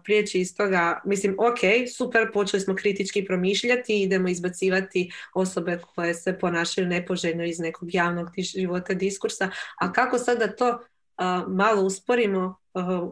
prijeći 0.05 0.41
iz 0.41 0.57
toga, 0.57 1.01
mislim, 1.05 1.37
ok, 1.39 1.89
super, 1.97 2.33
počeli 2.33 2.61
smo 2.61 2.75
kritički 2.75 3.25
promišljati, 3.25 4.03
idemo 4.03 4.29
izbacivati 4.29 5.11
osobe 5.35 5.79
koje 5.95 6.15
se 6.15 6.39
ponašaju 6.39 6.87
nepoželjno 6.87 7.45
iz 7.45 7.59
nekog 7.59 7.95
javnog 7.95 8.29
života 8.39 8.95
diskursa, 8.95 9.51
a 9.81 9.93
kako 9.93 10.19
sad 10.19 10.39
da 10.39 10.57
to 10.57 10.81
malo 11.49 11.83
usporimo, 11.83 12.57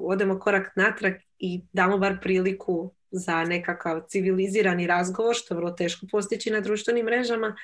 odemo 0.01 0.39
korak 0.39 0.77
natrag 0.77 1.15
i 1.39 1.61
damo 1.73 1.99
bar 1.99 2.17
priliku 2.23 2.93
za 3.11 3.45
nekakav 3.45 4.03
civilizirani 4.09 4.87
razgovor, 4.87 5.35
što 5.35 5.55
je 5.55 5.57
vrlo 5.57 5.71
teško 5.71 6.07
postići 6.11 6.51
na 6.51 6.61
društvenim 6.61 7.05
mrežama, 7.05 7.57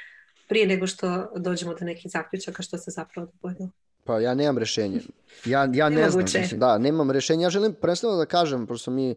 prije 0.48 0.66
nego 0.66 0.86
što 0.86 1.32
dođemo 1.36 1.74
do 1.74 1.84
nekih 1.84 2.10
zaključaka 2.10 2.62
što 2.62 2.78
se 2.78 2.90
zapravo 2.90 3.28
dogodilo. 3.32 3.70
Pa 4.10 4.20
ja 4.20 4.34
nemam 4.34 4.58
rješenje. 4.58 5.00
Ja, 5.44 5.68
ja 5.72 5.88
ne 5.88 6.10
znam. 6.10 6.24
Mislim, 6.24 6.60
da, 6.60 6.78
nemam 6.78 7.10
rješenje. 7.10 7.42
Ja 7.42 7.50
želim 7.50 7.74
prvenstveno 7.74 8.16
da 8.16 8.26
kažem, 8.26 8.66
pošto 8.66 8.84
smo 8.84 8.92
mi 8.92 9.10
e, 9.10 9.14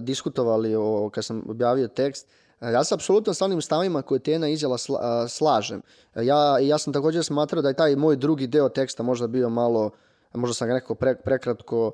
diskutovali 0.00 0.74
o, 0.76 1.10
kad 1.14 1.24
sam 1.24 1.42
objavio 1.48 1.88
tekst, 1.88 2.26
e, 2.60 2.72
ja 2.72 2.84
se 2.84 2.94
apsolutno 2.94 3.34
s 3.34 3.42
onim 3.42 3.62
stavima 3.62 4.02
koje 4.02 4.20
Tena 4.20 4.48
izjela 4.48 4.76
e, 4.76 5.28
slažem. 5.28 5.82
Ja, 6.14 6.58
ja 6.58 6.78
sam 6.78 6.92
također 6.92 7.24
smatrao 7.24 7.62
da 7.62 7.68
je 7.68 7.74
taj 7.74 7.96
moj 7.96 8.16
drugi 8.16 8.46
deo 8.46 8.68
teksta 8.68 9.02
možda 9.02 9.26
bio 9.26 9.48
malo, 9.48 9.90
možda 10.34 10.54
sam 10.54 10.68
ga 10.68 10.74
nekako 10.74 10.94
prekratko 11.24 11.92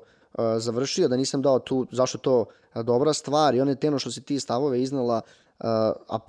završio, 0.57 1.07
da 1.07 1.17
nisam 1.17 1.41
dao 1.41 1.59
tu, 1.59 1.87
zašto 1.91 2.17
to 2.17 2.45
dobra 2.83 3.13
stvar 3.13 3.55
i 3.55 3.61
one 3.61 3.75
teno 3.75 3.99
što 3.99 4.11
si 4.11 4.21
ti 4.21 4.39
stavove 4.39 4.81
iznala, 4.81 5.21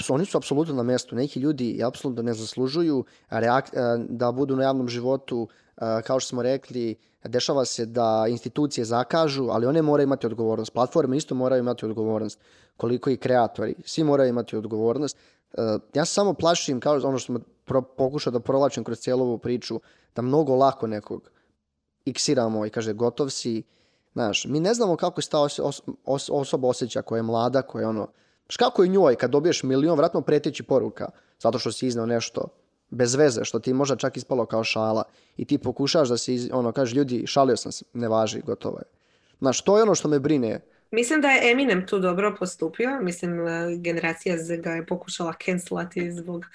oni 0.08 0.24
su 0.24 0.38
apsolutno 0.38 0.74
na 0.74 0.82
mjestu. 0.82 1.16
Neki 1.16 1.40
ljudi 1.40 1.80
apsolutno 1.84 2.22
ne 2.22 2.34
zaslužuju 2.34 3.04
da 4.08 4.32
budu 4.32 4.56
na 4.56 4.62
javnom 4.62 4.88
životu 4.88 5.48
kao 6.04 6.20
što 6.20 6.28
smo 6.28 6.42
rekli, 6.42 6.96
dešava 7.24 7.64
se 7.64 7.86
da 7.86 8.26
institucije 8.28 8.84
zakažu, 8.84 9.48
ali 9.50 9.66
one 9.66 9.82
moraju 9.82 10.04
imati 10.04 10.26
odgovornost. 10.26 10.72
Platforme 10.72 11.16
isto 11.16 11.34
moraju 11.34 11.60
imati 11.60 11.86
odgovornost, 11.86 12.40
koliko 12.76 13.10
i 13.10 13.16
kreatori. 13.16 13.74
Svi 13.84 14.04
moraju 14.04 14.28
imati 14.28 14.56
odgovornost. 14.56 15.16
Ja 15.94 16.04
se 16.04 16.12
samo 16.12 16.34
plašim, 16.34 16.80
kao 16.80 16.94
ono 16.94 17.18
što 17.18 17.26
smo 17.26 17.40
pokušao 17.96 18.30
da 18.30 18.40
provlačim 18.40 18.84
kroz 18.84 18.98
cijelu 18.98 19.24
ovu 19.24 19.38
priču, 19.38 19.80
da 20.14 20.22
mnogo 20.22 20.54
lako 20.54 20.86
nekog 20.86 21.30
iksiramo 22.04 22.66
i 22.66 22.70
kaže 22.70 22.92
gotov 22.92 23.28
si. 23.28 23.62
Znaš, 24.12 24.44
mi 24.44 24.60
ne 24.60 24.74
znamo 24.74 24.96
kako 24.96 25.22
se 25.22 25.30
ta 25.30 25.46
osoba 26.28 26.68
osjeća 26.68 27.02
koja 27.02 27.18
je 27.18 27.22
mlada, 27.22 27.62
koja 27.62 27.82
je 27.82 27.88
ono... 27.88 28.08
Kako 28.58 28.82
je 28.82 28.88
njoj 28.88 29.16
kad 29.16 29.30
dobiješ 29.30 29.62
milion, 29.62 29.98
vratno 29.98 30.20
preteći 30.20 30.62
poruka, 30.62 31.08
zato 31.38 31.58
što 31.58 31.72
si 31.72 31.86
iznao 31.86 32.06
nešto 32.06 32.48
bez 32.90 33.14
veze, 33.14 33.44
što 33.44 33.58
ti 33.58 33.72
možda 33.72 33.96
čak 33.96 34.16
ispalo 34.16 34.46
kao 34.46 34.64
šala 34.64 35.04
i 35.36 35.44
ti 35.44 35.58
pokušaš 35.58 36.08
da 36.08 36.16
se, 36.16 36.32
ono, 36.52 36.72
kažeš 36.72 36.94
ljudi, 36.94 37.26
šalio 37.26 37.56
sam 37.56 37.72
se, 37.72 37.84
ne 37.92 38.08
važi, 38.08 38.40
gotovo 38.46 38.78
je. 38.78 38.84
Znaš, 39.40 39.64
to 39.64 39.76
je 39.76 39.82
ono 39.82 39.94
što 39.94 40.08
me 40.08 40.18
brine. 40.18 40.60
Mislim 40.90 41.20
da 41.20 41.28
je 41.28 41.50
Eminem 41.50 41.86
tu 41.86 41.98
dobro 41.98 42.36
postupio, 42.38 43.00
mislim 43.02 43.46
e, 43.46 43.76
generacija 43.76 44.38
Z 44.38 44.56
ga 44.56 44.70
je 44.70 44.86
pokušala 44.86 45.34
cancelati 45.44 46.12
zbog 46.12 46.46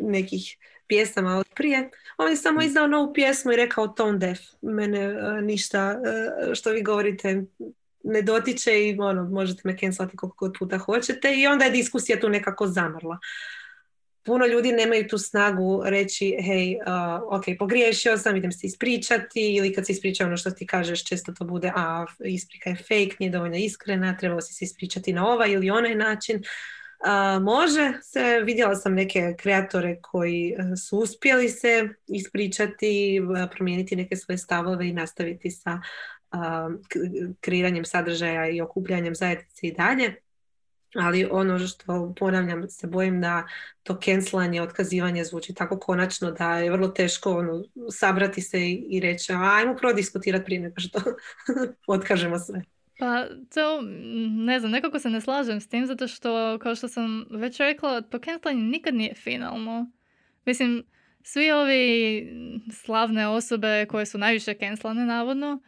nekih 0.00 0.56
pjesama 0.86 1.36
od 1.36 1.46
prije. 1.54 1.90
On 2.18 2.30
je 2.30 2.36
samo 2.36 2.62
izdao 2.62 2.86
novu 2.86 3.14
pjesmu 3.14 3.52
i 3.52 3.56
rekao 3.56 3.88
tone 3.88 4.18
deaf. 4.18 4.38
Mene 4.62 5.00
e, 5.00 5.42
ništa 5.42 6.00
e, 6.50 6.54
što 6.54 6.70
vi 6.70 6.82
govorite 6.82 7.44
ne 8.04 8.22
dotiče 8.22 8.88
i 8.88 8.96
ono, 9.00 9.24
možete 9.24 9.60
me 9.64 9.78
cancelati 9.78 10.16
koliko 10.16 10.36
god 10.46 10.56
puta 10.58 10.78
hoćete 10.78 11.34
i 11.36 11.46
onda 11.46 11.64
je 11.64 11.70
diskusija 11.70 12.20
tu 12.20 12.28
nekako 12.28 12.66
zamrla 12.66 13.18
puno 14.26 14.46
ljudi 14.46 14.72
nemaju 14.72 15.08
tu 15.08 15.18
snagu 15.18 15.82
reći 15.84 16.36
hej, 16.40 16.76
uh, 16.76 17.38
ok, 17.38 17.44
pogriješio 17.58 18.18
sam, 18.18 18.36
idem 18.36 18.52
se 18.52 18.66
ispričati 18.66 19.54
ili 19.54 19.72
kad 19.72 19.86
se 19.86 19.92
ispriča 19.92 20.24
ono 20.24 20.36
što 20.36 20.50
ti 20.50 20.66
kažeš 20.66 21.04
često 21.04 21.32
to 21.32 21.44
bude 21.44 21.72
a 21.76 22.04
isprika 22.24 22.70
je 22.70 22.76
fake, 22.76 23.16
nije 23.18 23.30
dovoljno 23.30 23.56
iskrena, 23.56 24.16
trebao 24.16 24.40
si 24.40 24.54
se 24.54 24.64
ispričati 24.64 25.12
na 25.12 25.28
ovaj 25.28 25.50
ili 25.50 25.70
onaj 25.70 25.94
način. 25.94 26.36
Uh, 26.36 27.42
može 27.42 27.92
se, 28.02 28.40
vidjela 28.44 28.74
sam 28.74 28.94
neke 28.94 29.34
kreatore 29.38 29.98
koji 30.02 30.54
uh, 30.58 30.64
su 30.88 30.98
uspjeli 30.98 31.48
se 31.48 31.88
ispričati, 32.06 33.20
uh, 33.20 33.50
promijeniti 33.56 33.96
neke 33.96 34.16
svoje 34.16 34.38
stavove 34.38 34.88
i 34.88 34.92
nastaviti 34.92 35.50
sa 35.50 35.80
kreiranjem 37.40 37.84
sadržaja 37.84 38.48
i 38.48 38.60
okupljanjem 38.60 39.14
zajednice 39.14 39.66
i 39.66 39.72
dalje 39.72 40.25
ali 40.94 41.28
ono 41.30 41.58
što 41.58 42.14
ponavljam 42.18 42.68
se 42.68 42.86
bojim 42.86 43.20
da 43.20 43.46
to 43.82 43.98
cancelanje, 44.04 44.62
otkazivanje 44.62 45.24
zvuči 45.24 45.54
tako 45.54 45.78
konačno 45.78 46.30
da 46.30 46.58
je 46.58 46.70
vrlo 46.70 46.88
teško 46.88 47.38
ono, 47.38 47.64
sabrati 47.90 48.40
se 48.40 48.70
i, 48.70 49.00
reći 49.00 49.32
ajmo 49.32 49.76
prodiskutirati 49.76 50.44
prije 50.44 50.60
nego 50.60 50.74
što 50.80 51.00
otkažemo 51.96 52.38
sve. 52.38 52.62
Pa 52.98 53.24
to, 53.54 53.82
ne 54.30 54.60
znam, 54.60 54.72
nekako 54.72 54.98
se 54.98 55.10
ne 55.10 55.20
slažem 55.20 55.60
s 55.60 55.68
tim 55.68 55.86
zato 55.86 56.08
što, 56.08 56.58
kao 56.58 56.74
što 56.74 56.88
sam 56.88 57.26
već 57.30 57.58
rekla, 57.58 58.00
to 58.00 58.18
cancelanje 58.18 58.62
nikad 58.62 58.94
nije 58.94 59.14
finalno. 59.14 59.90
Mislim, 60.44 60.84
svi 61.22 61.50
ovi 61.50 62.28
slavne 62.72 63.28
osobe 63.28 63.86
koje 63.88 64.06
su 64.06 64.18
najviše 64.18 64.54
cancelane 64.54 65.06
navodno, 65.06 65.60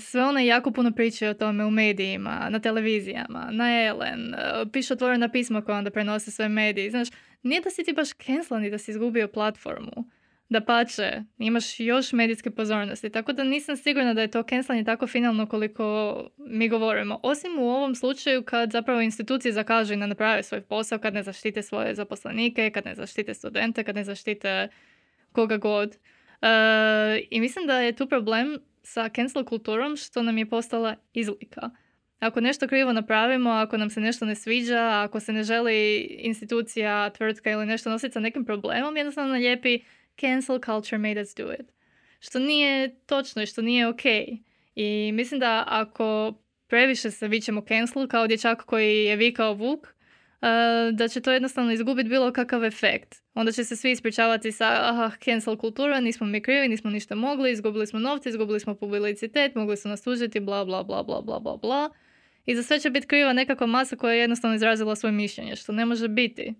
Sve 0.00 0.24
one 0.24 0.46
jako 0.46 0.70
puno 0.70 0.92
pričaju 0.92 1.30
o 1.30 1.34
tome 1.34 1.64
u 1.64 1.70
medijima, 1.70 2.48
na 2.50 2.60
televizijama, 2.60 3.48
na 3.50 3.84
Ellen, 3.84 4.34
uh, 4.34 4.70
pišu 4.72 4.94
otvorena 4.94 5.28
pisma 5.28 5.62
koja 5.62 5.78
onda 5.78 5.90
prenose 5.90 6.30
sve 6.30 6.48
mediji. 6.48 6.90
Znaš, 6.90 7.08
nije 7.42 7.60
da 7.60 7.70
si 7.70 7.84
ti 7.84 7.92
baš 7.92 8.08
cancelan 8.12 8.64
i 8.64 8.70
da 8.70 8.78
si 8.78 8.90
izgubio 8.90 9.28
platformu. 9.28 10.10
Da 10.48 10.60
pače, 10.60 11.22
imaš 11.38 11.80
još 11.80 12.12
medijske 12.12 12.50
pozornosti. 12.50 13.10
Tako 13.10 13.32
da 13.32 13.44
nisam 13.44 13.76
sigurna 13.76 14.14
da 14.14 14.20
je 14.20 14.30
to 14.30 14.42
cancelanje 14.42 14.84
tako 14.84 15.06
finalno 15.06 15.46
koliko 15.46 16.14
mi 16.36 16.68
govorimo. 16.68 17.20
Osim 17.22 17.58
u 17.58 17.70
ovom 17.70 17.94
slučaju 17.94 18.42
kad 18.42 18.70
zapravo 18.70 19.00
institucije 19.00 19.52
zakažu 19.52 19.94
i 19.94 19.96
ne 19.96 20.06
naprave 20.06 20.42
svoj 20.42 20.60
posao, 20.60 20.98
kad 20.98 21.14
ne 21.14 21.22
zaštite 21.22 21.62
svoje 21.62 21.94
zaposlenike, 21.94 22.70
kad 22.70 22.84
ne 22.84 22.94
zaštite 22.94 23.34
studente, 23.34 23.84
kad 23.84 23.94
ne 23.94 24.04
zaštite 24.04 24.68
koga 25.32 25.56
god. 25.56 25.88
Uh, 25.88 26.48
I 27.30 27.40
mislim 27.40 27.66
da 27.66 27.78
je 27.78 27.92
tu 27.92 28.08
problem 28.08 28.58
sa 28.88 29.08
cancel 29.08 29.44
kulturom 29.44 29.96
što 29.96 30.22
nam 30.22 30.38
je 30.38 30.46
postala 30.46 30.96
izlika. 31.12 31.70
Ako 32.18 32.40
nešto 32.40 32.68
krivo 32.68 32.92
napravimo, 32.92 33.50
ako 33.50 33.76
nam 33.76 33.90
se 33.90 34.00
nešto 34.00 34.24
ne 34.24 34.34
sviđa, 34.34 35.02
ako 35.04 35.20
se 35.20 35.32
ne 35.32 35.42
želi 35.42 36.00
institucija, 36.18 37.10
tvrtka 37.10 37.50
ili 37.50 37.66
nešto 37.66 37.90
nositi 37.90 38.12
sa 38.12 38.20
nekim 38.20 38.44
problemom, 38.44 38.96
jednostavno 38.96 39.34
lijepi 39.34 39.80
cancel 40.20 40.58
culture 40.64 40.98
made 40.98 41.20
us 41.20 41.34
do 41.34 41.52
it. 41.52 41.72
Što 42.20 42.38
nije 42.38 42.94
točno 43.06 43.42
i 43.42 43.46
što 43.46 43.62
nije 43.62 43.86
ok. 43.88 44.04
I 44.74 45.10
mislim 45.14 45.40
da 45.40 45.64
ako 45.66 46.34
previše 46.66 47.10
se 47.10 47.28
vićemo 47.28 47.60
cancel 47.68 48.06
kao 48.06 48.26
dječak 48.26 48.62
koji 48.62 49.04
je 49.04 49.16
vikao 49.16 49.54
vuk, 49.54 49.94
da 50.92 51.08
će 51.08 51.20
to 51.20 51.32
jednostavno 51.32 51.72
izgubiti 51.72 52.08
bilo 52.08 52.32
kakav 52.32 52.64
efekt. 52.64 53.14
Onda 53.34 53.52
će 53.52 53.64
se 53.64 53.76
svi 53.76 53.90
ispričavati 53.90 54.52
sa 54.52 54.66
aha, 54.80 55.10
cancel 55.24 55.56
kultura, 55.56 56.00
nismo 56.00 56.26
mi 56.26 56.42
krivi, 56.42 56.68
nismo 56.68 56.90
ništa 56.90 57.14
mogli, 57.14 57.52
izgubili 57.52 57.86
smo 57.86 57.98
novce, 57.98 58.28
izgubili 58.28 58.60
smo 58.60 58.74
publicitet, 58.74 59.54
mogli 59.54 59.76
su 59.76 59.88
nas 59.88 60.02
tužiti, 60.02 60.40
bla, 60.40 60.64
bla, 60.64 60.82
bla, 60.82 61.02
bla, 61.02 61.20
bla, 61.20 61.38
bla, 61.38 61.56
bla. 61.56 61.90
I 62.46 62.56
za 62.56 62.62
sve 62.62 62.80
će 62.80 62.90
biti 62.90 63.06
kriva 63.06 63.32
nekakva 63.32 63.66
masa 63.66 63.96
koja 63.96 64.12
je 64.12 64.20
jednostavno 64.20 64.56
izrazila 64.56 64.96
svoje 64.96 65.12
mišljenje, 65.12 65.56
što 65.56 65.72
ne 65.72 65.84
može 65.84 66.08
biti. 66.08 66.54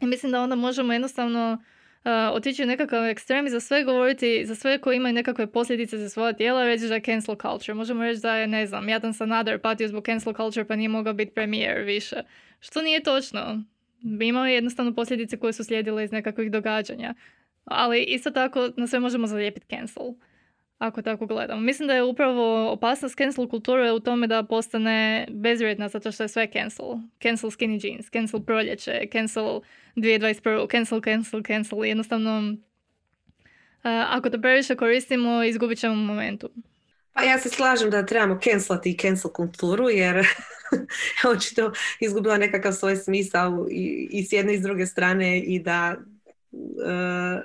I 0.00 0.06
mislim 0.06 0.32
da 0.32 0.40
onda 0.40 0.54
možemo 0.54 0.92
jednostavno 0.92 1.52
uh, 1.52 2.36
otići 2.36 2.62
u 2.62 2.66
nekakav 2.66 3.04
ekstrem 3.04 3.46
i 3.46 3.50
za 3.50 3.60
sve 3.60 3.84
govoriti, 3.84 4.46
za 4.46 4.54
sve 4.54 4.78
koji 4.78 4.96
imaju 4.96 5.14
nekakve 5.14 5.46
posljedice 5.46 5.98
za 5.98 6.08
svoje 6.08 6.36
tijela, 6.36 6.64
reći 6.64 6.88
da 6.88 6.94
je 6.94 7.00
cancel 7.00 7.36
culture. 7.42 7.74
Možemo 7.74 8.02
reći 8.02 8.20
da 8.20 8.36
je, 8.36 8.46
ne 8.46 8.66
znam, 8.66 8.88
Jadan 8.88 9.14
Sanader 9.14 9.60
patio 9.60 9.88
zbog 9.88 10.04
cancel 10.04 10.34
culture 10.34 10.64
pa 10.64 10.76
nije 10.76 10.88
mogao 10.88 11.12
biti 11.12 11.34
premijer 11.34 11.82
više. 11.84 12.16
Što 12.60 12.82
nije 12.82 13.02
točno. 13.02 13.62
Imao 14.20 14.46
je 14.46 14.54
jednostavno 14.54 14.94
posljedice 14.94 15.36
koje 15.36 15.52
su 15.52 15.64
slijedile 15.64 16.04
iz 16.04 16.12
nekakvih 16.12 16.50
događanja. 16.50 17.14
Ali 17.64 18.02
isto 18.02 18.30
tako 18.30 18.70
na 18.76 18.86
sve 18.86 19.00
možemo 19.00 19.26
zalijepiti 19.26 19.66
cancel. 19.76 20.04
Ako 20.78 21.02
tako 21.02 21.26
gledamo. 21.26 21.60
Mislim 21.60 21.86
da 21.86 21.94
je 21.94 22.02
upravo 22.02 22.70
opasnost 22.72 23.16
cancel 23.16 23.48
kulture 23.48 23.92
u 23.92 24.00
tome 24.00 24.26
da 24.26 24.42
postane 24.42 25.26
bezvrijedna 25.30 25.88
zato 25.88 26.12
što 26.12 26.22
je 26.22 26.28
sve 26.28 26.48
cancel. 26.52 26.86
Cancel 27.22 27.50
skinny 27.50 27.86
jeans, 27.86 28.10
cancel 28.10 28.40
proljeće, 28.40 29.06
cancel 29.12 29.60
2021, 29.96 30.70
cancel, 30.70 31.00
cancel, 31.00 31.42
cancel. 31.42 31.84
Jednostavno, 31.84 32.56
ako 33.82 34.30
to 34.30 34.40
previše 34.40 34.76
koristimo, 34.76 35.44
izgubit 35.44 35.78
ćemo 35.78 35.94
momentu. 35.94 36.50
Pa 37.18 37.24
ja 37.24 37.38
se 37.38 37.48
slažem 37.48 37.90
da 37.90 38.06
trebamo 38.06 38.40
cancelati 38.44 38.90
i 38.90 38.96
cancel 38.98 39.30
kulturu 39.30 39.88
jer 39.90 40.26
očito 41.34 41.72
izgubila 42.00 42.36
nekakav 42.36 42.72
svoj 42.72 42.96
smisao 42.96 43.66
i, 43.70 44.08
i 44.12 44.24
s 44.24 44.32
jedne 44.32 44.54
i 44.54 44.58
s 44.58 44.62
druge 44.62 44.86
strane 44.86 45.40
i 45.40 45.58
da 45.58 45.96
uh, 46.50 47.42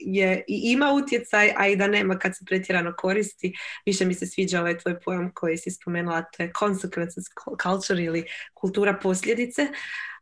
je 0.00 0.44
i 0.48 0.72
ima 0.72 0.92
utjecaj, 0.92 1.52
a 1.56 1.68
i 1.68 1.76
da 1.76 1.86
nema 1.86 2.18
kad 2.18 2.36
se 2.36 2.44
pretjerano 2.44 2.94
koristi. 2.98 3.54
Više 3.86 4.04
mi 4.04 4.14
se 4.14 4.26
sviđa 4.26 4.60
ovaj 4.60 4.78
tvoj 4.78 5.00
pojam 5.00 5.30
koji 5.34 5.58
si 5.58 5.70
spomenula, 5.70 6.22
to 6.22 6.42
je 6.42 6.52
consequences 6.52 7.24
culture 7.62 8.02
ili 8.02 8.24
kultura 8.54 8.94
posljedice. 9.02 9.66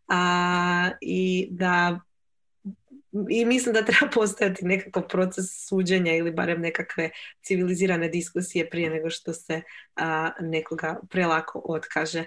A, 0.08 0.90
I 1.00 1.48
da 1.50 2.00
i 3.30 3.44
mislim 3.44 3.74
da 3.74 3.84
treba 3.84 4.10
postojati 4.14 4.64
nekakav 4.64 5.08
proces 5.08 5.44
suđenja 5.68 6.14
ili 6.14 6.30
barem 6.30 6.60
nekakve 6.60 7.10
civilizirane 7.42 8.08
diskusije 8.08 8.70
prije 8.70 8.90
nego 8.90 9.10
što 9.10 9.32
se 9.32 9.62
nekoga 10.40 11.00
prelako 11.10 11.62
otkaže. 11.64 12.24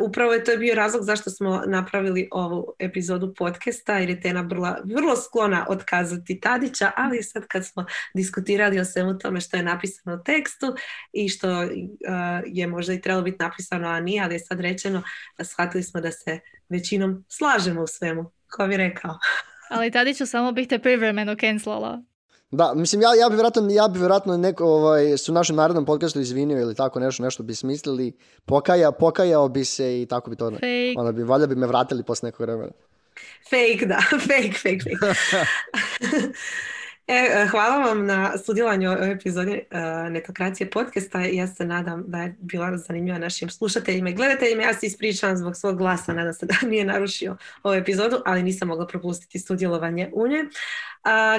upravo 0.00 0.32
je 0.32 0.44
to 0.44 0.56
bio 0.56 0.74
razlog 0.74 1.04
zašto 1.04 1.30
smo 1.30 1.62
napravili 1.66 2.28
ovu 2.32 2.74
epizodu 2.78 3.34
podcasta 3.34 3.98
jer 3.98 4.10
je 4.10 4.20
Tena 4.20 4.40
vrlo, 4.40 4.76
vrlo 4.84 5.16
sklona 5.16 5.66
otkazati 5.68 6.40
Tadića, 6.40 6.90
ali 6.96 7.22
sad 7.22 7.46
kad 7.46 7.66
smo 7.66 7.84
diskutirali 8.14 8.78
o 8.78 8.84
svemu 8.84 9.18
tome 9.18 9.40
što 9.40 9.56
je 9.56 9.62
napisano 9.62 10.16
u 10.16 10.22
tekstu 10.24 10.74
i 11.12 11.28
što 11.28 11.48
je 12.46 12.66
možda 12.66 12.92
i 12.92 13.00
trebalo 13.00 13.24
biti 13.24 13.36
napisano, 13.40 13.88
a 13.88 14.00
nije, 14.00 14.22
ali 14.22 14.34
je 14.34 14.38
sad 14.38 14.60
rečeno, 14.60 15.02
shvatili 15.44 15.82
smo 15.82 16.00
da 16.00 16.12
se 16.12 16.40
većinom 16.68 17.24
slažemo 17.28 17.82
u 17.82 17.86
svemu. 17.86 18.32
Ko 18.50 18.66
bi 18.66 18.76
rekao? 18.76 19.18
Ali 19.70 19.90
Tadiću 19.90 20.26
samo 20.26 20.52
bih 20.52 20.68
te 20.68 20.78
privremeno 20.78 21.34
cancelala. 21.40 22.02
Da, 22.50 22.72
mislim, 22.74 23.02
ja, 23.02 23.14
ja 23.14 23.28
bi 23.28 23.34
vjerojatno, 23.34 23.68
ja 23.70 23.88
bi 23.88 23.98
vjerojatno 23.98 24.36
neko, 24.36 24.64
ovaj, 24.64 25.16
su 25.16 25.32
našem 25.32 25.56
narodnom 25.56 25.84
podcastu 25.84 26.20
izvinio 26.20 26.60
ili 26.60 26.74
tako 26.74 27.00
nešto, 27.00 27.22
nešto 27.22 27.42
bi 27.42 27.54
smislili, 27.54 28.12
pokaja, 28.44 28.92
pokajao 28.92 29.48
bi 29.48 29.64
se 29.64 30.02
i 30.02 30.06
tako 30.06 30.30
bi 30.30 30.36
to, 30.36 30.50
fake. 30.50 30.94
onda 30.96 31.12
bi, 31.12 31.22
valjda 31.22 31.46
bi 31.46 31.54
me 31.54 31.66
vratili 31.66 32.02
poslije 32.02 32.28
nekog 32.28 32.40
vremena. 32.40 32.72
Fake, 33.44 33.86
da, 33.86 34.00
fake, 34.28 34.52
fake, 34.52 34.78
fake. 34.78 35.16
E, 37.08 37.14
e, 37.14 37.46
hvala 37.50 37.78
vam 37.78 38.06
na 38.06 38.38
sudjelovanju 38.38 38.90
u 38.90 38.92
ovoj 38.92 39.12
epizodi 39.12 39.62
uh, 39.70 40.12
Netokracije 40.12 40.70
podcasta. 40.70 41.20
Ja 41.20 41.46
se 41.46 41.64
nadam 41.64 42.04
da 42.06 42.18
je 42.18 42.36
bila 42.38 42.76
zanimljiva 42.76 43.18
našim 43.18 43.50
slušateljima 43.50 44.10
i 44.10 44.14
gledateljima. 44.14 44.62
Ja 44.62 44.74
se 44.74 44.86
ispričavam 44.86 45.36
zbog 45.36 45.56
svog 45.56 45.78
glasa, 45.78 46.12
nadam 46.12 46.34
se 46.34 46.46
da 46.46 46.54
nije 46.70 46.84
narušio 46.84 47.36
ovu 47.62 47.74
epizodu, 47.74 48.22
ali 48.24 48.42
nisam 48.42 48.68
mogla 48.68 48.86
propustiti 48.86 49.38
sudjelovanje 49.38 50.10
u 50.14 50.28
nje. 50.28 50.44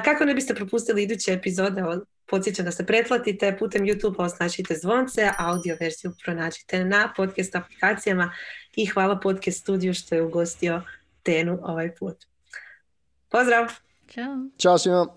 kako 0.06 0.26
ne 0.26 0.34
biste 0.34 0.56
propustili 0.56 1.04
iduće 1.04 1.34
epizode, 1.34 1.84
podsjećam 2.26 2.66
da 2.66 2.72
se 2.72 2.86
pretplatite 2.86 3.58
putem 3.60 3.82
YouTube, 3.82 4.16
označite 4.18 4.76
zvonce, 4.76 5.30
audio 5.38 5.78
verziju 5.80 6.14
pronađite 6.24 6.86
na 6.86 7.14
podcast 7.16 7.56
aplikacijama 7.56 8.32
i 8.76 8.86
hvala 8.86 9.20
podcast 9.20 9.60
studiju 9.60 9.94
što 9.94 10.16
je 10.16 10.22
ugostio 10.22 10.82
Tenu 11.24 11.60
ovaj 11.64 11.96
put. 11.96 12.18
Pozdrav! 13.30 13.68
Ćao! 14.08 14.50
Ćao 14.58 14.78
svima! 14.78 15.08